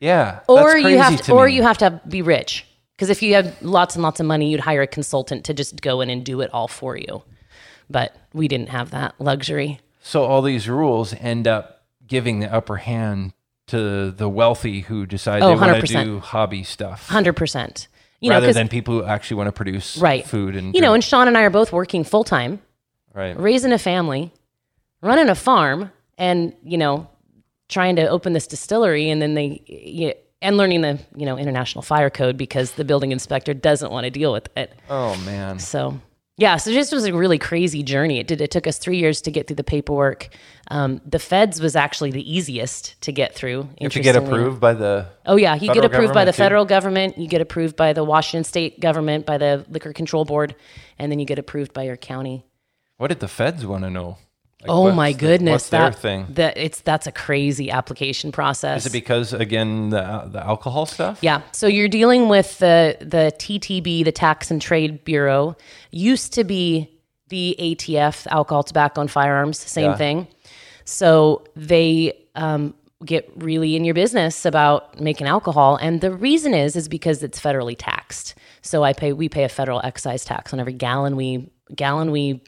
Yeah, 0.00 0.40
or 0.48 0.76
you 0.78 0.98
have 0.98 1.16
to, 1.18 1.22
to 1.24 1.32
or 1.32 1.46
me. 1.46 1.54
you 1.54 1.62
have 1.62 1.78
to 1.78 2.00
be 2.08 2.22
rich 2.22 2.66
because 2.96 3.10
if 3.10 3.22
you 3.22 3.34
had 3.34 3.60
lots 3.62 3.94
and 3.94 4.02
lots 4.02 4.20
of 4.20 4.26
money 4.26 4.50
you'd 4.50 4.60
hire 4.60 4.82
a 4.82 4.86
consultant 4.86 5.44
to 5.44 5.54
just 5.54 5.80
go 5.82 6.00
in 6.00 6.10
and 6.10 6.24
do 6.24 6.40
it 6.40 6.50
all 6.52 6.68
for 6.68 6.96
you. 6.96 7.22
But 7.88 8.16
we 8.32 8.48
didn't 8.48 8.70
have 8.70 8.90
that 8.90 9.14
luxury. 9.20 9.80
So 10.00 10.24
all 10.24 10.42
these 10.42 10.68
rules 10.68 11.14
end 11.14 11.46
up 11.46 11.84
giving 12.06 12.40
the 12.40 12.52
upper 12.52 12.76
hand 12.76 13.32
to 13.68 14.10
the 14.10 14.28
wealthy 14.28 14.80
who 14.80 15.06
decide 15.06 15.42
Oh, 15.42 15.48
they 15.48 15.54
want 15.54 15.86
to 15.86 16.04
do 16.04 16.20
hobby 16.20 16.62
stuff. 16.62 17.08
100% 17.08 17.86
you 18.20 18.30
know 18.30 18.52
than 18.52 18.68
people 18.68 18.94
who 18.94 19.04
actually 19.04 19.36
want 19.36 19.48
to 19.48 19.52
produce 19.52 19.98
right. 19.98 20.26
food 20.26 20.56
and 20.56 20.74
you 20.74 20.80
know 20.80 20.88
drink. 20.88 20.94
and 20.96 21.04
sean 21.04 21.28
and 21.28 21.36
i 21.36 21.42
are 21.42 21.50
both 21.50 21.72
working 21.72 22.04
full-time. 22.04 22.60
Right. 23.14 23.38
raising 23.38 23.72
a 23.72 23.78
family 23.78 24.32
running 25.00 25.28
a 25.28 25.34
farm 25.34 25.90
and 26.18 26.54
you 26.62 26.78
know 26.78 27.08
trying 27.68 27.96
to 27.96 28.06
open 28.08 28.32
this 28.32 28.46
distillery 28.46 29.10
and 29.10 29.20
then 29.20 29.34
they 29.34 29.62
you, 29.66 30.12
and 30.42 30.56
learning 30.56 30.82
the 30.82 30.98
you 31.14 31.26
know 31.26 31.38
international 31.38 31.82
fire 31.82 32.10
code 32.10 32.36
because 32.36 32.72
the 32.72 32.84
building 32.84 33.12
inspector 33.12 33.54
doesn't 33.54 33.90
want 33.90 34.04
to 34.04 34.10
deal 34.10 34.32
with 34.32 34.48
it 34.56 34.72
Oh 34.88 35.16
man. 35.24 35.58
So 35.58 36.00
yeah, 36.38 36.58
so 36.58 36.70
this 36.70 36.92
was 36.92 37.06
a 37.06 37.14
really 37.14 37.38
crazy 37.38 37.82
journey. 37.82 38.18
It 38.18 38.26
did. 38.26 38.42
It 38.42 38.50
took 38.50 38.66
us 38.66 38.76
three 38.76 38.98
years 38.98 39.22
to 39.22 39.30
get 39.30 39.46
through 39.46 39.56
the 39.56 39.64
paperwork. 39.64 40.28
Um, 40.70 41.00
the 41.06 41.18
feds 41.18 41.62
was 41.62 41.74
actually 41.74 42.10
the 42.10 42.30
easiest 42.30 43.00
to 43.02 43.12
get 43.12 43.34
through. 43.34 43.70
If 43.78 43.96
You 43.96 44.02
get 44.02 44.16
approved 44.16 44.60
by 44.60 44.74
the 44.74 45.08
Oh 45.24 45.36
yeah, 45.36 45.54
you 45.54 45.72
get 45.72 45.84
approved 45.84 46.12
by 46.12 46.26
the 46.26 46.32
too? 46.32 46.36
federal 46.36 46.66
government. 46.66 47.16
You 47.16 47.26
get 47.26 47.40
approved 47.40 47.74
by 47.74 47.94
the 47.94 48.04
Washington 48.04 48.44
State 48.44 48.80
government, 48.80 49.24
by 49.24 49.38
the 49.38 49.64
Liquor 49.70 49.94
Control 49.94 50.26
Board, 50.26 50.54
and 50.98 51.10
then 51.10 51.18
you 51.18 51.24
get 51.24 51.38
approved 51.38 51.72
by 51.72 51.84
your 51.84 51.96
county. 51.96 52.44
What 52.98 53.08
did 53.08 53.20
the 53.20 53.28
feds 53.28 53.64
want 53.64 53.84
to 53.84 53.90
know? 53.90 54.18
Like, 54.62 54.70
oh 54.70 54.90
my 54.92 55.12
goodness, 55.12 55.52
what's 55.52 55.68
their 55.68 55.90
that 55.90 55.98
thing? 55.98 56.26
That 56.30 56.56
it's 56.56 56.80
that's 56.80 57.06
a 57.06 57.12
crazy 57.12 57.70
application 57.70 58.32
process. 58.32 58.82
Is 58.82 58.86
it 58.86 58.92
because 58.92 59.34
again 59.34 59.90
the 59.90 60.28
the 60.32 60.42
alcohol 60.42 60.86
stuff? 60.86 61.18
Yeah. 61.20 61.42
So 61.52 61.66
you're 61.66 61.88
dealing 61.88 62.28
with 62.28 62.58
the 62.58 62.96
the 63.00 63.32
TTB, 63.38 64.04
the 64.04 64.12
Tax 64.12 64.50
and 64.50 64.60
Trade 64.60 65.04
Bureau, 65.04 65.56
used 65.90 66.32
to 66.34 66.44
be 66.44 66.90
the 67.28 67.54
ATF, 67.58 68.26
Alcohol, 68.28 68.62
Tobacco, 68.62 69.00
and 69.00 69.10
Firearms, 69.10 69.58
same 69.58 69.90
Yeah. 69.90 69.96
thing. 69.96 70.28
So 70.84 71.44
they 71.56 72.12
um, 72.36 72.74
get 73.04 73.28
really 73.36 73.76
in 73.76 73.84
your 73.84 73.94
business 73.94 74.44
about 74.46 75.00
making 75.00 75.26
alcohol, 75.26 75.76
and 75.76 76.00
the 76.00 76.12
reason 76.12 76.54
is 76.54 76.76
is 76.76 76.88
because 76.88 77.22
it's 77.22 77.38
federally 77.38 77.76
taxed. 77.78 78.34
So 78.62 78.84
I 78.84 78.94
pay 78.94 79.12
we 79.12 79.28
pay 79.28 79.44
a 79.44 79.48
federal 79.50 79.80
excise 79.84 80.24
tax 80.24 80.54
on 80.54 80.60
every 80.60 80.72
gallon 80.72 81.14
we 81.14 81.50
gallon 81.74 82.10
we 82.10 82.42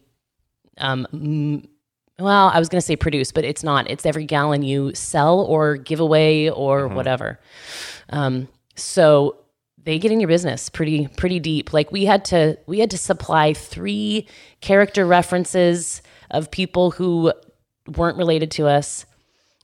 um, 0.79 1.07
mm, 1.13 1.69
well, 2.19 2.51
I 2.53 2.59
was 2.59 2.69
going 2.69 2.81
to 2.81 2.87
say 2.87 2.97
produce, 2.97 3.31
but 3.31 3.45
it's 3.45 3.63
not. 3.63 3.91
It's 3.91 4.05
every 4.05 4.25
gallon 4.25 4.63
you 4.63 4.95
sell 4.95 5.41
or 5.41 5.77
give 5.77 6.01
away 6.01 6.51
or 6.51 6.89
whatever. 6.89 7.39
Um, 8.11 8.49
so 8.75 9.37
they 9.85 9.99
get 9.99 10.11
in 10.11 10.21
your 10.21 10.29
business 10.29 10.69
pretty 10.69 11.07
pretty 11.07 11.39
deep. 11.41 11.73
Like 11.73 11.93
we 11.93 12.05
had 12.05 12.25
to 12.27 12.59
we 12.67 12.81
had 12.81 12.91
to 12.91 12.99
supply 12.99 13.55
three 13.55 14.27
character 14.61 15.07
references 15.07 16.03
of 16.31 16.51
people 16.51 16.91
who 16.91 17.33
weren't 17.97 18.19
related 18.19 18.51
to 18.53 18.67
us. 18.67 19.07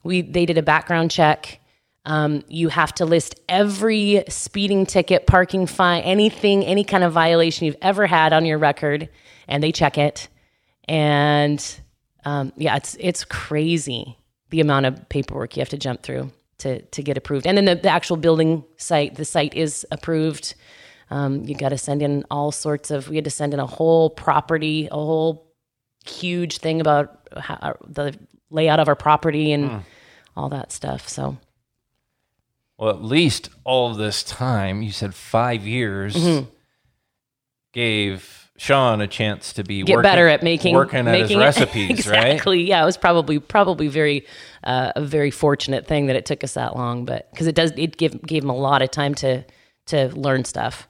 We 0.03 0.23
they 0.23 0.47
did 0.47 0.57
a 0.57 0.63
background 0.63 1.11
check. 1.11 1.61
Um, 2.07 2.43
you 2.49 2.69
have 2.69 2.95
to 2.97 3.07
list 3.07 3.41
every 3.49 4.25
speeding 4.29 4.87
ticket, 4.87 5.27
parking 5.27 5.67
fine, 5.67 6.03
anything, 6.03 6.65
any 6.65 6.85
kind 6.85 7.03
of 7.03 7.13
violation 7.13 7.67
you've 7.67 7.77
ever 7.81 8.07
had 8.07 8.33
on 8.33 8.45
your 8.45 8.59
record, 8.59 9.09
and 9.49 9.63
they 9.63 9.73
check 9.73 9.99
it. 9.99 10.29
And 10.87 11.65
um, 12.25 12.53
yeah, 12.57 12.77
it's 12.77 12.97
it's 13.01 13.25
crazy 13.25 14.19
the 14.51 14.61
amount 14.61 14.87
of 14.87 15.09
paperwork 15.09 15.57
you 15.57 15.61
have 15.61 15.69
to 15.71 15.79
jump 15.79 16.03
through 16.03 16.31
to 16.59 16.81
to 16.83 17.03
get 17.03 17.17
approved. 17.17 17.47
And 17.47 17.57
then 17.57 17.65
the, 17.65 17.75
the 17.75 17.89
actual 17.89 18.17
building 18.17 18.65
site, 18.77 19.15
the 19.17 19.25
site 19.25 19.55
is 19.55 19.87
approved. 19.91 20.55
Um, 21.11 21.45
you 21.45 21.55
got 21.55 21.69
to 21.69 21.79
send 21.79 22.03
in 22.03 22.25
all 22.31 22.51
sorts 22.53 22.91
of. 22.91 23.09
We 23.09 23.17
had 23.17 23.25
to 23.25 23.31
send 23.31 23.53
in 23.55 23.61
a 23.61 23.67
whole 23.67 24.11
property, 24.11 24.89
a 24.91 24.95
whole 24.95 25.53
huge 26.07 26.59
thing 26.59 26.81
about 26.81 27.29
how, 27.37 27.77
the 27.87 28.15
layout 28.51 28.79
of 28.81 28.89
our 28.89 28.95
property 28.97 29.53
and 29.53 29.83
all 30.37 30.49
that 30.51 30.73
stuff. 30.73 31.09
So 31.09 31.37
Well, 32.79 32.91
at 32.91 33.03
least 33.03 33.51
all 33.65 33.91
of 33.91 33.97
this 33.99 34.23
time, 34.23 34.83
you 34.83 34.93
said 34.93 35.15
five 35.15 35.67
years, 35.67 36.15
Mm-hmm. 36.15 36.49
gave 37.73 38.44
Sean 38.57 39.01
a 39.01 39.07
chance 39.09 39.53
to 39.55 39.65
be 39.65 39.83
get 39.83 39.97
working, 39.97 40.03
better 40.03 40.29
at 40.29 40.43
making 40.43 40.75
working 40.75 41.01
at 41.01 41.05
making 41.07 41.41
his 41.41 41.57
it- 41.57 41.61
recipes, 41.61 42.07
right? 42.07 42.29
exactly. 42.29 42.63
Yeah, 42.63 42.83
it 42.83 42.85
was 42.85 42.97
probably 42.97 43.39
probably 43.41 43.89
very 43.89 44.27
uh, 44.63 44.93
a 44.95 45.03
very 45.03 45.31
fortunate 45.31 45.87
thing 45.87 46.07
that 46.07 46.17
it 46.17 46.25
took 46.25 46.45
us 46.45 46.55
that 46.55 46.77
long, 46.77 47.05
but 47.05 47.31
because 47.33 47.47
it 47.47 47.55
does 47.55 47.73
it 47.77 47.97
give 47.97 48.21
gave 48.23 48.45
him 48.45 48.51
a 48.51 48.57
lot 48.57 48.81
of 48.83 48.91
time 48.91 49.15
to 49.17 49.45
to 49.87 50.09
learn 50.17 50.45
stuff. 50.45 50.87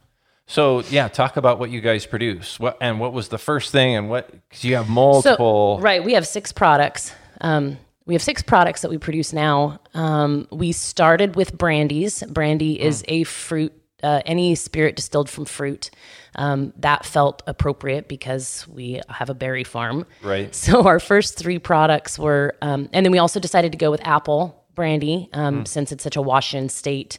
So 0.47 0.81
yeah, 0.91 1.09
talk 1.09 1.39
about 1.39 1.59
what 1.59 1.71
you 1.71 1.81
guys 1.81 2.05
produce. 2.05 2.61
What 2.61 2.77
and 2.81 3.01
what 3.01 3.13
was 3.15 3.29
the 3.29 3.39
first 3.39 3.73
thing, 3.73 3.97
and 3.97 4.11
what 4.11 4.31
because 4.49 4.65
you 4.65 4.77
have 4.77 4.89
multiple. 4.89 5.77
So, 5.79 5.83
right, 5.83 6.05
we 6.05 6.13
have 6.13 6.27
six 6.27 6.53
products. 6.53 7.13
Um, 7.41 7.79
we 8.07 8.15
have 8.15 8.23
six 8.23 8.43
products 8.43 8.83
that 8.83 8.91
we 8.91 8.99
produce 8.99 9.33
now. 9.33 9.81
Um, 9.95 10.47
we 10.53 10.73
started 10.73 11.37
with 11.37 11.57
brandies. 11.57 12.23
Brandy 12.29 12.81
is 12.81 13.03
a 13.09 13.25
fruit, 13.25 13.73
uh, 14.03 14.21
any 14.27 14.55
spirit 14.55 14.97
distilled 14.97 15.31
from 15.31 15.47
fruit. 15.47 15.91
Um, 16.37 16.73
that 16.79 17.05
felt 17.05 17.43
appropriate 17.47 18.09
because 18.09 18.67
we 18.69 19.01
have 19.09 19.31
a 19.31 19.35
berry 19.35 19.65
farm. 19.65 20.07
Right. 20.23 20.55
So 20.65 20.87
our 20.87 20.99
first 20.99 21.39
three 21.39 21.59
products 21.59 22.19
were, 22.19 22.55
um, 22.63 22.89
and 22.93 23.05
then 23.05 23.13
we 23.13 23.19
also 23.19 23.39
decided 23.39 23.73
to 23.73 23.79
go 23.79 23.91
with 23.91 24.01
apple 24.05 24.65
brandy 24.75 25.29
um, 25.33 25.67
since 25.67 25.93
it's 25.93 26.03
such 26.03 26.17
a 26.17 26.23
Washington 26.23 26.69
State 26.69 27.19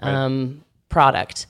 um, 0.00 0.64
product. 0.88 1.46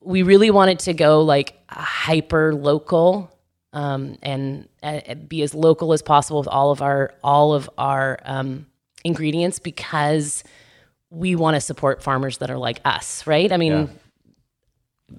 We 0.00 0.22
really 0.22 0.50
wanted 0.50 0.78
to 0.80 0.94
go 0.94 1.22
like 1.22 1.58
hyper 1.68 2.54
local 2.54 3.30
um, 3.72 4.16
and 4.22 4.68
uh, 4.82 5.14
be 5.28 5.42
as 5.42 5.54
local 5.54 5.92
as 5.92 6.02
possible 6.02 6.38
with 6.40 6.48
all 6.48 6.70
of 6.70 6.80
our 6.80 7.12
all 7.22 7.52
of 7.52 7.68
our 7.76 8.18
um, 8.24 8.66
ingredients 9.04 9.58
because 9.58 10.42
we 11.10 11.36
want 11.36 11.56
to 11.56 11.60
support 11.60 12.02
farmers 12.02 12.38
that 12.38 12.50
are 12.50 12.58
like 12.58 12.80
us, 12.84 13.26
right? 13.26 13.52
I 13.52 13.56
mean, 13.56 13.72
Yeah. 13.72 13.86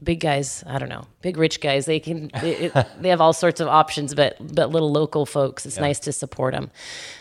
Big 0.03 0.19
guys, 0.19 0.63
I 0.67 0.79
don't 0.79 0.89
know, 0.89 1.05
big 1.21 1.37
rich 1.37 1.61
guys, 1.61 1.85
they 1.85 1.99
can 1.99 2.29
they, 2.41 2.55
it, 2.55 2.87
they 2.99 3.09
have 3.09 3.21
all 3.21 3.33
sorts 3.33 3.59
of 3.59 3.67
options, 3.67 4.13
but 4.13 4.35
but 4.53 4.69
little 4.69 4.91
local 4.91 5.25
folks, 5.25 5.65
it's 5.65 5.77
nice 5.77 5.99
to 6.01 6.11
support 6.11 6.53
them. 6.53 6.71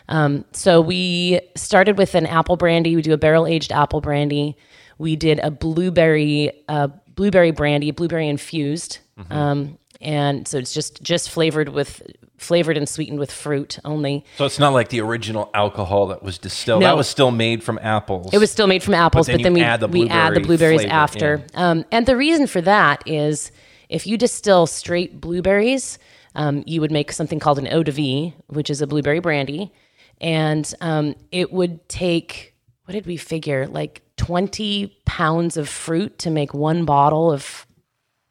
Um, 0.09 0.45
so 0.53 0.81
we 0.81 1.41
started 1.55 1.99
with 1.99 2.15
an 2.15 2.27
apple 2.27 2.57
brandy. 2.57 2.97
We 2.97 3.03
do 3.03 3.13
a 3.13 3.19
barrel 3.19 3.47
aged 3.47 3.73
apple 3.73 4.01
brandy. 4.01 4.57
We 4.99 5.17
did 5.17 5.39
a 5.41 5.51
blueberry 5.51 6.53
uh, 6.69 6.89
blueberry 7.15 7.51
brandy, 7.51 7.91
blueberry 7.91 8.29
infused. 8.29 8.99
Um, 9.31 9.79
and 10.07 10.47
so 10.47 10.57
it's 10.57 10.73
just 10.73 11.03
just 11.03 11.29
flavored 11.29 11.69
with 11.69 12.01
flavored 12.39 12.77
and 12.77 12.89
sweetened 12.89 13.19
with 13.19 13.33
fruit 13.33 13.79
only. 13.85 14.25
So 14.37 14.45
it's 14.45 14.59
not 14.59 14.73
like 14.73 14.91
the 14.91 15.01
original 15.01 15.51
alcohol 15.53 16.07
that 16.09 16.23
was 16.23 16.39
distilled. 16.39 16.81
No. 16.81 16.87
That 16.87 16.97
was 16.97 17.09
still 17.09 17.33
made 17.33 17.65
from 17.65 17.79
apples. 17.83 18.33
It 18.33 18.39
was 18.39 18.51
still 18.51 18.69
made 18.69 18.85
from 18.85 18.95
apples, 18.95 19.27
then 19.27 19.39
but 19.39 19.43
then, 19.43 19.55
we 19.55 19.63
add 19.63 19.81
the 19.81 19.89
we 19.89 20.09
add 20.09 20.35
the 20.35 20.41
blueberries 20.41 20.83
flavor, 20.83 20.95
after. 20.95 21.47
Um, 21.55 21.85
and 21.91 22.07
the 22.07 22.17
reason 22.17 22.47
for 22.47 22.61
that 22.61 23.03
is 23.05 23.51
if 23.89 24.07
you 24.07 24.17
distill 24.17 24.69
straight 24.69 25.21
blueberries, 25.21 25.99
um, 26.37 26.63
you 26.67 26.81
would 26.81 26.93
make 26.93 27.11
something 27.11 27.41
called 27.41 27.59
an 27.59 27.67
eau 27.67 27.83
de 27.83 27.91
vie, 27.91 28.35
which 28.47 28.71
is 28.71 28.81
a 28.81 28.87
blueberry 28.87 29.19
brandy, 29.19 29.73
and 30.21 30.73
um, 30.81 31.17
it 31.33 31.53
would 31.53 31.89
take 31.89 32.55
what 32.85 32.93
did 32.93 33.07
we 33.07 33.17
figure 33.17 33.67
like 33.67 34.03
twenty 34.17 34.97
pounds 35.05 35.57
of 35.57 35.69
fruit 35.69 36.17
to 36.21 36.31
make 36.31 36.55
one 36.55 36.85
bottle 36.85 37.33
of 37.33 37.67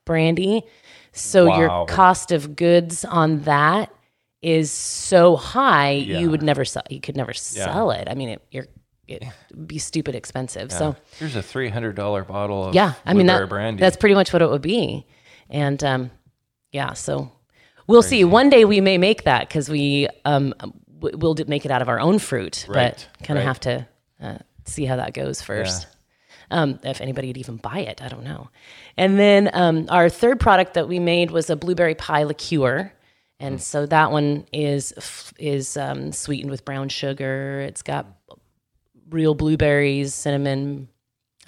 brandy. 0.05 0.63
So 1.15 1.47
Wow. 1.47 1.59
your 1.59 1.85
cost 1.87 2.31
of 2.31 2.55
goods 2.55 3.03
on 3.05 3.41
that 3.41 3.91
is 4.41 4.69
so 4.71 5.35
high, 5.35 5.91
Yeah. 5.91 6.19
you 6.19 6.29
would 6.29 6.43
never 6.43 6.65
sell. 6.65 6.83
You 6.89 7.01
could 7.01 7.17
never 7.17 7.33
sell 7.33 7.91
it. 7.91 8.07
I 8.09 8.13
mean, 8.15 8.29
it, 8.29 8.41
you're 8.51 8.67
it 9.07 9.23
would 9.53 9.67
be 9.67 9.77
stupid 9.77 10.15
expensive. 10.15 10.71
So 10.71 10.95
Here's 11.19 11.35
a 11.35 11.41
three 11.43 11.69
hundred 11.69 11.95
dollar 11.95 12.23
bottle 12.23 12.65
of 12.65 12.75
yeah, 12.75 12.93
I 13.05 13.13
mean 13.13 13.27
that, 13.27 13.47
brandy. 13.49 13.79
that's 13.79 13.97
pretty 13.97 14.15
much 14.15 14.33
what 14.33 14.41
it 14.41 14.49
would 14.49 14.61
be. 14.63 15.05
And 15.49 15.83
um, 15.83 16.11
yeah, 16.71 16.93
so 16.93 17.31
we'll 17.87 18.01
see. 18.01 18.23
One 18.23 18.49
day 18.49 18.65
we 18.65 18.81
may 18.81 18.97
make 18.97 19.23
that 19.23 19.47
because 19.47 19.69
we 19.69 20.07
um, 20.25 20.53
we'll 20.99 21.35
make 21.47 21.65
it 21.65 21.71
out 21.71 21.81
of 21.83 21.89
our 21.89 21.99
own 21.99 22.17
fruit, 22.19 22.65
Right, 22.67 23.07
but 23.19 23.25
kind 23.25 23.37
of 23.37 23.43
right. 23.45 23.47
have 23.47 23.59
to 23.61 23.87
uh, 24.21 24.37
see 24.65 24.85
how 24.85 24.95
that 24.95 25.13
goes 25.13 25.39
first. 25.41 25.85
Um, 26.51 26.79
if 26.83 27.01
anybody 27.01 27.27
would 27.27 27.37
even 27.37 27.57
buy 27.57 27.79
it, 27.79 28.01
I 28.01 28.07
don't 28.07 28.23
know. 28.23 28.49
And 28.97 29.17
then 29.17 29.49
um, 29.53 29.87
our 29.89 30.09
third 30.09 30.39
product 30.39 30.75
that 30.75 30.87
we 30.87 30.99
made 30.99 31.31
was 31.31 31.49
a 31.49 31.55
blueberry 31.55 31.95
pie 31.95 32.23
liqueur. 32.23 32.91
And 33.39 33.61
so 33.61 33.85
that 33.87 34.11
one 34.11 34.45
is 34.53 34.93
is 35.37 35.75
um, 35.75 36.11
sweetened 36.11 36.51
with 36.51 36.63
brown 36.63 36.87
sugar. 36.89 37.61
It's 37.61 37.81
got 37.81 38.05
real 39.09 39.35
blueberries, 39.35 40.13
cinnamon, 40.15 40.87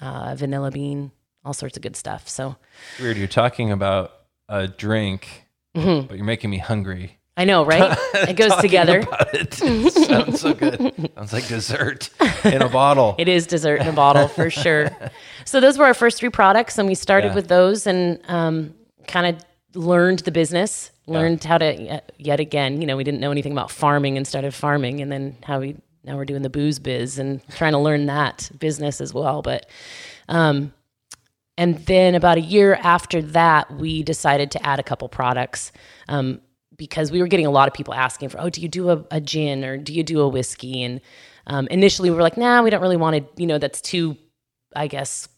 uh, 0.00 0.34
vanilla 0.34 0.70
bean, 0.70 1.10
all 1.44 1.54
sorts 1.54 1.76
of 1.76 1.82
good 1.82 1.96
stuff. 1.96 2.28
So 2.28 2.56
weird. 3.00 3.16
You're 3.16 3.26
talking 3.26 3.70
about 3.72 4.12
a 4.48 4.68
drink, 4.68 5.44
Mm-hmm. 5.76 6.08
but 6.08 6.16
you're 6.16 6.26
making 6.26 6.50
me 6.50 6.58
hungry. 6.58 7.17
I 7.38 7.44
know, 7.44 7.64
right? 7.64 7.96
It 8.28 8.34
goes 8.36 8.54
together. 8.56 8.98
it. 9.32 9.58
It 9.62 9.92
sounds 10.08 10.40
so 10.40 10.52
good. 10.54 11.10
Sounds 11.14 11.32
like 11.32 11.46
dessert 11.46 12.10
in 12.44 12.60
a 12.62 12.68
bottle. 12.68 13.14
It 13.18 13.28
is 13.28 13.46
dessert 13.46 13.80
in 13.80 13.86
a 13.88 13.92
bottle 13.92 14.26
for 14.28 14.50
sure. 14.64 14.90
So 15.44 15.60
those 15.60 15.78
were 15.78 15.84
our 15.86 15.94
first 15.94 16.18
three 16.18 16.30
products, 16.30 16.76
and 16.78 16.88
we 16.88 16.94
started 16.96 17.28
Yeah. 17.28 17.34
with 17.36 17.48
those 17.48 17.86
and 17.86 18.20
um, 18.28 18.74
kind 19.06 19.26
of 19.34 19.42
learned 19.74 20.18
the 20.20 20.32
business, 20.32 20.90
learned 21.06 21.44
how 21.44 21.58
to 21.58 21.80
yet- 21.80 22.12
yet 22.18 22.40
again. 22.40 22.80
You 22.80 22.86
know, 22.88 22.96
we 22.96 23.04
didn't 23.04 23.20
know 23.20 23.30
anything 23.30 23.52
about 23.52 23.70
farming 23.70 24.16
and 24.16 24.26
started 24.26 24.52
farming, 24.52 25.00
and 25.00 25.10
then 25.12 25.36
how 25.44 25.60
we 25.60 25.76
now 26.04 26.16
we're 26.16 26.24
doing 26.24 26.42
the 26.42 26.50
booze 26.50 26.78
biz 26.80 27.18
and 27.18 27.40
trying 27.50 27.72
to 27.72 27.78
learn 27.78 28.06
that 28.06 28.50
business 28.58 29.00
as 29.00 29.14
well. 29.14 29.42
But 29.42 29.66
um, 30.28 30.72
and 31.56 31.76
then 31.86 32.14
about 32.14 32.36
a 32.38 32.40
year 32.42 32.78
after 32.82 33.22
that, 33.22 33.70
we 33.72 34.02
decided 34.02 34.50
to 34.52 34.66
add 34.66 34.78
a 34.80 34.82
couple 34.82 35.08
products 35.08 35.70
um, 36.08 36.40
because 36.78 37.12
we 37.12 37.20
were 37.20 37.26
getting 37.26 37.44
a 37.44 37.50
lot 37.50 37.68
of 37.68 37.74
people 37.74 37.92
asking 37.92 38.30
for, 38.30 38.40
oh, 38.40 38.48
do 38.48 38.60
you 38.62 38.68
do 38.68 38.88
a, 38.88 39.04
a 39.10 39.20
gin 39.20 39.64
or 39.64 39.76
do 39.76 39.92
you 39.92 40.02
do 40.02 40.20
a 40.20 40.28
whiskey? 40.28 40.82
And 40.82 41.00
um, 41.46 41.66
initially 41.70 42.08
we 42.08 42.16
were 42.16 42.22
like, 42.22 42.38
nah, 42.38 42.62
we 42.62 42.70
don't 42.70 42.80
really 42.80 42.96
want 42.96 43.16
to, 43.16 43.40
you 43.40 43.46
know, 43.46 43.58
that's 43.58 43.82
too, 43.82 44.16
I 44.74 44.86
guess, 44.86 45.28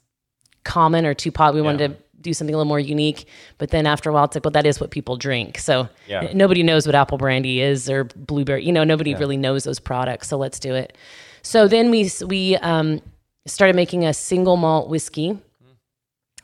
common 0.63 1.05
or 1.07 1.15
too 1.15 1.33
pop. 1.33 1.55
We 1.55 1.63
wanted 1.63 1.89
to 1.89 2.03
do 2.21 2.35
something 2.35 2.55
a 2.55 2.59
little 2.59 2.69
more 2.69 2.79
unique. 2.79 3.27
But 3.57 3.71
then 3.71 3.87
after 3.87 4.11
a 4.11 4.13
while, 4.13 4.25
it's 4.25 4.37
like, 4.37 4.45
well, 4.45 4.53
that 4.53 4.67
is 4.67 4.79
what 4.81 4.91
people 4.91 5.17
drink. 5.17 5.59
So 5.59 5.89
Yeah. 6.07 6.31
nobody 6.35 6.63
knows 6.63 6.87
what 6.87 6.95
apple 6.95 7.17
brandy 7.17 7.61
is 7.61 7.89
or 7.89 8.05
blueberry. 8.05 8.65
You 8.65 8.73
know, 8.73 8.85
nobody 8.85 9.15
really 9.15 9.39
knows 9.39 9.65
those 9.65 9.81
products. 9.81 10.29
So 10.29 10.37
let's 10.37 10.59
do 10.59 10.75
it. 10.75 10.97
So 11.43 11.67
then 11.67 11.91
we 11.91 12.11
we 12.27 12.57
um, 12.57 13.01
started 13.47 13.75
making 13.75 14.05
a 14.05 14.13
single 14.13 14.59
malt 14.59 14.91
whiskey. 14.91 15.39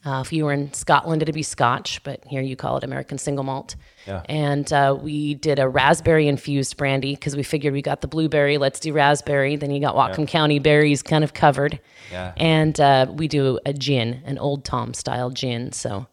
Uh, 0.07 0.21
if 0.21 0.33
you 0.33 0.45
were 0.45 0.53
in 0.53 0.73
Scotland, 0.73 1.21
it'd 1.21 1.35
be 1.35 1.43
Scotch, 1.43 2.01
but 2.05 2.25
here 2.25 2.41
you 2.41 2.55
call 2.55 2.77
it 2.77 2.85
American 2.85 3.19
single 3.19 3.43
malt. 3.43 3.75
Yeah. 4.07 4.23
And 4.29 4.73
uh, 4.73 4.97
we 5.01 5.35
did 5.35 5.59
a 5.59 5.69
raspberry 5.69 6.29
infused 6.29 6.77
brandy 6.77 7.17
because 7.17 7.35
we 7.35 7.43
figured 7.43 7.73
we 7.73 7.83
got 7.83 8.03
the 8.03 8.07
blueberry, 8.07 8.57
let's 8.57 8.79
do 8.79 8.93
raspberry. 8.93 9.57
Then 9.57 9.73
you 9.73 9.81
got 9.81 9.97
Whatcom 9.97 10.29
County 10.29 10.61
berries 10.61 11.03
kind 11.03 11.25
of 11.25 11.35
covered. 11.35 11.81
Yeah. 12.13 12.35
And 12.37 12.79
uh, 12.79 13.07
we 13.13 13.27
do 13.27 13.59
a 13.67 13.73
gin, 13.73 14.23
an 14.25 14.39
Old 14.39 14.65
Tom 14.65 14.95
style 14.95 15.31
gin. 15.31 15.73
So, 15.73 16.07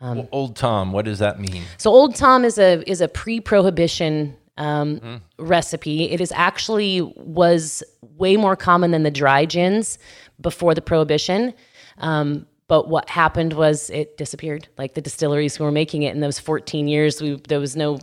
Well, 0.00 0.26
Old 0.32 0.56
Tom, 0.56 0.92
what 0.92 1.04
does 1.04 1.18
that 1.18 1.38
mean? 1.38 1.62
so 1.76 1.90
Old 1.90 2.14
Tom 2.14 2.42
is 2.42 2.56
a 2.58 2.82
is 2.90 3.02
a 3.02 3.08
pre-prohibition 3.08 4.34
um, 4.56 5.20
recipe. 5.38 6.04
It 6.10 6.22
is 6.22 6.32
actually 6.32 7.02
was 7.16 7.82
way 8.00 8.38
more 8.38 8.56
common 8.56 8.92
than 8.92 9.02
the 9.02 9.10
dry 9.10 9.44
gins 9.44 9.98
before 10.40 10.74
the 10.74 10.80
prohibition. 10.80 11.52
Um, 11.98 12.46
but 12.68 12.88
what 12.88 13.08
happened 13.08 13.52
was 13.52 13.90
it 13.90 14.16
disappeared. 14.16 14.68
Like 14.76 14.94
the 14.94 15.00
distilleries 15.00 15.56
who 15.56 15.64
were 15.64 15.72
making 15.72 16.02
it 16.02 16.14
in 16.14 16.20
those 16.20 16.38
14 16.38 16.88
years, 16.88 17.20
we, 17.22 17.40
there 17.48 17.60
was 17.60 17.76
no 17.76 17.98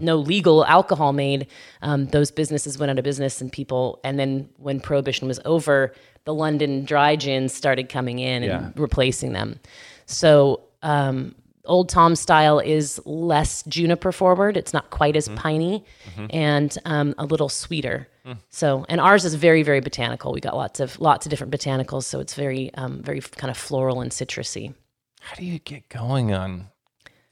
no 0.00 0.14
legal 0.16 0.64
alcohol 0.66 1.12
made. 1.12 1.48
Um, 1.82 2.06
those 2.06 2.30
businesses 2.30 2.78
went 2.78 2.90
out 2.90 2.98
of 2.98 3.02
business, 3.04 3.40
and 3.40 3.50
people. 3.50 3.98
And 4.04 4.16
then 4.16 4.48
when 4.56 4.78
prohibition 4.78 5.26
was 5.26 5.40
over, 5.44 5.92
the 6.26 6.32
London 6.34 6.84
dry 6.84 7.16
gins 7.16 7.52
started 7.54 7.88
coming 7.88 8.20
in 8.20 8.44
and 8.44 8.78
replacing 8.78 9.32
them. 9.32 9.58
So 10.06 10.60
um, 10.82 11.34
Old 11.64 11.88
Tom 11.88 12.14
style 12.14 12.60
is 12.60 13.00
less 13.04 13.64
juniper 13.64 14.12
forward. 14.12 14.56
It's 14.56 14.72
not 14.72 14.90
quite 14.90 15.16
as 15.16 15.28
piney 15.30 15.84
and 16.30 16.78
um, 16.84 17.14
a 17.18 17.24
little 17.26 17.48
sweeter. 17.48 18.06
So, 18.50 18.84
and 18.88 19.00
ours 19.00 19.24
is 19.24 19.34
very, 19.34 19.62
very 19.62 19.80
botanical. 19.80 20.32
We 20.32 20.40
got 20.40 20.56
lots 20.56 20.80
of 20.80 20.98
lots 21.00 21.26
of 21.26 21.30
different 21.30 21.52
botanicals, 21.52 22.04
so 22.04 22.20
it's 22.20 22.34
very, 22.34 22.72
um, 22.74 23.02
very 23.02 23.20
kind 23.20 23.50
of 23.50 23.56
floral 23.56 24.00
and 24.00 24.10
citrusy. 24.10 24.74
How 25.20 25.34
do 25.36 25.44
you 25.44 25.58
get 25.58 25.88
going 25.88 26.32
on 26.32 26.68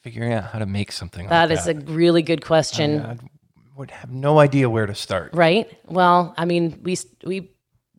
figuring 0.03 0.33
out 0.33 0.45
how 0.45 0.59
to 0.59 0.67
make 0.67 0.93
something 0.93 1.29
That 1.29 1.51
like 1.51 1.59
is 1.59 1.65
that? 1.65 1.77
a 1.77 1.93
really 1.93 2.23
good 2.23 2.45
question. 2.45 3.01
I 3.01 3.17
would 3.77 3.91
have 3.91 4.11
no 4.11 4.39
idea 4.39 4.71
where 4.71 4.87
to 4.87 4.95
start. 4.95 5.33
Right. 5.35 5.69
Well, 5.87 6.35
I 6.39 6.45
mean, 6.45 6.81
we 6.83 6.97
we 7.25 7.51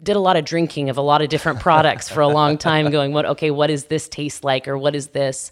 did 0.01 0.15
a 0.15 0.19
lot 0.19 0.37
of 0.37 0.45
drinking 0.45 0.89
of 0.89 0.97
a 0.97 1.01
lot 1.01 1.21
of 1.21 1.29
different 1.29 1.59
products 1.59 2.07
for 2.09 2.21
a 2.21 2.27
long 2.27 2.57
time, 2.57 2.89
going, 2.91 3.13
"What? 3.13 3.25
Okay, 3.25 3.51
what 3.51 3.67
does 3.67 3.85
this 3.85 4.07
taste 4.07 4.43
like, 4.43 4.67
or 4.67 4.77
what 4.77 4.95
is 4.95 5.07
this?" 5.07 5.51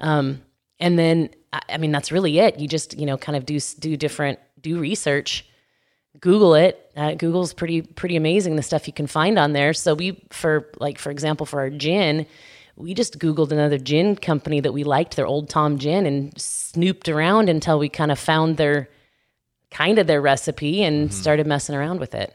Um, 0.00 0.42
and 0.80 0.98
then, 0.98 1.30
I, 1.52 1.60
I 1.70 1.76
mean, 1.78 1.92
that's 1.92 2.10
really 2.10 2.38
it. 2.38 2.58
You 2.58 2.68
just 2.68 2.98
you 2.98 3.06
know 3.06 3.16
kind 3.16 3.36
of 3.36 3.46
do 3.46 3.58
do 3.78 3.96
different 3.96 4.38
do 4.60 4.78
research, 4.78 5.44
Google 6.20 6.54
it. 6.54 6.90
Uh, 6.96 7.14
Google's 7.14 7.54
pretty 7.54 7.82
pretty 7.82 8.16
amazing 8.16 8.56
the 8.56 8.62
stuff 8.62 8.86
you 8.86 8.92
can 8.92 9.06
find 9.06 9.38
on 9.38 9.52
there. 9.52 9.72
So 9.72 9.94
we 9.94 10.22
for 10.30 10.68
like 10.78 10.98
for 10.98 11.10
example 11.10 11.46
for 11.46 11.60
our 11.60 11.70
gin. 11.70 12.26
We 12.74 12.94
just 12.94 13.18
Googled 13.18 13.52
another 13.52 13.76
gin 13.78 14.16
company 14.16 14.60
that 14.60 14.72
we 14.72 14.82
liked, 14.82 15.16
their 15.16 15.26
Old 15.26 15.50
Tom 15.50 15.78
gin, 15.78 16.06
and 16.06 16.32
snooped 16.40 17.08
around 17.08 17.50
until 17.50 17.78
we 17.78 17.88
kind 17.90 18.10
of 18.10 18.18
found 18.18 18.56
their 18.56 18.88
kind 19.70 19.98
of 19.98 20.06
their 20.06 20.22
recipe 20.22 20.82
and 20.82 21.12
started 21.12 21.46
messing 21.46 21.74
around 21.74 22.00
with 22.00 22.14
it. 22.14 22.34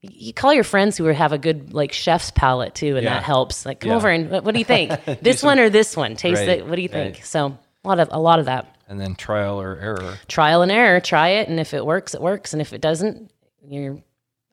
You 0.00 0.32
call 0.32 0.52
your 0.52 0.64
friends 0.64 0.96
who 0.96 1.04
have 1.04 1.32
a 1.32 1.38
good 1.38 1.72
like 1.72 1.92
chef's 1.92 2.32
palate 2.32 2.74
too, 2.74 2.96
and 2.96 3.04
Yeah. 3.04 3.14
that 3.14 3.22
helps. 3.22 3.64
Like, 3.64 3.80
come 3.80 3.90
Yeah. 3.90 3.96
over 3.96 4.08
and 4.08 4.30
what, 4.30 4.42
what 4.44 4.52
do 4.54 4.58
you 4.58 4.64
think? 4.64 4.92
this 5.22 5.44
one 5.44 5.60
or 5.60 5.70
this 5.70 5.96
one? 5.96 6.16
Taste 6.16 6.40
Right, 6.40 6.58
it. 6.58 6.66
What 6.66 6.74
do 6.74 6.82
you 6.82 6.88
think? 6.88 7.16
right. 7.16 7.24
So 7.24 7.56
a 7.84 7.88
lot 7.88 8.00
of 8.00 8.08
a 8.10 8.18
lot 8.20 8.40
of 8.40 8.46
that 8.46 8.74
And 8.92 9.00
then 9.00 9.14
trial 9.14 9.58
or 9.58 9.78
error. 9.80 10.18
trial 10.28 10.60
and 10.60 10.70
error. 10.70 11.00
Try 11.00 11.28
it, 11.28 11.48
and 11.48 11.58
if 11.58 11.72
it 11.72 11.86
works, 11.86 12.14
it 12.14 12.20
works, 12.20 12.52
and 12.52 12.60
if 12.60 12.74
it 12.74 12.82
doesn't, 12.82 13.30
you're 13.66 14.02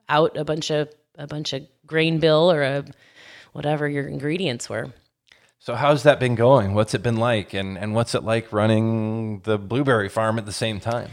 out 0.08 0.34
a 0.38 0.44
bunch 0.46 0.70
of 0.70 0.88
a 1.18 1.26
bunch 1.26 1.52
of 1.52 1.62
grain 1.86 2.20
bill 2.20 2.50
or 2.50 2.62
a 2.62 2.84
whatever 3.52 3.86
your 3.86 4.08
ingredients 4.08 4.70
were. 4.70 4.94
So 5.58 5.74
how's 5.74 6.04
that 6.04 6.18
been 6.18 6.36
going? 6.36 6.72
What's 6.72 6.94
it 6.94 7.02
been 7.02 7.18
like? 7.18 7.52
And 7.52 7.76
and 7.76 7.94
what's 7.94 8.14
it 8.14 8.24
like 8.24 8.50
running 8.50 9.40
the 9.40 9.58
blueberry 9.58 10.08
farm 10.08 10.38
at 10.38 10.46
the 10.46 10.52
same 10.52 10.80
time? 10.80 11.10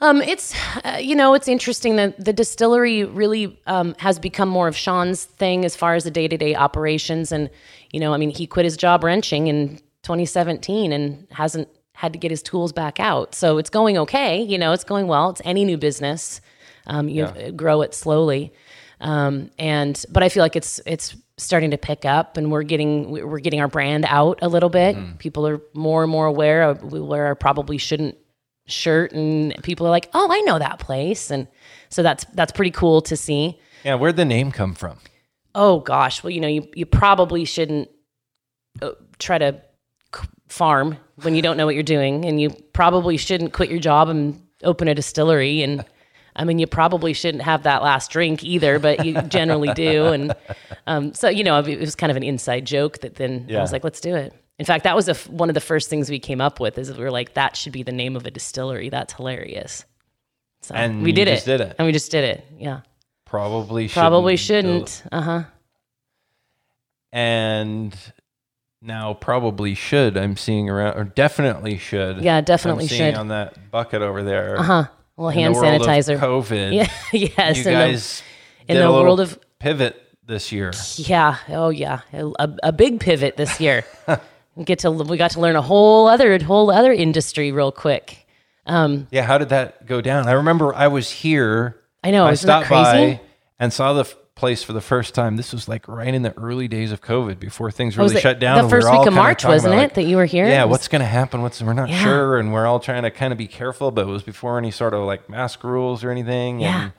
Um, 0.00 0.22
it's 0.22 0.54
uh, 0.84 0.98
you 1.00 1.16
know 1.16 1.34
it's 1.34 1.48
interesting 1.48 1.96
that 1.96 2.24
the 2.24 2.32
distillery 2.32 3.02
really 3.02 3.60
um, 3.66 3.96
has 3.98 4.20
become 4.20 4.48
more 4.48 4.68
of 4.68 4.76
Sean's 4.76 5.24
thing 5.24 5.64
as 5.64 5.74
far 5.74 5.96
as 5.96 6.04
the 6.04 6.12
day 6.12 6.28
to 6.28 6.36
day 6.38 6.54
operations, 6.54 7.32
and 7.32 7.50
you 7.90 7.98
know 7.98 8.14
I 8.14 8.18
mean 8.18 8.30
he 8.30 8.46
quit 8.46 8.64
his 8.64 8.76
job 8.76 9.02
wrenching 9.02 9.48
in 9.48 9.78
2017 10.02 10.92
and 10.92 11.26
hasn't 11.32 11.68
had 11.94 12.12
to 12.12 12.18
get 12.18 12.30
his 12.30 12.42
tools 12.42 12.72
back 12.72 12.98
out, 12.98 13.34
so 13.34 13.58
it's 13.58 13.70
going 13.70 13.98
okay. 13.98 14.42
You 14.42 14.58
know 14.58 14.72
it's 14.72 14.84
going 14.84 15.06
well. 15.06 15.30
It's 15.30 15.42
any 15.44 15.64
new 15.64 15.76
business, 15.76 16.40
um, 16.86 17.08
you 17.08 17.26
grow 17.52 17.82
it 17.82 17.94
slowly, 17.94 18.52
um, 19.00 19.50
and 19.58 20.02
but 20.10 20.22
I 20.22 20.28
feel 20.28 20.42
like 20.42 20.56
it's 20.56 20.80
it's 20.86 21.16
starting 21.36 21.70
to 21.72 21.78
pick 21.78 22.04
up, 22.04 22.36
and 22.36 22.50
we're 22.50 22.62
getting 22.62 23.10
we're 23.10 23.40
getting 23.40 23.60
our 23.60 23.68
brand 23.68 24.04
out 24.08 24.38
a 24.42 24.48
little 24.48 24.70
bit. 24.70 24.96
People 25.18 25.46
are 25.46 25.60
more 25.74 26.02
and 26.02 26.10
more 26.10 26.26
aware 26.26 26.62
of 26.62 26.82
we 26.92 27.00
wear 27.00 27.26
our 27.26 27.34
probably 27.34 27.78
shouldn't 27.78 28.16
shirt 28.66 29.12
and 29.12 29.54
people 29.62 29.86
are 29.86 29.90
like, 29.90 30.08
"Oh, 30.14 30.28
I 30.30 30.40
know 30.40 30.58
that 30.58 30.78
place." 30.78 31.30
And 31.30 31.48
so 31.88 32.02
that's 32.02 32.24
that's 32.34 32.52
pretty 32.52 32.70
cool 32.70 33.00
to 33.02 33.16
see. 33.16 33.58
Yeah, 33.84 33.96
where'd 33.96 34.16
the 34.16 34.24
name 34.24 34.52
come 34.52 34.74
from? 34.74 34.98
Oh 35.54 35.80
gosh, 35.80 36.22
well, 36.22 36.30
you 36.30 36.40
know, 36.40 36.48
you 36.48 36.68
you 36.74 36.86
probably 36.86 37.44
shouldn't 37.44 37.90
uh, 38.80 38.92
try 39.18 39.38
to 39.38 39.60
farm 40.48 40.96
when 41.22 41.34
you 41.34 41.42
don't 41.42 41.56
know 41.56 41.66
what 41.66 41.74
you're 41.74 41.82
doing 41.82 42.24
and 42.24 42.40
you 42.40 42.50
probably 42.72 43.16
shouldn't 43.16 43.52
quit 43.52 43.70
your 43.70 43.78
job 43.80 44.08
and 44.08 44.40
open 44.62 44.88
a 44.88 44.94
distillery 44.94 45.62
and 45.62 45.84
I 46.34 46.44
mean, 46.44 46.58
you 46.58 46.66
probably 46.66 47.12
shouldn't 47.12 47.42
have 47.42 47.64
that 47.64 47.82
last 47.82 48.10
drink 48.10 48.42
either, 48.42 48.78
but 48.78 49.04
you 49.04 49.20
generally 49.28 49.72
do. 49.74 50.06
And 50.06 50.34
um, 50.86 51.12
so, 51.12 51.28
you 51.28 51.44
know, 51.44 51.58
it 51.58 51.78
was 51.78 51.94
kind 51.94 52.10
of 52.10 52.16
an 52.16 52.22
inside 52.22 52.64
joke 52.64 53.00
that 53.00 53.16
then 53.16 53.46
I 53.50 53.60
was 53.60 53.70
like, 53.70 53.84
let's 53.84 54.00
do 54.00 54.14
it. 54.14 54.32
In 54.58 54.64
fact, 54.64 54.84
that 54.84 54.96
was 54.96 55.08
a 55.08 55.12
f 55.12 55.28
one 55.28 55.50
of 55.50 55.54
the 55.54 55.60
first 55.60 55.90
things 55.90 56.08
we 56.08 56.18
came 56.18 56.40
up 56.40 56.58
with 56.58 56.78
is 56.78 56.90
we 56.90 57.02
were 57.04 57.10
like, 57.10 57.34
that 57.34 57.56
should 57.56 57.72
be 57.72 57.82
the 57.82 57.92
name 57.92 58.16
of 58.16 58.24
a 58.24 58.30
distillery. 58.30 58.88
That's 58.88 59.12
hilarious. 59.12 59.84
So 60.62 60.74
And 60.74 61.02
we 61.02 61.12
did 61.12 61.28
just 61.28 61.46
it. 61.46 61.58
did 61.58 61.60
it. 61.68 61.76
And 61.78 61.84
we 61.86 61.92
just 61.92 62.10
did 62.10 62.24
it. 62.24 62.46
Yeah. 62.58 62.80
Probably 63.26 63.88
shouldn't. 63.88 64.02
Probably 64.02 64.36
shouldn't. 64.36 65.02
Uh 65.12 65.20
huh. 65.20 65.42
And 67.12 67.94
now 68.82 69.14
probably 69.14 69.74
should. 69.74 70.16
I'm 70.16 70.36
seeing 70.36 70.68
around, 70.68 70.98
or 70.98 71.04
definitely 71.04 71.78
should. 71.78 72.18
Yeah, 72.22 72.40
definitely 72.40 72.84
I'm 72.84 72.88
should. 72.88 73.14
on 73.14 73.28
that 73.28 73.70
bucket 73.70 74.02
over 74.02 74.22
there. 74.22 74.58
Uh 74.58 74.62
huh. 74.62 74.84
Well, 75.16 75.30
hand 75.30 75.54
sanitizer. 75.54 76.18
COVID. 76.18 76.74
Yeah. 76.74 76.90
yes. 77.12 77.56
You 77.56 77.62
in 77.62 77.64
the- 77.64 77.70
guys 77.70 78.22
in 78.68 78.76
the 78.78 78.90
world 78.90 79.20
of- 79.20 79.38
pivot 79.58 80.00
this 80.24 80.52
year. 80.52 80.72
Yeah. 80.96 81.36
Oh, 81.48 81.68
yeah. 81.68 82.00
A, 82.12 82.50
a 82.64 82.72
big 82.72 83.00
pivot 83.00 83.36
this 83.36 83.60
year. 83.60 83.84
we 84.56 84.64
get 84.64 84.80
to 84.80 84.90
we 84.90 85.16
got 85.16 85.32
to 85.32 85.40
learn 85.40 85.56
a 85.56 85.62
whole 85.62 86.08
other 86.08 86.38
whole 86.42 86.70
other 86.70 86.92
industry 86.92 87.52
real 87.52 87.72
quick. 87.72 88.26
Um, 88.66 89.08
Yeah, 89.10 89.22
how 89.22 89.38
did 89.38 89.48
that 89.50 89.86
go 89.86 90.00
down? 90.00 90.28
I 90.28 90.32
remember 90.32 90.74
I 90.74 90.88
was 90.88 91.10
here. 91.10 91.76
I 92.04 92.10
know, 92.10 92.24
I 92.24 92.34
stopped 92.34 92.66
crazy? 92.66 93.14
by 93.14 93.20
and 93.58 93.72
saw 93.72 93.92
the 93.92 94.04
place 94.34 94.62
for 94.62 94.72
the 94.72 94.80
first 94.80 95.14
time. 95.14 95.36
This 95.36 95.52
was 95.52 95.68
like 95.68 95.86
right 95.88 96.12
in 96.12 96.22
the 96.22 96.36
early 96.38 96.66
days 96.68 96.90
of 96.92 97.00
COVID, 97.02 97.38
before 97.38 97.70
things 97.70 97.98
oh, 97.98 98.02
really 98.02 98.16
it 98.16 98.20
shut 98.20 98.38
down. 98.38 98.56
the 98.56 98.60
and 98.64 98.66
we 98.66 98.70
first 98.80 98.90
week 98.90 99.06
of 99.06 99.12
March, 99.14 99.44
wasn't 99.44 99.74
it, 99.74 99.94
that 99.94 100.04
you 100.04 100.16
were 100.16 100.24
here? 100.24 100.46
Yeah, 100.48 100.64
was- 100.64 100.70
what's 100.72 100.88
going 100.88 101.00
to 101.00 101.06
happen? 101.06 101.42
What's 101.42 101.60
we're 101.62 101.72
not 101.74 101.88
Yeah. 101.90 102.02
sure, 102.02 102.38
and 102.38 102.52
we're 102.52 102.66
all 102.66 102.80
trying 102.80 103.02
to 103.02 103.10
kind 103.10 103.32
of 103.32 103.38
be 103.38 103.46
careful. 103.46 103.90
But 103.90 104.02
it 104.02 104.10
was 104.10 104.22
before 104.22 104.58
any 104.58 104.70
sort 104.70 104.94
of 104.94 105.04
like 105.04 105.28
mask 105.28 105.62
rules 105.64 106.02
or 106.02 106.10
anything. 106.10 106.60
Yeah. 106.60 106.82
And, 106.84 106.92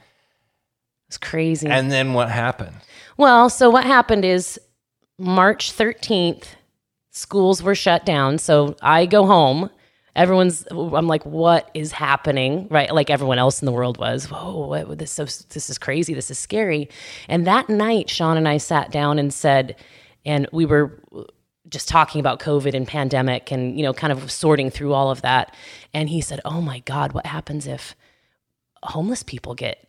It's 1.07 1.17
crazy. 1.17 1.67
and 1.67 1.91
then 1.91 2.13
what 2.13 2.29
happened? 2.29 2.77
Well, 3.17 3.49
so 3.49 3.69
what 3.69 3.83
happened 3.83 4.25
is 4.25 4.59
March 5.19 5.71
13th, 5.71 6.45
schools 7.11 7.61
were 7.63 7.75
shut 7.75 8.05
down. 8.05 8.37
So 8.37 8.75
I 8.81 9.05
go 9.05 9.25
home. 9.25 9.69
Everyone's, 10.15 10.65
I'm 10.71 11.07
like, 11.07 11.25
what 11.25 11.71
is 11.73 11.91
happening? 11.91 12.67
Right. 12.69 12.93
Like 12.93 13.09
everyone 13.09 13.39
else 13.39 13.61
in 13.61 13.65
the 13.65 13.71
world 13.71 13.97
was, 13.97 14.29
whoa, 14.29 14.67
what, 14.67 14.97
this, 14.97 15.11
so, 15.11 15.25
this 15.25 15.69
is 15.69 15.77
crazy. 15.77 16.13
This 16.13 16.29
is 16.29 16.37
scary. 16.37 16.89
And 17.27 17.47
that 17.47 17.67
night, 17.67 18.09
Sean 18.09 18.37
and 18.37 18.47
I 18.47 18.57
sat 18.57 18.91
down 18.91 19.17
and 19.17 19.33
said, 19.33 19.75
and 20.25 20.47
we 20.51 20.65
were 20.65 20.99
just 21.69 21.87
talking 21.87 22.19
about 22.19 22.39
COVID 22.39 22.75
and 22.75 22.87
pandemic 22.87 23.51
and, 23.51 23.75
you 23.75 23.83
know, 23.83 23.93
kind 23.93 24.13
of 24.13 24.31
sorting 24.31 24.69
through 24.69 24.93
all 24.93 25.09
of 25.09 25.21
that. 25.23 25.55
And 25.93 26.09
he 26.09 26.21
said, 26.21 26.39
oh 26.45 26.61
my 26.61 26.79
God, 26.79 27.13
what 27.13 27.25
happens 27.25 27.65
if 27.65 27.95
homeless 28.83 29.23
people 29.23 29.55
get 29.55 29.87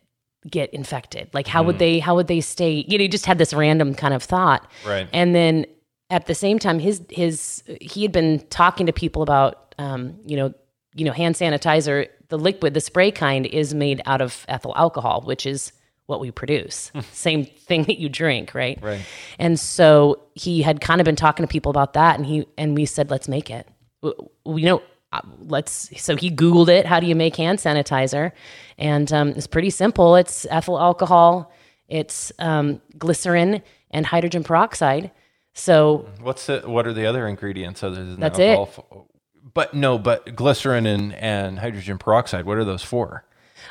get 0.49 0.71
infected 0.73 1.27
like 1.33 1.47
how 1.47 1.63
would 1.63 1.75
hmm. 1.75 1.79
they 1.79 1.99
how 1.99 2.15
would 2.15 2.27
they 2.27 2.39
stay 2.39 2.85
you 2.87 2.97
know 2.97 3.01
he 3.01 3.07
just 3.07 3.25
had 3.25 3.39
this 3.39 3.51
random 3.51 3.95
kind 3.95 4.13
of 4.13 4.21
thought 4.21 4.69
Right. 4.85 5.07
and 5.11 5.33
then 5.33 5.65
at 6.11 6.27
the 6.27 6.35
same 6.35 6.59
time 6.59 6.77
his 6.77 7.01
his 7.09 7.63
he 7.81 8.03
had 8.03 8.11
been 8.11 8.45
talking 8.49 8.85
to 8.85 8.93
people 8.93 9.23
about 9.23 9.64
um 9.77 10.17
you 10.25 10.37
know 10.37 10.53
you 10.93 11.05
know 11.05 11.11
hand 11.11 11.35
sanitizer 11.35 12.07
the 12.29 12.37
liquid 12.37 12.73
the 12.73 12.81
spray 12.81 13.11
kind 13.11 13.45
is 13.45 13.73
made 13.73 14.01
out 14.05 14.21
of 14.21 14.45
ethyl 14.47 14.73
alcohol 14.75 15.21
which 15.25 15.45
is 15.45 15.71
what 16.07 16.19
we 16.19 16.29
produce. 16.29 16.91
Same 17.13 17.45
thing 17.45 17.85
that 17.85 17.97
you 17.97 18.09
drink 18.09 18.53
right? 18.53 18.79
Right. 18.81 19.01
and 19.39 19.59
so 19.59 20.21
he 20.35 20.61
had 20.61 20.79
kind 20.79 21.01
of 21.01 21.05
been 21.05 21.15
talking 21.15 21.43
to 21.43 21.51
people 21.51 21.71
about 21.71 21.93
that 21.93 22.17
and 22.17 22.25
he 22.25 22.45
and 22.57 22.75
we 22.75 22.85
said 22.85 23.09
let's 23.09 23.27
make 23.27 23.49
it. 23.49 23.67
We 24.45 24.63
know 24.63 24.83
uh, 25.11 25.21
let's 25.39 25.89
so 25.99 26.15
he 26.15 26.29
googled 26.29 26.67
it 26.67 26.85
how 26.85 26.99
do 26.99 27.07
you 27.07 27.15
make 27.15 27.35
hand 27.35 27.59
sanitizer? 27.59 28.31
And 28.77 29.11
um, 29.11 29.29
it's 29.29 29.47
pretty 29.47 29.71
simple. 29.71 30.15
It's 30.15 30.45
ethyl 30.49 30.79
alcohol 30.79 31.51
it's 31.87 32.31
um, 32.39 32.81
glycerin 32.97 33.61
and 33.91 34.05
hydrogen 34.05 34.43
peroxide. 34.43 35.11
So 35.53 36.09
What's 36.19 36.47
the, 36.47 36.61
what 36.65 36.87
are 36.87 36.93
the 36.93 37.05
other 37.05 37.27
ingredients 37.27 37.83
other 37.83 38.03
than 38.03 38.19
That's 38.19 38.39
alcohol? 38.39 39.07
But 39.53 39.73
no, 39.73 39.97
but 39.99 40.35
glycerin 40.35 40.85
and, 40.85 41.13
and 41.13 41.59
hydrogen 41.59 41.97
peroxide. 41.97 42.45
What 42.45 42.57
are 42.57 42.65
those 42.65 42.83
for? 42.83 43.25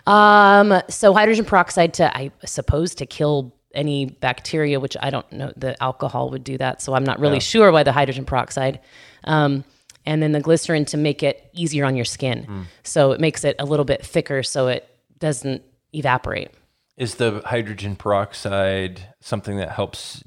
um 0.06 0.80
so 0.88 1.14
hydrogen 1.14 1.44
peroxide 1.44 1.94
to 1.94 2.16
i 2.16 2.30
suppose 2.44 2.96
to 2.96 3.06
kill 3.06 3.54
any 3.74 4.06
bacteria 4.06 4.80
which 4.80 4.96
i 5.00 5.08
don't 5.08 5.30
know 5.32 5.52
the 5.56 5.80
alcohol 5.80 6.30
would 6.30 6.42
do 6.42 6.58
that 6.58 6.82
so 6.82 6.94
i'm 6.94 7.04
not 7.04 7.20
really 7.20 7.38
sure 7.38 7.70
why 7.70 7.82
the 7.84 7.92
hydrogen 7.92 8.24
peroxide 8.24 8.80
um 9.24 9.62
and 10.04 10.20
then 10.20 10.32
the 10.32 10.40
glycerin 10.40 10.84
to 10.84 10.96
make 10.96 11.22
it 11.22 11.48
easier 11.52 11.84
on 11.84 11.94
your 11.94 12.04
skin 12.04 12.66
so 12.82 13.12
it 13.12 13.20
makes 13.20 13.44
it 13.44 13.54
a 13.60 13.64
little 13.64 13.84
bit 13.84 14.04
thicker 14.04 14.42
so 14.42 14.66
it 14.66 14.88
doesn't 15.20 15.62
evaporate 15.92 16.50
Is 16.96 17.14
the 17.16 17.40
hydrogen 17.46 17.94
peroxide 17.94 19.14
something 19.20 19.56
that 19.58 19.70
helps? 19.70 20.24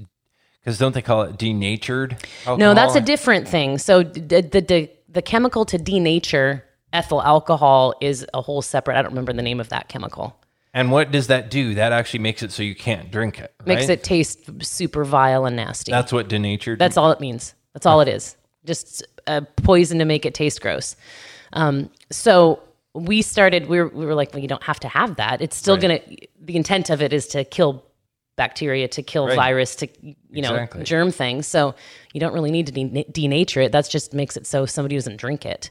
Because 0.62 0.78
don't 0.78 0.94
they 0.94 1.02
call 1.02 1.22
it 1.24 1.38
denatured? 1.38 2.14
Alcohol? 2.46 2.58
No, 2.58 2.74
that's 2.74 2.96
a 2.96 3.02
different 3.02 3.48
thing. 3.48 3.78
So 3.78 4.04
the, 4.04 4.42
the 4.42 4.62
the 4.62 4.90
the 5.18 5.22
chemical 5.24 5.66
to 5.66 5.80
denature 5.80 6.62
ethyl 6.94 7.24
alcohol 7.24 7.96
is 8.00 8.24
a 8.36 8.42
whole 8.44 8.62
separate. 8.62 8.96
I 8.96 9.02
don't 9.02 9.10
remember 9.10 9.34
the 9.34 9.42
name 9.42 9.60
of 9.60 9.70
that 9.70 9.88
chemical. 9.88 10.40
And 10.76 10.92
what 10.92 11.10
does 11.10 11.26
that 11.26 11.50
do? 11.50 11.74
That 11.74 11.92
actually 11.92 12.20
makes 12.20 12.44
it 12.44 12.52
so 12.52 12.62
you 12.62 12.76
can't 12.76 13.10
drink 13.10 13.40
it. 13.40 13.52
Makes 13.66 13.90
it 13.90 14.04
taste 14.04 14.64
super 14.64 15.04
vile 15.04 15.48
and 15.48 15.56
nasty. 15.56 15.92
That's 15.92 16.14
what 16.14 16.28
denatured. 16.28 16.78
That's 16.78 16.98
all 16.98 17.10
it 17.10 17.20
means. 17.20 17.56
That's 17.74 17.88
all 17.88 18.00
it 18.02 18.08
is. 18.08 18.38
Just 18.64 19.08
a 19.26 19.42
poison 19.42 19.98
to 19.98 20.06
make 20.06 20.24
it 20.24 20.36
taste 20.36 20.62
gross. 20.62 20.96
Um, 21.54 21.90
so 22.12 22.62
we 22.94 23.24
started. 23.24 23.70
We 23.70 23.80
were, 23.80 23.88
we 23.88 24.06
were 24.06 24.14
like, 24.14 24.34
well, 24.34 24.42
you 24.44 24.48
don't 24.48 24.62
have 24.62 24.80
to 24.82 24.88
have 24.88 25.16
that. 25.16 25.42
It's 25.42 25.56
still 25.56 25.78
Right. 25.78 25.82
gonna. 25.82 26.00
The 26.42 26.56
intent 26.56 26.92
of 26.92 27.02
it 27.02 27.12
is 27.12 27.26
to 27.30 27.44
kill 27.44 27.84
bacteria, 28.38 28.88
to 28.88 29.04
kill 29.04 29.28
Right. 29.28 29.36
virus, 29.36 29.76
to 29.78 29.88
you 30.02 30.42
know 30.42 30.54
Exactly. 30.54 30.84
germ 30.84 31.12
things. 31.12 31.46
So 31.48 31.76
you 32.14 32.22
don't 32.22 32.34
really 32.34 32.52
need 32.52 32.68
to 32.68 32.72
de- 32.72 33.04
denature 33.12 33.66
it. 33.66 33.72
That's 33.74 33.90
just 33.90 34.14
makes 34.14 34.38
it 34.38 34.48
so 34.48 34.66
somebody 34.66 34.96
doesn't 34.96 35.18
drink 35.18 35.46
it. 35.46 35.70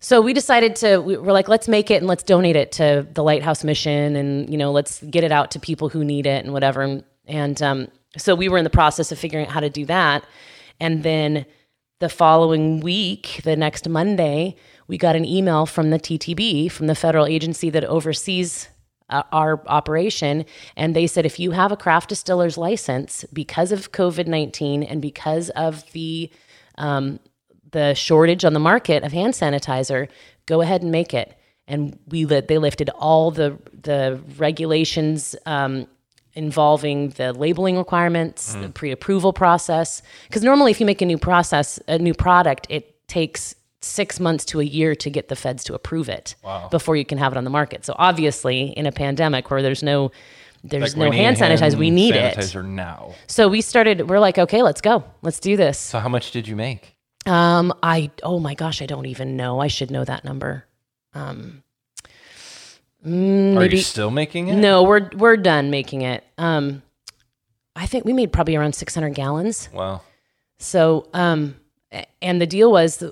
So 0.00 0.20
we 0.20 0.32
decided 0.32 0.74
to 0.76 0.98
we 0.98 1.16
were 1.16 1.32
like 1.32 1.48
let's 1.48 1.68
make 1.68 1.90
it 1.90 1.96
and 1.96 2.06
let's 2.08 2.22
donate 2.24 2.56
it 2.56 2.72
to 2.72 3.06
the 3.14 3.22
Lighthouse 3.22 3.62
Mission 3.62 4.16
and 4.16 4.50
you 4.50 4.58
know 4.58 4.72
let's 4.72 5.02
get 5.04 5.22
it 5.22 5.30
out 5.32 5.52
to 5.52 5.60
people 5.60 5.88
who 5.88 6.04
need 6.04 6.26
it 6.26 6.44
and 6.44 6.52
whatever 6.52 6.82
and, 6.82 7.04
and 7.26 7.62
um, 7.62 7.88
so 8.18 8.34
we 8.34 8.48
were 8.48 8.58
in 8.58 8.64
the 8.64 8.70
process 8.70 9.12
of 9.12 9.18
figuring 9.18 9.46
out 9.46 9.52
how 9.52 9.60
to 9.60 9.70
do 9.70 9.86
that 9.86 10.24
and 10.80 11.02
then 11.02 11.46
the 12.00 12.08
following 12.10 12.80
week 12.80 13.40
the 13.44 13.56
next 13.56 13.88
Monday 13.88 14.56
we 14.88 14.98
got 14.98 15.16
an 15.16 15.24
email 15.24 15.64
from 15.64 15.88
the 15.88 15.98
TTB 15.98 16.70
from 16.70 16.86
the 16.86 16.94
federal 16.94 17.24
agency 17.24 17.70
that 17.70 17.84
oversees 17.84 18.68
our 19.32 19.62
operation 19.66 20.44
and 20.76 20.94
they 20.94 21.06
said 21.06 21.24
if 21.26 21.38
you 21.38 21.52
have 21.52 21.72
a 21.72 21.76
craft 21.76 22.08
distiller's 22.08 22.56
license 22.56 23.24
because 23.32 23.72
of 23.72 23.92
COVID-19 23.92 24.86
and 24.88 25.00
because 25.00 25.50
of 25.50 25.90
the 25.92 26.30
um, 26.76 27.20
the 27.74 27.92
shortage 27.94 28.44
on 28.44 28.54
the 28.54 28.60
market 28.60 29.02
of 29.02 29.12
hand 29.12 29.34
sanitizer, 29.34 30.08
go 30.46 30.60
ahead 30.62 30.82
and 30.82 30.90
make 30.90 31.12
it. 31.12 31.36
And 31.66 31.98
we 32.08 32.24
lit, 32.24 32.48
they 32.48 32.58
lifted 32.58 32.88
all 32.90 33.30
the 33.30 33.58
the 33.82 34.20
regulations 34.38 35.34
um, 35.44 35.86
involving 36.34 37.10
the 37.10 37.32
labeling 37.32 37.76
requirements, 37.76 38.54
the 38.54 38.68
pre-approval 38.68 39.32
process. 39.32 40.02
Because 40.28 40.42
normally, 40.42 40.70
if 40.72 40.80
you 40.80 40.86
make 40.86 41.00
a 41.00 41.06
new 41.06 41.18
process, 41.18 41.78
a 41.88 41.98
new 41.98 42.14
product, 42.14 42.66
it 42.70 43.06
takes 43.08 43.54
six 43.84 44.18
months 44.18 44.44
to 44.46 44.60
a 44.60 44.64
year 44.64 44.94
to 44.96 45.10
get 45.10 45.28
the 45.28 45.36
feds 45.36 45.64
to 45.64 45.74
approve 45.74 46.08
it 46.08 46.34
before 46.70 46.96
you 46.96 47.04
can 47.04 47.18
have 47.18 47.32
it 47.32 47.36
on 47.38 47.44
the 47.44 47.50
market. 47.50 47.84
So 47.84 47.94
obviously, 47.98 48.66
in 48.76 48.86
a 48.86 48.92
pandemic 48.92 49.50
where 49.50 49.62
there's 49.62 49.82
no 49.82 50.10
there's 50.66 50.96
Like, 50.96 51.10
no 51.10 51.16
hand 51.16 51.36
sanitizer, 51.36 51.76
we 51.76 51.90
need 51.90 52.14
it. 52.14 52.54
now. 52.64 53.14
So 53.26 53.48
we 53.48 53.60
started. 53.60 54.08
We're 54.08 54.18
like, 54.18 54.38
okay, 54.38 54.62
let's 54.62 54.80
go. 54.80 55.04
Let's 55.20 55.38
do 55.38 55.56
this. 55.58 55.78
So 55.78 55.98
how 55.98 56.08
much 56.08 56.30
did 56.30 56.48
you 56.48 56.56
make? 56.56 56.96
Um, 57.26 57.72
I 57.82 58.10
oh 58.22 58.38
my 58.38 58.54
gosh, 58.54 58.80
I 58.80 58.86
don't 58.86 59.06
even 59.06 59.36
know. 59.36 59.60
I 59.60 59.66
should 59.68 59.90
know 59.90 60.04
that 60.04 60.24
number. 60.24 60.64
Um, 61.12 61.62
mm, 63.06 63.56
Are 63.56 63.60
maybe 63.60 63.76
you 63.76 63.82
still 63.82 64.10
making 64.10 64.48
it? 64.48 64.56
no. 64.56 64.82
We're 64.82 65.10
we're 65.14 65.36
done 65.36 65.70
making 65.70 66.02
it. 66.02 66.24
Um, 66.38 66.82
I 67.76 67.86
think 67.86 68.04
we 68.04 68.12
made 68.12 68.32
probably 68.32 68.56
around 68.56 68.74
six 68.74 68.94
hundred 68.94 69.14
gallons. 69.14 69.68
Wow. 69.72 70.00
So, 70.58 71.08
um, 71.12 71.56
and 72.22 72.40
the 72.40 72.46
deal 72.46 72.70
was, 72.70 73.02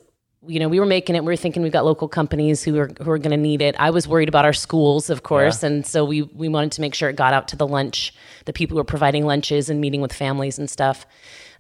you 0.47 0.59
know, 0.59 0.69
we 0.69 0.81
were 0.81 0.87
making 0.87 1.15
it. 1.15 1.21
We 1.21 1.27
were 1.27 1.37
thinking 1.37 1.63
we've 1.63 1.73
got 1.73 1.85
local 1.85 2.09
companies 2.09 2.65
who 2.65 2.77
are 2.79 2.91
who 3.01 3.11
are 3.11 3.19
going 3.19 3.31
to 3.31 3.37
need 3.37 3.63
it. 3.63 3.77
I 3.79 3.91
was 3.91 4.09
worried 4.09 4.29
about 4.29 4.45
our 4.45 4.53
schools, 4.53 5.09
of 5.09 5.23
course, 5.23 5.63
and 5.63 5.87
so 5.87 6.05
we 6.05 6.23
we 6.23 6.49
wanted 6.49 6.73
to 6.73 6.81
make 6.81 6.95
sure 6.95 7.09
it 7.09 7.17
got 7.17 7.33
out 7.33 7.49
to 7.49 7.57
the 7.57 7.67
lunch, 7.67 8.13
the 8.45 8.53
people 8.53 8.75
who 8.75 8.79
were 8.79 8.85
providing 8.85 9.25
lunches 9.25 9.71
and 9.71 9.81
meeting 9.81 10.01
with 10.01 10.13
families 10.13 10.59
and 10.59 10.69
stuff. 10.69 11.07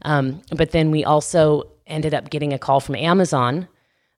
Um, 0.03 0.43
but 0.51 0.72
then 0.72 0.91
we 0.91 1.05
also 1.05 1.64
ended 1.87 2.12
up 2.12 2.30
getting 2.30 2.53
a 2.53 2.59
call 2.59 2.80
from 2.80 2.97
Amazon, 2.97 3.68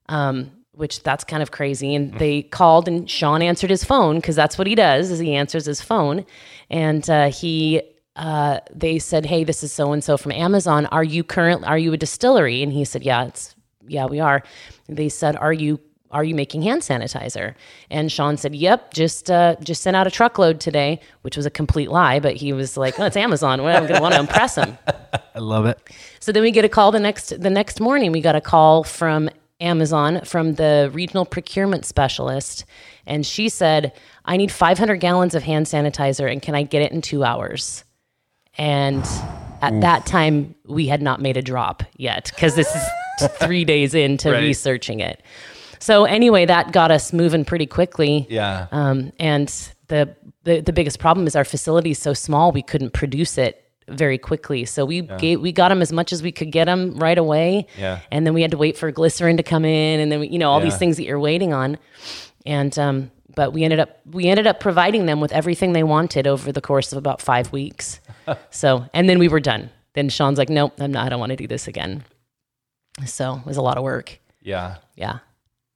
um, 0.09 0.51
which 0.71 1.03
that's 1.03 1.23
kind 1.23 1.43
of 1.43 1.51
crazy. 1.51 1.93
And 1.93 2.17
they 2.17 2.41
called, 2.41 2.87
and 2.87 3.09
Sean 3.09 3.41
answered 3.43 3.69
his 3.69 3.83
phone 3.83 4.15
because 4.15 4.35
that's 4.35 4.57
what 4.57 4.65
he 4.65 4.73
does: 4.73 5.11
is 5.11 5.19
he 5.19 5.35
answers 5.35 5.65
his 5.65 5.81
phone, 5.81 6.25
and 6.69 7.07
uh, 7.09 7.29
he. 7.29 7.81
Uh, 8.15 8.61
they 8.73 8.97
said, 8.97 9.25
"Hey, 9.25 9.43
this 9.43 9.61
is 9.61 9.73
so 9.73 9.91
and 9.91 10.01
so 10.01 10.15
from 10.15 10.31
Amazon. 10.31 10.85
Are 10.85 11.03
you 11.03 11.21
current? 11.21 11.65
Are 11.65 11.77
you 11.77 11.91
a 11.91 11.97
distillery?" 11.97 12.63
And 12.63 12.71
he 12.71 12.85
said, 12.85 13.03
"Yeah, 13.03 13.25
it's 13.25 13.54
yeah, 13.87 14.05
we 14.05 14.19
are." 14.19 14.43
They 14.87 15.09
said, 15.09 15.35
"Are 15.35 15.53
you 15.53 15.79
are 16.11 16.23
you 16.23 16.35
making 16.35 16.61
hand 16.61 16.81
sanitizer?" 16.81 17.55
And 17.89 18.11
Sean 18.11 18.37
said, 18.37 18.55
"Yep, 18.55 18.93
just 18.93 19.29
uh, 19.31 19.55
just 19.61 19.81
sent 19.81 19.95
out 19.95 20.07
a 20.07 20.11
truckload 20.11 20.59
today," 20.59 20.99
which 21.23 21.35
was 21.37 21.45
a 21.45 21.49
complete 21.49 21.89
lie. 21.89 22.19
But 22.19 22.35
he 22.35 22.53
was 22.53 22.77
like, 22.77 22.99
"Oh, 22.99 23.05
it's 23.05 23.17
Amazon. 23.17 23.63
Well, 23.63 23.75
I'm 23.75 23.83
going 23.87 23.95
to 23.95 24.01
want 24.01 24.13
to 24.13 24.19
impress 24.19 24.55
him." 24.55 24.77
I 25.35 25.39
love 25.39 25.65
it. 25.65 25.79
So 26.19 26.31
then 26.31 26.43
we 26.43 26.51
get 26.51 26.65
a 26.65 26.69
call 26.69 26.91
the 26.91 26.99
next 26.99 27.41
the 27.41 27.49
next 27.49 27.79
morning. 27.79 28.11
We 28.11 28.21
got 28.21 28.35
a 28.35 28.41
call 28.41 28.83
from 28.83 29.29
Amazon 29.59 30.21
from 30.25 30.53
the 30.55 30.89
regional 30.93 31.25
procurement 31.25 31.85
specialist, 31.85 32.65
and 33.05 33.25
she 33.25 33.49
said, 33.49 33.93
"I 34.25 34.37
need 34.37 34.51
500 34.51 34.97
gallons 34.97 35.35
of 35.35 35.43
hand 35.43 35.65
sanitizer, 35.65 36.31
and 36.31 36.41
can 36.41 36.55
I 36.55 36.63
get 36.63 36.81
it 36.81 36.91
in 36.91 37.01
two 37.01 37.23
hours?" 37.23 37.83
And 38.57 39.05
At 39.61 39.81
that 39.81 40.05
time, 40.05 40.53
we 40.67 40.87
had 40.87 41.01
not 41.01 41.21
made 41.21 41.37
a 41.37 41.41
drop 41.41 41.81
yet 41.97 42.31
because 42.35 42.55
this 42.55 42.67
is 42.75 42.83
three 43.39 43.65
days 43.65 43.93
into 43.93 44.31
Right. 44.31 44.41
researching 44.41 44.99
it. 44.99 45.21
So 45.79 46.05
anyway, 46.05 46.45
that 46.45 46.71
got 46.71 46.91
us 46.91 47.13
moving 47.13 47.45
pretty 47.45 47.65
quickly. 47.67 48.25
Yeah. 48.29 48.67
Um, 48.71 49.11
and 49.19 49.47
the, 49.87 50.15
the 50.43 50.61
the 50.61 50.73
biggest 50.73 50.99
problem 50.99 51.27
is 51.27 51.35
our 51.35 51.45
facility 51.45 51.91
is 51.91 51.99
so 51.99 52.13
small 52.13 52.51
we 52.51 52.61
couldn't 52.63 52.93
produce 52.93 53.37
it 53.37 53.61
very 53.87 54.17
quickly. 54.17 54.65
So 54.65 54.83
we 54.83 55.01
gave, 55.01 55.41
we 55.41 55.51
got 55.51 55.69
them 55.69 55.81
as 55.83 55.91
much 55.93 56.11
as 56.11 56.23
we 56.23 56.31
could 56.31 56.51
get 56.51 56.65
them 56.65 56.95
right 56.95 57.17
away. 57.17 57.67
Yeah. 57.77 57.99
And 58.11 58.25
then 58.25 58.33
we 58.33 58.41
had 58.41 58.49
to 58.51 58.57
wait 58.57 58.77
for 58.77 58.91
glycerin 58.91 59.37
to 59.37 59.43
come 59.43 59.63
in, 59.63 59.99
and 59.99 60.11
then 60.11 60.21
we, 60.21 60.29
you 60.29 60.39
know 60.39 60.49
all 60.49 60.59
these 60.59 60.77
things 60.77 60.97
that 60.97 61.03
you're 61.03 61.19
waiting 61.19 61.53
on. 61.53 61.77
And 62.47 62.77
um, 62.79 63.11
but 63.35 63.53
we 63.53 63.63
ended 63.63 63.79
up 63.79 63.99
we 64.09 64.25
ended 64.27 64.47
up 64.47 64.59
providing 64.59 65.05
them 65.05 65.19
with 65.21 65.31
everything 65.33 65.73
they 65.73 65.83
wanted 65.83 66.25
over 66.25 66.51
the 66.51 66.61
course 66.61 66.91
of 66.93 66.97
about 66.97 67.21
five 67.21 67.51
weeks. 67.51 67.99
so 68.49 68.85
and 68.93 69.07
then 69.07 69.19
we 69.19 69.27
were 69.27 69.39
done. 69.39 69.69
Then 69.93 70.09
Sean's 70.09 70.37
like, 70.39 70.49
nope, 70.49 70.73
I'm 70.79 70.91
not. 70.91 71.05
I 71.05 71.09
don't 71.09 71.19
want 71.19 71.29
to 71.31 71.35
do 71.35 71.47
this 71.47 71.67
again. 71.67 72.03
So 73.05 73.35
it 73.35 73.45
was 73.45 73.57
a 73.57 73.61
lot 73.61 73.77
of 73.77 73.83
work. 73.83 74.19
yeah. 74.41 74.77
Yeah. 74.95 75.19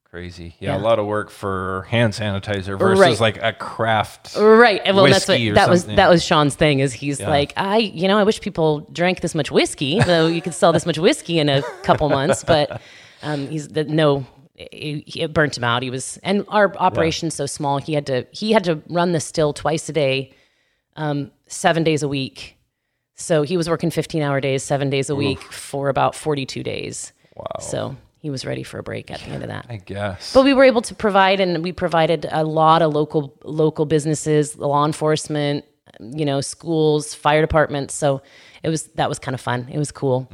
Crazy. 0.06 0.56
Yeah, 0.60 0.72
Yeah. 0.76 0.78
A 0.78 0.82
lot 0.82 0.98
of 0.98 1.06
work 1.06 1.30
for 1.30 1.86
hand 1.90 2.14
sanitizer 2.14 2.80
versus 2.80 3.00
Right. 3.00 3.20
like 3.20 3.44
a 3.44 3.54
craft. 3.54 4.36
Right. 4.36 4.82
Well, 4.86 5.06
that's 5.06 5.28
what 5.28 5.38
that 5.54 5.70
was. 5.70 5.86
That 5.86 6.10
was 6.10 6.24
Sean's 6.24 6.56
thing. 6.56 6.80
Is 6.80 6.94
he's 6.94 7.20
Yeah. 7.20 7.30
like, 7.30 7.54
I, 7.56 7.78
you 7.78 8.08
know, 8.08 8.18
I 8.18 8.24
wish 8.24 8.42
people 8.42 8.88
drank 8.92 9.22
this 9.22 9.36
much 9.36 9.52
whiskey. 9.52 10.00
Though 10.04 10.26
you 10.26 10.42
could 10.42 10.56
sell 10.56 10.74
this 10.74 10.88
much 10.88 10.98
whiskey 10.98 11.38
in 11.38 11.48
a 11.48 11.62
couple 11.84 12.10
months, 12.20 12.44
but 12.44 12.82
um, 13.22 13.48
he's 13.50 13.68
the 13.68 13.84
no. 13.84 14.26
It, 14.56 15.16
it 15.16 15.32
burnt 15.34 15.56
him 15.58 15.64
out. 15.64 15.84
He 15.84 15.90
was, 15.92 16.18
and 16.24 16.44
our 16.50 16.76
operation's 16.78 17.34
so 17.36 17.46
small. 17.46 17.78
He 17.78 17.94
had 17.94 18.08
to. 18.08 18.26
He 18.32 18.52
had 18.52 18.64
to 18.64 18.82
run 18.90 19.12
the 19.12 19.20
still 19.20 19.54
twice 19.54 19.88
a 19.90 19.94
day, 19.94 20.34
um, 20.96 21.30
seven 21.48 21.84
days 21.84 22.02
a 22.04 22.08
week. 22.08 22.58
So 23.20 23.44
he 23.44 23.58
was 23.58 23.70
working 23.70 23.92
fifteen 23.92 24.22
hour 24.22 24.40
days, 24.40 24.64
seven 24.64 24.90
days 24.90 25.10
a 25.10 25.16
week 25.16 25.42
for 25.52 25.90
about 25.90 26.16
forty 26.16 26.46
two 26.46 26.64
days. 26.64 27.12
Wow. 27.36 27.46
So 27.60 27.96
he 28.20 28.30
was 28.30 28.46
ready 28.46 28.64
for 28.64 28.80
a 28.80 28.84
break 28.84 29.12
at 29.12 29.20
the 29.20 29.28
end 29.28 29.44
of 29.44 29.50
that. 29.50 29.66
I 29.70 29.78
guess. 29.78 30.34
But 30.34 30.46
we 30.46 30.54
were 30.54 30.64
able 30.64 30.82
to 30.84 30.96
provide, 30.96 31.40
and 31.40 31.64
we 31.64 31.72
provided 31.72 32.26
a 32.32 32.44
lot 32.44 32.82
of 32.82 32.94
local 32.94 33.34
local 33.44 33.86
businesses, 33.86 34.58
law 34.58 34.86
enforcement, 34.86 35.66
you 36.00 36.26
know, 36.26 36.40
schools, 36.42 37.14
fire 37.14 37.42
departments. 37.42 37.94
So 37.94 38.22
it 38.64 38.70
was 38.70 38.84
that 38.96 39.10
was 39.10 39.20
kind 39.20 39.36
of 39.36 39.42
fun. 39.42 39.68
It 39.70 39.78
was 39.78 39.92
cool, 39.92 40.28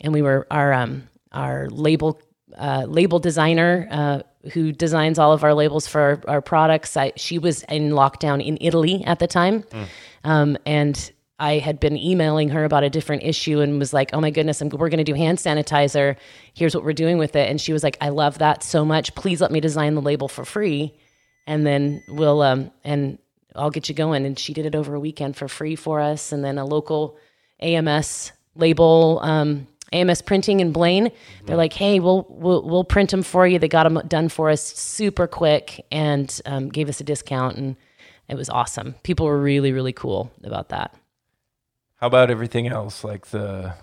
and 0.00 0.12
we 0.14 0.22
were 0.22 0.46
our 0.50 0.72
um 0.72 1.08
our 1.32 1.68
label 1.68 2.20
uh, 2.56 2.86
label 2.88 3.18
designer 3.18 3.86
uh, 3.90 4.22
who 4.52 4.72
designs 4.72 5.18
all 5.18 5.32
of 5.32 5.44
our 5.44 5.54
labels 5.54 5.86
for 5.86 6.00
our, 6.00 6.20
our 6.26 6.40
products. 6.40 6.96
I, 6.96 7.12
she 7.16 7.38
was 7.38 7.62
in 7.64 7.90
lockdown 7.90 8.44
in 8.44 8.56
Italy 8.60 9.04
at 9.04 9.18
the 9.18 9.26
time, 9.26 9.64
um, 10.24 10.56
and 10.66 11.12
I 11.40 11.58
had 11.58 11.80
been 11.80 11.96
emailing 11.96 12.50
her 12.50 12.64
about 12.64 12.84
a 12.84 12.90
different 12.90 13.22
issue 13.22 13.60
and 13.60 13.78
was 13.78 13.92
like, 13.92 14.10
"Oh 14.12 14.20
my 14.20 14.30
goodness, 14.30 14.60
I'm, 14.60 14.68
we're 14.68 14.90
going 14.90 14.98
to 14.98 15.04
do 15.04 15.14
hand 15.14 15.38
sanitizer. 15.38 16.16
Here's 16.54 16.74
what 16.74 16.84
we're 16.84 16.92
doing 16.92 17.16
with 17.16 17.34
it." 17.34 17.48
And 17.48 17.60
she 17.60 17.72
was 17.72 17.82
like, 17.82 17.96
"I 18.00 18.10
love 18.10 18.38
that 18.38 18.62
so 18.62 18.84
much. 18.84 19.14
Please 19.14 19.40
let 19.40 19.50
me 19.50 19.58
design 19.58 19.94
the 19.94 20.02
label 20.02 20.28
for 20.28 20.44
free, 20.44 20.94
and 21.46 21.66
then 21.66 22.02
we'll 22.08 22.42
um 22.42 22.70
and 22.84 23.18
I'll 23.56 23.70
get 23.70 23.88
you 23.88 23.94
going." 23.94 24.26
And 24.26 24.38
she 24.38 24.52
did 24.52 24.66
it 24.66 24.74
over 24.74 24.94
a 24.94 25.00
weekend 25.00 25.36
for 25.36 25.48
free 25.48 25.76
for 25.76 25.98
us, 26.00 26.30
and 26.30 26.44
then 26.44 26.58
a 26.58 26.64
local 26.64 27.16
AMS 27.60 28.32
label. 28.54 29.20
Um, 29.22 29.66
AMS 29.92 30.22
printing 30.22 30.60
in 30.60 30.72
Blaine, 30.72 31.10
they're 31.46 31.56
like, 31.56 31.72
"Hey, 31.72 32.00
we'll 32.00 32.26
we'll 32.28 32.62
we'll 32.62 32.84
print 32.84 33.10
them 33.10 33.22
for 33.22 33.46
you." 33.46 33.58
They 33.58 33.66
got 33.66 33.84
them 33.84 34.00
done 34.06 34.28
for 34.28 34.50
us 34.50 34.62
super 34.62 35.26
quick 35.26 35.84
and 35.90 36.40
um, 36.44 36.68
gave 36.68 36.88
us 36.88 37.00
a 37.00 37.04
discount, 37.04 37.56
and 37.56 37.76
it 38.28 38.36
was 38.36 38.50
awesome. 38.50 38.94
People 39.02 39.24
were 39.26 39.40
really 39.40 39.72
really 39.72 39.94
cool 39.94 40.30
about 40.44 40.68
that. 40.68 40.99
How 42.00 42.06
about 42.06 42.30
everything 42.30 42.66
else, 42.66 43.04
like 43.04 43.26
the 43.26 43.74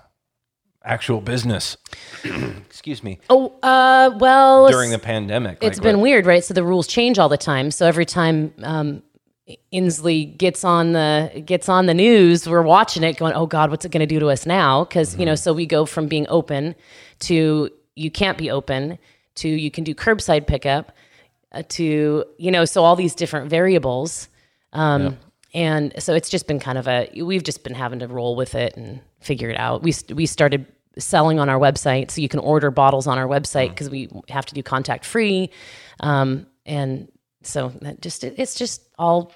actual 0.84 1.22
business? 1.22 1.78
Excuse 2.24 3.04
me. 3.04 3.20
Oh, 3.30 3.54
uh, 3.62 4.18
well, 4.18 4.70
During 4.70 4.90
the 4.90 4.98
pandemic, 4.98 5.60
it's 5.62 5.78
like 5.78 5.84
been 5.84 5.98
what- 5.98 6.04
weird, 6.04 6.26
right? 6.26 6.44
So 6.44 6.54
the 6.56 6.64
rules 6.64 6.88
change 6.88 7.20
all 7.20 7.30
the 7.30 7.38
time. 7.38 7.70
So 7.70 7.86
every 7.86 8.06
time 8.06 8.54
um, 8.64 9.04
Inslee 9.72 10.36
gets 10.36 10.64
on 10.64 10.94
the 10.94 11.44
gets 11.46 11.70
on 11.70 11.86
the 11.86 11.94
news, 11.94 12.50
we're 12.50 12.64
watching 12.64 13.04
it, 13.04 13.18
going, 13.18 13.34
"Oh 13.34 13.46
God, 13.46 13.70
what's 13.70 13.86
it 13.86 13.92
going 13.92 14.02
to 14.02 14.08
do 14.08 14.20
to 14.20 14.28
us 14.30 14.48
now?" 14.48 14.84
Because 14.84 15.16
you 15.16 15.26
know, 15.26 15.36
so 15.36 15.54
we 15.54 15.68
go 15.68 15.86
from 15.86 16.08
being 16.08 16.26
open 16.28 16.74
to 17.20 17.70
you 17.96 18.10
can't 18.10 18.38
be 18.38 18.50
open 18.50 18.98
to 19.36 19.48
you 19.48 19.70
can 19.70 19.84
do 19.84 19.94
curbside 19.94 20.48
pickup 20.48 20.92
uh, 21.52 21.62
to 21.70 22.26
you 22.40 22.50
know, 22.52 22.66
so 22.66 22.84
all 22.84 22.96
these 22.96 23.14
different 23.14 23.50
variables. 23.50 24.28
Um, 24.74 25.18
And 25.58 25.92
so 25.98 26.14
it's 26.14 26.30
just 26.30 26.46
been 26.46 26.60
kind 26.60 26.78
of 26.78 26.88
a 26.88 27.10
we've 27.16 27.42
just 27.42 27.64
been 27.64 27.74
having 27.74 27.98
to 28.00 28.08
roll 28.08 28.36
with 28.36 28.54
it 28.54 28.78
and 28.78 29.02
figure 29.22 29.50
it 29.50 29.60
out. 29.60 29.82
We 29.82 29.92
we 30.14 30.28
started 30.28 30.68
selling 31.00 31.40
on 31.40 31.50
our 31.50 31.58
website, 31.58 32.12
so 32.12 32.22
you 32.22 32.30
can 32.30 32.40
order 32.42 32.70
bottles 32.70 33.08
on 33.08 33.18
our 33.18 33.26
website 33.26 33.70
mm. 33.70 33.72
because 33.72 33.90
we 33.90 34.08
have 34.30 34.46
to 34.46 34.54
do 34.54 34.62
contact 34.62 35.04
free, 35.04 35.50
um, 36.00 36.46
and 36.68 37.12
so 37.42 37.70
that 37.82 38.02
just 38.02 38.24
it, 38.24 38.36
it's 38.38 38.54
just 38.54 38.84
all 39.00 39.34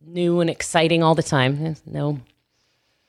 new 0.00 0.38
and 0.38 0.48
exciting 0.48 1.02
all 1.02 1.16
the 1.16 1.24
time. 1.24 1.74
No, 1.84 2.20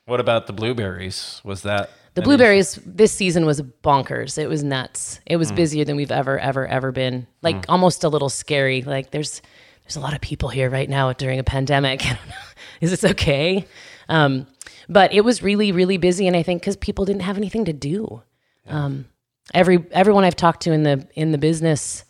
What 0.05 0.19
about 0.19 0.47
the 0.47 0.53
blueberries? 0.53 1.41
Was 1.43 1.61
that 1.61 1.91
the 2.15 2.23
blueberries 2.23 2.79
this 2.83 3.11
season 3.11 3.45
was 3.45 3.61
bonkers. 3.61 4.39
It 4.39 4.49
was 4.49 4.63
nuts. 4.63 5.19
It 5.27 5.37
was 5.37 5.51
mm. 5.51 5.55
busier 5.55 5.85
than 5.85 5.97
we've 5.97 6.11
ever, 6.11 6.39
ever, 6.39 6.65
ever 6.65 6.91
been. 6.91 7.27
Like 7.43 7.57
mm. 7.57 7.65
almost 7.69 8.03
a 8.03 8.09
little 8.09 8.29
scary. 8.29 8.81
Like 8.81 9.11
there's 9.11 9.43
there's 9.89 9.97
a 9.97 10.01
lot 10.01 10.13
of 10.13 10.21
people 10.21 10.49
here 10.49 10.69
right 10.69 10.87
now 10.87 11.11
during 11.13 11.39
a 11.39 11.43
pandemic. 11.43 12.05
I 12.05 12.09
don't 12.09 12.27
know. 12.27 12.35
Is 12.79 12.91
this 12.91 13.03
okay? 13.03 13.65
Um, 14.07 14.45
but 14.87 15.11
it 15.13 15.21
was 15.21 15.41
really, 15.41 15.71
really 15.71 15.97
busy, 15.97 16.27
and 16.27 16.35
I 16.35 16.43
think 16.43 16.61
because 16.61 16.77
people 16.77 17.05
didn't 17.05 17.23
have 17.23 17.37
anything 17.37 17.65
to 17.65 17.73
do. 17.73 18.21
Um, 18.67 19.05
every 19.51 19.83
everyone 19.91 20.25
I've 20.25 20.35
talked 20.35 20.61
to 20.63 20.71
in 20.71 20.83
the 20.83 21.07
in 21.15 21.31
the 21.31 21.39
business, 21.39 22.05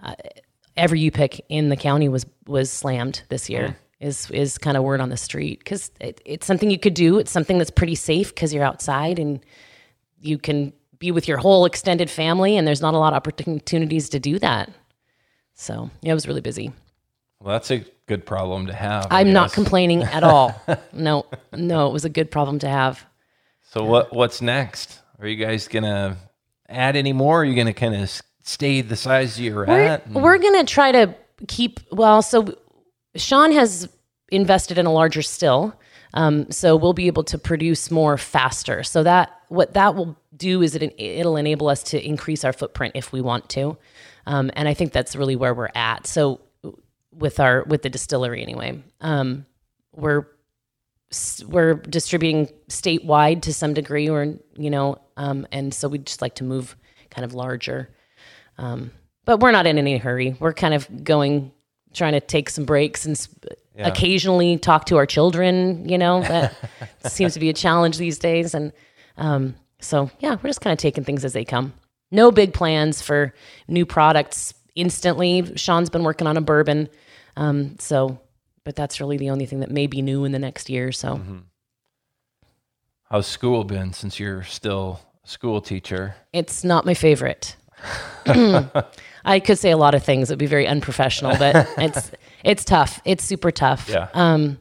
uh, 0.00 0.14
every 0.76 1.10
pick 1.10 1.44
in 1.48 1.68
the 1.68 1.76
county 1.76 2.08
was 2.08 2.26
was 2.46 2.70
slammed 2.70 3.24
this 3.28 3.50
year. 3.50 3.76
Is 3.98 4.30
is 4.30 4.56
kind 4.56 4.76
of 4.76 4.84
word 4.84 5.00
on 5.00 5.08
the 5.08 5.16
street 5.16 5.58
because 5.58 5.90
it, 6.00 6.20
it's 6.24 6.46
something 6.46 6.70
you 6.70 6.78
could 6.78 6.94
do. 6.94 7.18
It's 7.18 7.32
something 7.32 7.58
that's 7.58 7.72
pretty 7.72 7.96
safe 7.96 8.32
because 8.32 8.54
you're 8.54 8.64
outside 8.64 9.18
and 9.18 9.40
you 10.20 10.38
can 10.38 10.72
be 11.00 11.10
with 11.10 11.26
your 11.26 11.38
whole 11.38 11.64
extended 11.64 12.08
family, 12.08 12.56
and 12.56 12.68
there's 12.68 12.82
not 12.82 12.94
a 12.94 12.98
lot 12.98 13.14
of 13.14 13.16
opportunities 13.16 14.10
to 14.10 14.20
do 14.20 14.38
that. 14.38 14.70
So 15.54 15.90
yeah, 16.02 16.12
it 16.12 16.14
was 16.14 16.28
really 16.28 16.40
busy. 16.40 16.72
Well, 17.46 17.54
that's 17.54 17.70
a 17.70 17.84
good 18.06 18.26
problem 18.26 18.66
to 18.66 18.72
have. 18.72 19.06
I 19.08 19.20
I'm 19.20 19.32
not 19.32 19.50
guess. 19.50 19.54
complaining 19.54 20.02
at 20.02 20.24
all. 20.24 20.60
no, 20.92 21.26
no, 21.52 21.86
it 21.86 21.92
was 21.92 22.04
a 22.04 22.08
good 22.08 22.28
problem 22.28 22.58
to 22.58 22.68
have. 22.68 23.06
So 23.70 23.84
what 23.84 24.12
what's 24.12 24.42
next? 24.42 25.00
Are 25.20 25.28
you 25.28 25.36
guys 25.36 25.68
gonna 25.68 26.16
add 26.68 26.96
any 26.96 27.12
more? 27.12 27.42
Are 27.42 27.44
you 27.44 27.54
gonna 27.54 27.72
kind 27.72 27.94
of 27.94 28.10
stay 28.42 28.80
the 28.80 28.96
size 28.96 29.40
you're 29.40 29.64
We're, 29.64 29.78
at? 29.78 30.10
we're 30.10 30.38
gonna 30.38 30.64
try 30.64 30.90
to 30.90 31.14
keep 31.46 31.78
well. 31.92 32.20
So 32.20 32.58
Sean 33.14 33.52
has 33.52 33.88
invested 34.28 34.76
in 34.76 34.86
a 34.86 34.92
larger 34.92 35.22
still, 35.22 35.72
um, 36.14 36.50
so 36.50 36.74
we'll 36.74 36.94
be 36.94 37.06
able 37.06 37.22
to 37.24 37.38
produce 37.38 37.92
more 37.92 38.18
faster. 38.18 38.82
So 38.82 39.04
that 39.04 39.30
what 39.50 39.74
that 39.74 39.94
will 39.94 40.18
do 40.36 40.62
is 40.62 40.74
it 40.74 40.82
it'll 41.00 41.36
enable 41.36 41.68
us 41.68 41.84
to 41.84 42.04
increase 42.04 42.44
our 42.44 42.52
footprint 42.52 42.96
if 42.96 43.12
we 43.12 43.20
want 43.20 43.48
to, 43.50 43.78
um, 44.26 44.50
and 44.54 44.66
I 44.66 44.74
think 44.74 44.92
that's 44.92 45.14
really 45.14 45.36
where 45.36 45.54
we're 45.54 45.70
at. 45.76 46.08
So 46.08 46.40
with 47.16 47.40
our 47.40 47.64
with 47.64 47.82
the 47.82 47.90
distillery 47.90 48.42
anyway, 48.42 48.82
um, 49.00 49.46
we're 49.94 50.26
we're 51.46 51.74
distributing 51.74 52.48
statewide 52.68 53.42
to 53.42 53.54
some 53.54 53.74
degree, 53.74 54.08
or 54.08 54.34
you 54.56 54.70
know, 54.70 54.98
um, 55.16 55.46
and 55.52 55.72
so 55.72 55.88
we'd 55.88 56.06
just 56.06 56.22
like 56.22 56.34
to 56.36 56.44
move 56.44 56.76
kind 57.10 57.24
of 57.24 57.34
larger. 57.34 57.90
Um, 58.58 58.90
but 59.24 59.40
we're 59.40 59.52
not 59.52 59.66
in 59.66 59.78
any 59.78 59.98
hurry. 59.98 60.36
We're 60.38 60.52
kind 60.52 60.74
of 60.74 61.04
going, 61.04 61.52
trying 61.92 62.12
to 62.12 62.20
take 62.20 62.48
some 62.50 62.64
breaks 62.64 63.04
and 63.04 63.16
s 63.16 63.28
occasionally 63.78 64.56
talk 64.56 64.86
to 64.86 64.96
our 64.96 65.06
children. 65.06 65.88
You 65.88 65.98
know, 65.98 66.22
that 66.22 66.54
seems 67.06 67.34
to 67.34 67.40
be 67.40 67.50
a 67.50 67.54
challenge 67.54 67.98
these 67.98 68.18
days. 68.18 68.54
And 68.54 68.72
um, 69.16 69.54
so, 69.80 70.10
yeah, 70.20 70.36
we're 70.36 70.48
just 70.48 70.60
kind 70.60 70.72
of 70.72 70.78
taking 70.78 71.04
things 71.04 71.24
as 71.24 71.32
they 71.32 71.44
come. 71.44 71.74
No 72.10 72.30
big 72.30 72.54
plans 72.54 73.02
for 73.02 73.34
new 73.68 73.84
products 73.84 74.54
instantly. 74.74 75.52
Sean's 75.56 75.90
been 75.90 76.04
working 76.04 76.26
on 76.26 76.36
a 76.36 76.40
bourbon. 76.40 76.88
Um, 77.36 77.76
so, 77.78 78.18
but 78.64 78.76
that's 78.76 79.00
really 79.00 79.16
the 79.16 79.30
only 79.30 79.46
thing 79.46 79.60
that 79.60 79.70
may 79.70 79.86
be 79.86 80.02
new 80.02 80.24
in 80.24 80.32
the 80.32 80.38
next 80.38 80.68
year. 80.70 80.92
So, 80.92 81.20
How's 83.08 83.28
school 83.28 83.62
been 83.62 83.92
since 83.92 84.18
you're 84.18 84.42
still 84.42 85.00
a 85.24 85.28
school 85.28 85.60
teacher? 85.60 86.16
It's 86.32 86.64
not 86.64 86.84
my 86.84 86.94
favorite. 86.94 87.56
I 88.26 89.40
could 89.40 89.58
say 89.58 89.70
a 89.70 89.76
lot 89.76 89.94
of 89.94 90.02
things. 90.02 90.30
It'd 90.30 90.40
be 90.40 90.46
very 90.46 90.66
unprofessional, 90.66 91.36
but 91.38 91.68
it's 91.78 92.10
it's 92.42 92.64
tough. 92.64 93.00
It's 93.04 93.22
super 93.22 93.52
tough. 93.52 93.88
Yeah. 93.88 94.08
Um, 94.12 94.60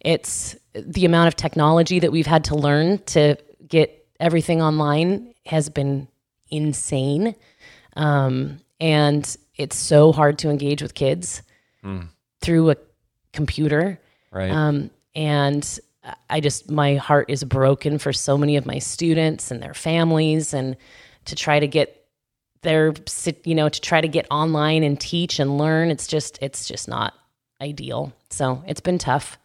it's 0.00 0.56
the 0.74 1.04
amount 1.04 1.28
of 1.28 1.36
technology 1.36 1.98
that 1.98 2.10
we've 2.10 2.26
had 2.26 2.44
to 2.44 2.54
learn 2.54 2.98
to 3.06 3.36
get 3.66 4.06
everything 4.18 4.62
online 4.62 5.34
has 5.44 5.68
been 5.68 6.08
insane, 6.50 7.34
um, 7.96 8.60
and 8.80 9.36
it's 9.56 9.76
so 9.76 10.10
hard 10.12 10.38
to 10.38 10.48
engage 10.48 10.80
with 10.80 10.94
kids 10.94 11.42
through 12.40 12.70
a 12.70 12.76
computer. 13.32 14.00
Right. 14.32 14.50
Um, 14.50 14.90
and 15.14 15.78
I 16.28 16.40
just 16.40 16.70
my 16.70 16.96
heart 16.96 17.30
is 17.30 17.44
broken 17.44 17.98
for 17.98 18.12
so 18.12 18.36
many 18.36 18.56
of 18.56 18.66
my 18.66 18.78
students 18.78 19.50
and 19.50 19.62
their 19.62 19.74
families, 19.74 20.52
and 20.52 20.76
to 21.26 21.34
try 21.34 21.60
to 21.60 21.66
get 21.66 22.06
their 22.62 22.94
you 23.44 23.54
know 23.54 23.68
to 23.68 23.80
try 23.80 24.00
to 24.00 24.08
get 24.08 24.26
online 24.30 24.82
and 24.82 25.00
teach 25.00 25.38
and 25.38 25.58
learn. 25.58 25.90
It's 25.90 26.06
just 26.06 26.38
it's 26.42 26.66
just 26.66 26.88
not 26.88 27.14
ideal. 27.60 28.12
So 28.30 28.62
it's 28.66 28.80
been 28.80 28.98
tough, 28.98 29.38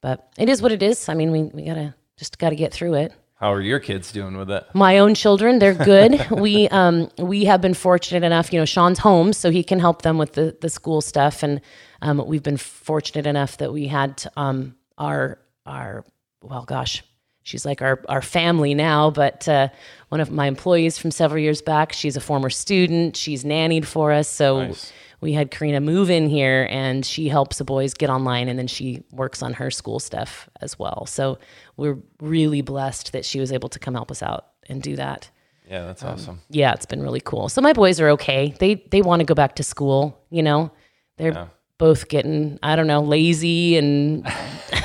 but 0.00 0.32
it 0.38 0.48
is 0.48 0.62
what 0.62 0.72
it 0.72 0.82
is. 0.82 1.08
I 1.08 1.14
mean, 1.14 1.30
we 1.30 1.42
we 1.44 1.64
gotta 1.64 1.94
just 2.16 2.38
gotta 2.38 2.56
get 2.56 2.72
through 2.72 2.94
it 2.94 3.12
How 3.42 3.52
are 3.52 3.60
your 3.60 3.80
kids 3.80 4.12
doing 4.12 4.36
with 4.38 4.50
it? 4.52 4.64
my 4.72 4.98
own 4.98 5.14
children 5.16 5.58
they're 5.58 5.74
good 5.74 6.24
we 6.30 6.68
um 6.68 7.10
we 7.18 7.44
have 7.44 7.60
been 7.60 7.74
fortunate 7.74 8.22
enough 8.24 8.52
you 8.52 8.58
know 8.60 8.64
sean's 8.64 9.00
home 9.00 9.32
so 9.32 9.50
he 9.50 9.64
can 9.64 9.80
help 9.80 10.02
them 10.02 10.16
with 10.16 10.34
the 10.34 10.56
the 10.60 10.70
school 10.70 11.00
stuff 11.00 11.42
and 11.42 11.60
um 12.02 12.24
we've 12.24 12.44
been 12.44 12.56
fortunate 12.56 13.26
enough 13.26 13.56
that 13.56 13.72
we 13.72 13.88
had 13.88 14.24
um 14.36 14.76
our 14.96 15.38
our 15.66 16.04
well 16.40 16.64
gosh 16.64 17.02
she's 17.42 17.66
like 17.66 17.82
our 17.82 18.00
our 18.08 18.22
family 18.22 18.74
now 18.74 19.10
but 19.10 19.48
uh 19.48 19.66
one 20.10 20.20
of 20.20 20.30
my 20.30 20.46
employees 20.46 20.96
from 20.96 21.10
several 21.10 21.40
years 21.42 21.60
back 21.60 21.92
she's 21.92 22.16
a 22.16 22.20
former 22.20 22.48
student 22.50 23.16
she's 23.16 23.42
nannied 23.42 23.84
for 23.84 24.12
us 24.12 24.28
so 24.28 24.66
Nice. 24.66 24.92
We 25.22 25.32
had 25.32 25.50
Karina 25.50 25.80
move 25.80 26.10
in 26.10 26.28
here 26.28 26.66
and 26.68 27.06
she 27.06 27.28
helps 27.28 27.56
the 27.58 27.64
boys 27.64 27.94
get 27.94 28.10
online 28.10 28.48
and 28.48 28.58
then 28.58 28.66
she 28.66 29.04
works 29.12 29.42
on 29.42 29.54
her 29.54 29.70
school 29.70 30.00
stuff 30.00 30.50
as 30.60 30.78
well. 30.78 31.06
So 31.06 31.38
we're 31.76 31.98
really 32.20 32.60
blessed 32.60 33.12
that 33.12 33.24
she 33.24 33.38
was 33.40 33.52
able 33.52 33.68
to 33.70 33.78
come 33.78 33.94
help 33.94 34.10
us 34.10 34.22
out 34.22 34.48
and 34.68 34.82
do 34.82 34.96
that. 34.96 35.30
Yeah, 35.70 35.86
that's 35.86 36.02
um, 36.02 36.10
awesome. 36.10 36.40
Yeah, 36.50 36.72
it's 36.74 36.86
been 36.86 37.00
really 37.00 37.20
cool. 37.20 37.48
So 37.48 37.60
my 37.62 37.72
boys 37.72 38.00
are 38.00 38.10
okay. 38.10 38.54
They 38.58 38.74
they 38.90 39.00
want 39.00 39.20
to 39.20 39.24
go 39.24 39.34
back 39.34 39.54
to 39.56 39.62
school, 39.62 40.20
you 40.28 40.42
know. 40.42 40.70
They're 41.18 41.32
Yeah. 41.32 41.46
both 41.78 42.08
getting, 42.08 42.58
I 42.62 42.74
don't 42.74 42.88
know, 42.88 43.00
lazy 43.02 43.76
and 43.76 44.26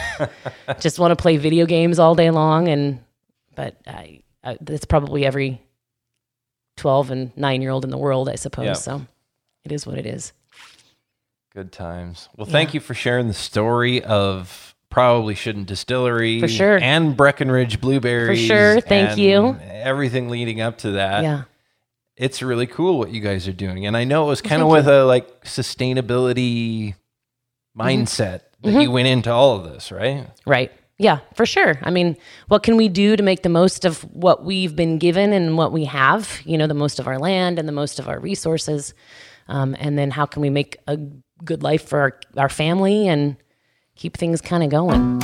just 0.79 0.99
want 0.99 1.11
to 1.11 1.15
play 1.15 1.37
video 1.37 1.65
games 1.65 1.97
all 1.99 2.13
day 2.15 2.29
long 2.29 2.67
and 2.67 2.99
but 3.55 3.75
I, 3.87 4.21
I 4.43 4.57
that's 4.61 4.85
probably 4.85 5.25
every 5.25 5.61
12 6.77 7.09
and 7.11 7.35
9-year-old 7.35 7.83
in 7.83 7.89
the 7.89 7.97
world, 7.97 8.29
I 8.29 8.35
suppose. 8.35 8.65
Yeah. 8.65 8.73
So 8.73 9.01
it 9.67 9.75
is 9.75 9.85
what 9.85 9.97
it 9.97 10.05
is. 10.05 10.33
Good 11.53 11.71
times. 11.71 12.29
Well, 12.37 12.45
thank 12.47 12.73
you 12.73 12.79
for 12.79 12.93
sharing 12.93 13.27
the 13.27 13.33
story 13.33 14.03
of 14.03 14.75
probably 14.89 15.35
shouldn't 15.35 15.67
distillery 15.67 16.39
For 16.39 16.47
sure. 16.47 16.77
and 16.81 17.15
Breckenridge 17.17 17.81
blueberries. 17.81 18.39
For 18.39 18.45
sure. 18.47 18.81
Thank 18.81 19.11
and 19.11 19.19
you. 19.19 19.57
Everything 19.69 20.29
leading 20.29 20.61
up 20.61 20.77
to 20.79 20.91
that. 20.91 21.23
yeah. 21.23 21.43
It's 22.15 22.41
really 22.41 22.65
cool 22.67 22.97
what 22.97 23.11
you 23.11 23.19
guys 23.21 23.47
are 23.47 23.53
doing. 23.53 23.85
And 23.85 23.95
I 23.95 24.03
know 24.03 24.25
it 24.25 24.27
was 24.29 24.41
kind 24.41 24.61
of 24.61 24.69
with 24.69 24.87
a 24.87 25.03
like 25.05 25.43
sustainability 25.45 26.95
mindset 27.77 28.05
that 28.17 28.43
Mm-hmm. 28.63 28.79
you 28.81 28.91
went 28.91 29.07
into 29.07 29.31
all 29.31 29.55
of 29.55 29.71
this, 29.71 29.91
right? 29.91 30.27
Right. 30.47 30.71
Yeah, 30.97 31.19
for 31.35 31.45
sure. 31.45 31.77
I 31.83 31.91
mean, 31.91 32.17
what 32.47 32.63
can 32.63 32.75
we 32.75 32.87
do 32.89 33.15
to 33.15 33.21
make 33.21 33.43
the 33.43 33.49
most 33.49 33.85
of 33.85 34.01
what 34.15 34.43
we've 34.43 34.75
been 34.75 34.97
given 34.97 35.31
and 35.31 35.55
what 35.59 35.71
we 35.71 35.85
have? 35.85 36.41
You 36.43 36.57
know, 36.57 36.65
the 36.65 36.73
most 36.73 36.97
of 36.99 37.07
our 37.07 37.19
land 37.19 37.59
and 37.59 37.67
the 37.67 37.71
most 37.73 37.99
of 37.99 38.09
our 38.09 38.19
resources. 38.19 38.95
Um, 39.47 39.75
and 39.79 39.97
then 39.97 40.11
how 40.11 40.25
can 40.25 40.41
we 40.41 40.49
make 40.49 40.77
a 40.87 40.97
good 41.43 41.63
life 41.63 41.87
for 41.87 41.99
our, 41.99 42.19
our 42.37 42.49
family 42.49 43.07
and 43.07 43.37
keep 43.95 44.17
things 44.17 44.41
kind 44.41 44.63
of 44.63 44.69
going? 44.69 45.19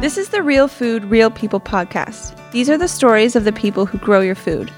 This 0.00 0.18
is 0.18 0.28
the 0.28 0.42
Real 0.42 0.68
Food, 0.68 1.04
Real 1.06 1.30
People 1.30 1.58
podcast. 1.58 2.38
These 2.52 2.70
are 2.70 2.78
the 2.78 2.88
stories 2.88 3.34
of 3.34 3.44
the 3.44 3.52
people 3.52 3.86
who 3.86 3.98
grow 3.98 4.20
your 4.20 4.34
food. 4.34 4.70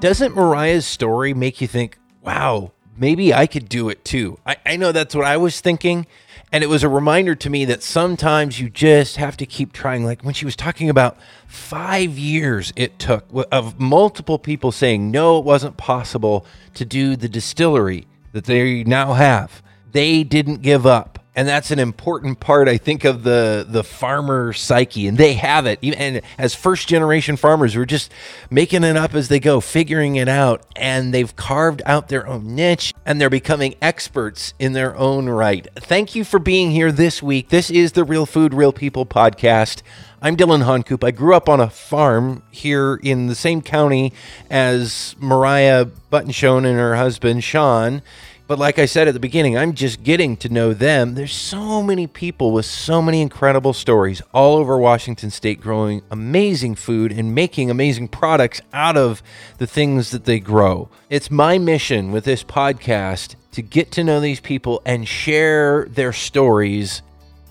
Doesn't 0.00 0.36
Mariah's 0.36 0.86
story 0.86 1.34
make 1.34 1.60
you 1.60 1.66
think, 1.66 1.98
wow, 2.22 2.70
maybe 2.96 3.34
I 3.34 3.46
could 3.46 3.68
do 3.68 3.88
it 3.88 4.04
too? 4.04 4.38
I, 4.46 4.56
I 4.64 4.76
know 4.76 4.92
that's 4.92 5.14
what 5.14 5.24
I 5.24 5.36
was 5.36 5.60
thinking. 5.60 6.06
And 6.50 6.64
it 6.64 6.68
was 6.68 6.82
a 6.82 6.88
reminder 6.88 7.34
to 7.34 7.50
me 7.50 7.64
that 7.66 7.82
sometimes 7.82 8.58
you 8.58 8.70
just 8.70 9.16
have 9.16 9.36
to 9.36 9.46
keep 9.46 9.72
trying. 9.72 10.04
Like 10.04 10.22
when 10.22 10.34
she 10.34 10.44
was 10.44 10.56
talking 10.56 10.88
about 10.88 11.18
five 11.46 12.18
years 12.18 12.72
it 12.74 12.98
took 12.98 13.26
of 13.52 13.78
multiple 13.78 14.38
people 14.38 14.72
saying, 14.72 15.10
no, 15.10 15.38
it 15.38 15.44
wasn't 15.44 15.76
possible 15.76 16.46
to 16.74 16.84
do 16.84 17.16
the 17.16 17.28
distillery 17.28 18.06
that 18.32 18.44
they 18.44 18.82
now 18.84 19.12
have. 19.12 19.62
They 19.92 20.22
didn't 20.24 20.62
give 20.62 20.86
up. 20.86 21.17
And 21.38 21.46
that's 21.46 21.70
an 21.70 21.78
important 21.78 22.40
part, 22.40 22.66
I 22.66 22.78
think, 22.78 23.04
of 23.04 23.22
the 23.22 23.64
the 23.66 23.84
farmer 23.84 24.52
psyche, 24.52 25.06
and 25.06 25.16
they 25.16 25.34
have 25.34 25.66
it. 25.66 25.78
And 25.84 26.20
as 26.36 26.56
first 26.56 26.88
generation 26.88 27.36
farmers, 27.36 27.76
we're 27.76 27.84
just 27.84 28.10
making 28.50 28.82
it 28.82 28.96
up 28.96 29.14
as 29.14 29.28
they 29.28 29.38
go, 29.38 29.60
figuring 29.60 30.16
it 30.16 30.26
out, 30.26 30.66
and 30.74 31.14
they've 31.14 31.36
carved 31.36 31.80
out 31.86 32.08
their 32.08 32.26
own 32.26 32.56
niche, 32.56 32.92
and 33.06 33.20
they're 33.20 33.30
becoming 33.30 33.76
experts 33.80 34.52
in 34.58 34.72
their 34.72 34.96
own 34.96 35.28
right. 35.28 35.64
Thank 35.76 36.16
you 36.16 36.24
for 36.24 36.40
being 36.40 36.72
here 36.72 36.90
this 36.90 37.22
week. 37.22 37.50
This 37.50 37.70
is 37.70 37.92
the 37.92 38.02
Real 38.02 38.26
Food, 38.26 38.52
Real 38.52 38.72
People 38.72 39.06
podcast. 39.06 39.82
I'm 40.20 40.34
Dillon 40.34 40.62
Honcoop. 40.62 41.04
I 41.04 41.12
grew 41.12 41.36
up 41.36 41.48
on 41.48 41.60
a 41.60 41.70
farm 41.70 42.42
here 42.50 42.96
in 42.96 43.28
the 43.28 43.36
same 43.36 43.62
county 43.62 44.12
as 44.50 45.14
Mariah 45.20 45.86
Buttonshone 46.10 46.66
and 46.66 46.76
her 46.76 46.96
husband 46.96 47.44
Sean. 47.44 48.02
But 48.48 48.58
like 48.58 48.78
I 48.78 48.86
said 48.86 49.08
at 49.08 49.12
the 49.12 49.20
beginning, 49.20 49.58
I'm 49.58 49.74
just 49.74 50.02
getting 50.02 50.34
to 50.38 50.48
know 50.48 50.72
them. 50.72 51.14
There's 51.14 51.34
so 51.34 51.82
many 51.82 52.06
people 52.06 52.50
with 52.50 52.64
so 52.64 53.02
many 53.02 53.20
incredible 53.20 53.74
stories 53.74 54.22
all 54.32 54.56
over 54.56 54.78
Washington 54.78 55.30
state 55.30 55.60
growing 55.60 56.00
amazing 56.10 56.76
food 56.76 57.12
and 57.12 57.34
making 57.34 57.70
amazing 57.70 58.08
products 58.08 58.62
out 58.72 58.96
of 58.96 59.22
the 59.58 59.66
things 59.66 60.12
that 60.12 60.24
they 60.24 60.40
grow. 60.40 60.88
It's 61.10 61.30
my 61.30 61.58
mission 61.58 62.10
with 62.10 62.24
this 62.24 62.42
podcast 62.42 63.34
to 63.52 63.60
get 63.60 63.92
to 63.92 64.02
know 64.02 64.18
these 64.18 64.40
people 64.40 64.80
and 64.86 65.06
share 65.06 65.84
their 65.84 66.14
stories 66.14 67.02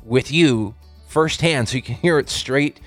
with 0.04 0.32
you 0.32 0.74
firsthand 1.08 1.70
so 1.70 1.76
you 1.76 1.84
can 1.84 1.94
hear 1.94 2.18
it 2.18 2.28
straight 2.28 2.80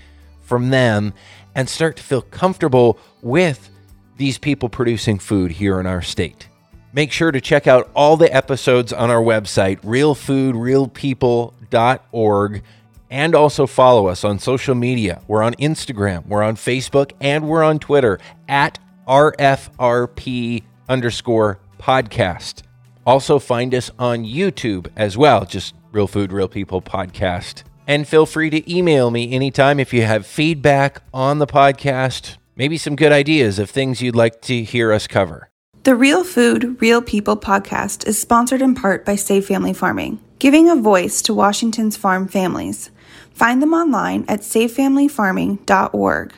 from 0.43 0.71
them 0.71 1.15
and 1.55 1.69
start 1.69 1.97
to 1.99 2.03
feel 2.03 2.23
comfortable 2.23 2.99
with 3.23 3.71
these 4.17 4.37
people 4.37 4.69
producing 4.69 5.21
food 5.21 5.53
here 5.53 5.79
in 5.79 5.87
our 5.87 6.03
state. 6.03 6.50
Make 6.93 7.13
sure 7.13 7.31
to 7.31 7.41
check 7.41 7.69
out 7.69 7.89
all 7.95 8.17
the 8.17 8.35
episodes 8.35 8.93
on 8.93 9.11
our 9.11 9.23
website, 9.23 9.81
realfoodrealpeople.org, 9.83 12.63
and 13.11 13.35
also 13.35 13.67
follow 13.67 14.07
us 14.09 14.25
on 14.25 14.39
social 14.39 14.75
media. 14.75 15.23
We're 15.29 15.43
on 15.43 15.55
Instagram, 15.55 16.27
we're 16.27 16.43
on 16.43 16.57
Facebook, 16.57 17.13
and 17.21 17.49
we're 17.49 17.63
on 17.63 17.79
Twitter 17.79 18.19
at 18.49 18.79
RFRP 19.07 20.65
underscore 20.89 21.59
podcast. 21.79 22.63
Also, 23.07 23.39
find 23.39 23.75
us 23.75 23.91
on 23.99 24.25
YouTube 24.25 24.89
as 24.97 25.17
well, 25.17 25.45
just 25.45 25.75
Real 25.93 26.07
Food, 26.07 26.33
Real 26.33 26.49
People 26.49 26.83
podcast. 26.83 27.63
And 27.87 28.07
feel 28.07 28.27
free 28.27 28.51
to 28.51 28.73
email 28.73 29.11
me 29.11 29.33
anytime 29.33 29.81
if 29.81 29.93
you 29.93 30.03
have 30.03 30.27
feedback 30.27 31.03
on 31.13 31.39
the 31.39 31.47
podcast, 31.47 32.37
maybe 32.55 32.77
some 32.77 32.95
good 32.95 33.11
ideas 33.11 33.59
of 33.59 33.71
things 33.71 34.01
you'd 34.01 34.15
like 34.15 34.41
to 34.43 34.63
hear 34.63 34.93
us 34.93 35.09
cover. 35.09 35.50
The 35.83 35.97
Real 35.97 36.25
Food, 36.25 36.79
Real 36.83 37.01
People 37.01 37.39
podcast 37.39 38.07
is 38.07 38.21
sponsored 38.21 38.61
in 38.61 38.75
part 38.75 39.07
by 39.07 39.17
Save 39.17 39.47
Family 39.47 39.73
Farming, 39.73 40.21
giving 40.39 40.69
a 40.69 40.77
voice 40.77 41.23
to 41.23 41.33
Washington's 41.33 41.97
farm 41.97 42.29
families. 42.29 42.91
Find 43.33 43.63
them 43.63 43.73
online 43.73 44.27
at 44.29 44.41
savefamilyfarming.org. 44.41 46.35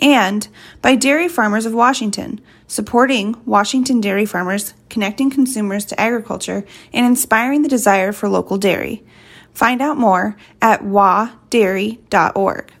And 0.00 0.48
by 0.80 0.96
Dairy 0.96 1.28
Farmers 1.28 1.66
of 1.66 1.74
Washington, 1.74 2.40
supporting 2.66 3.36
Washington 3.44 4.00
dairy 4.00 4.24
farmers, 4.24 4.72
connecting 4.88 5.28
consumers 5.28 5.84
to 5.84 6.00
agriculture, 6.00 6.64
and 6.90 7.04
inspiring 7.04 7.60
the 7.60 7.68
desire 7.68 8.12
for 8.12 8.30
local 8.30 8.56
dairy. 8.56 9.04
Find 9.52 9.82
out 9.82 9.98
more 9.98 10.38
at 10.62 10.82
wadairy.org. 10.82 12.72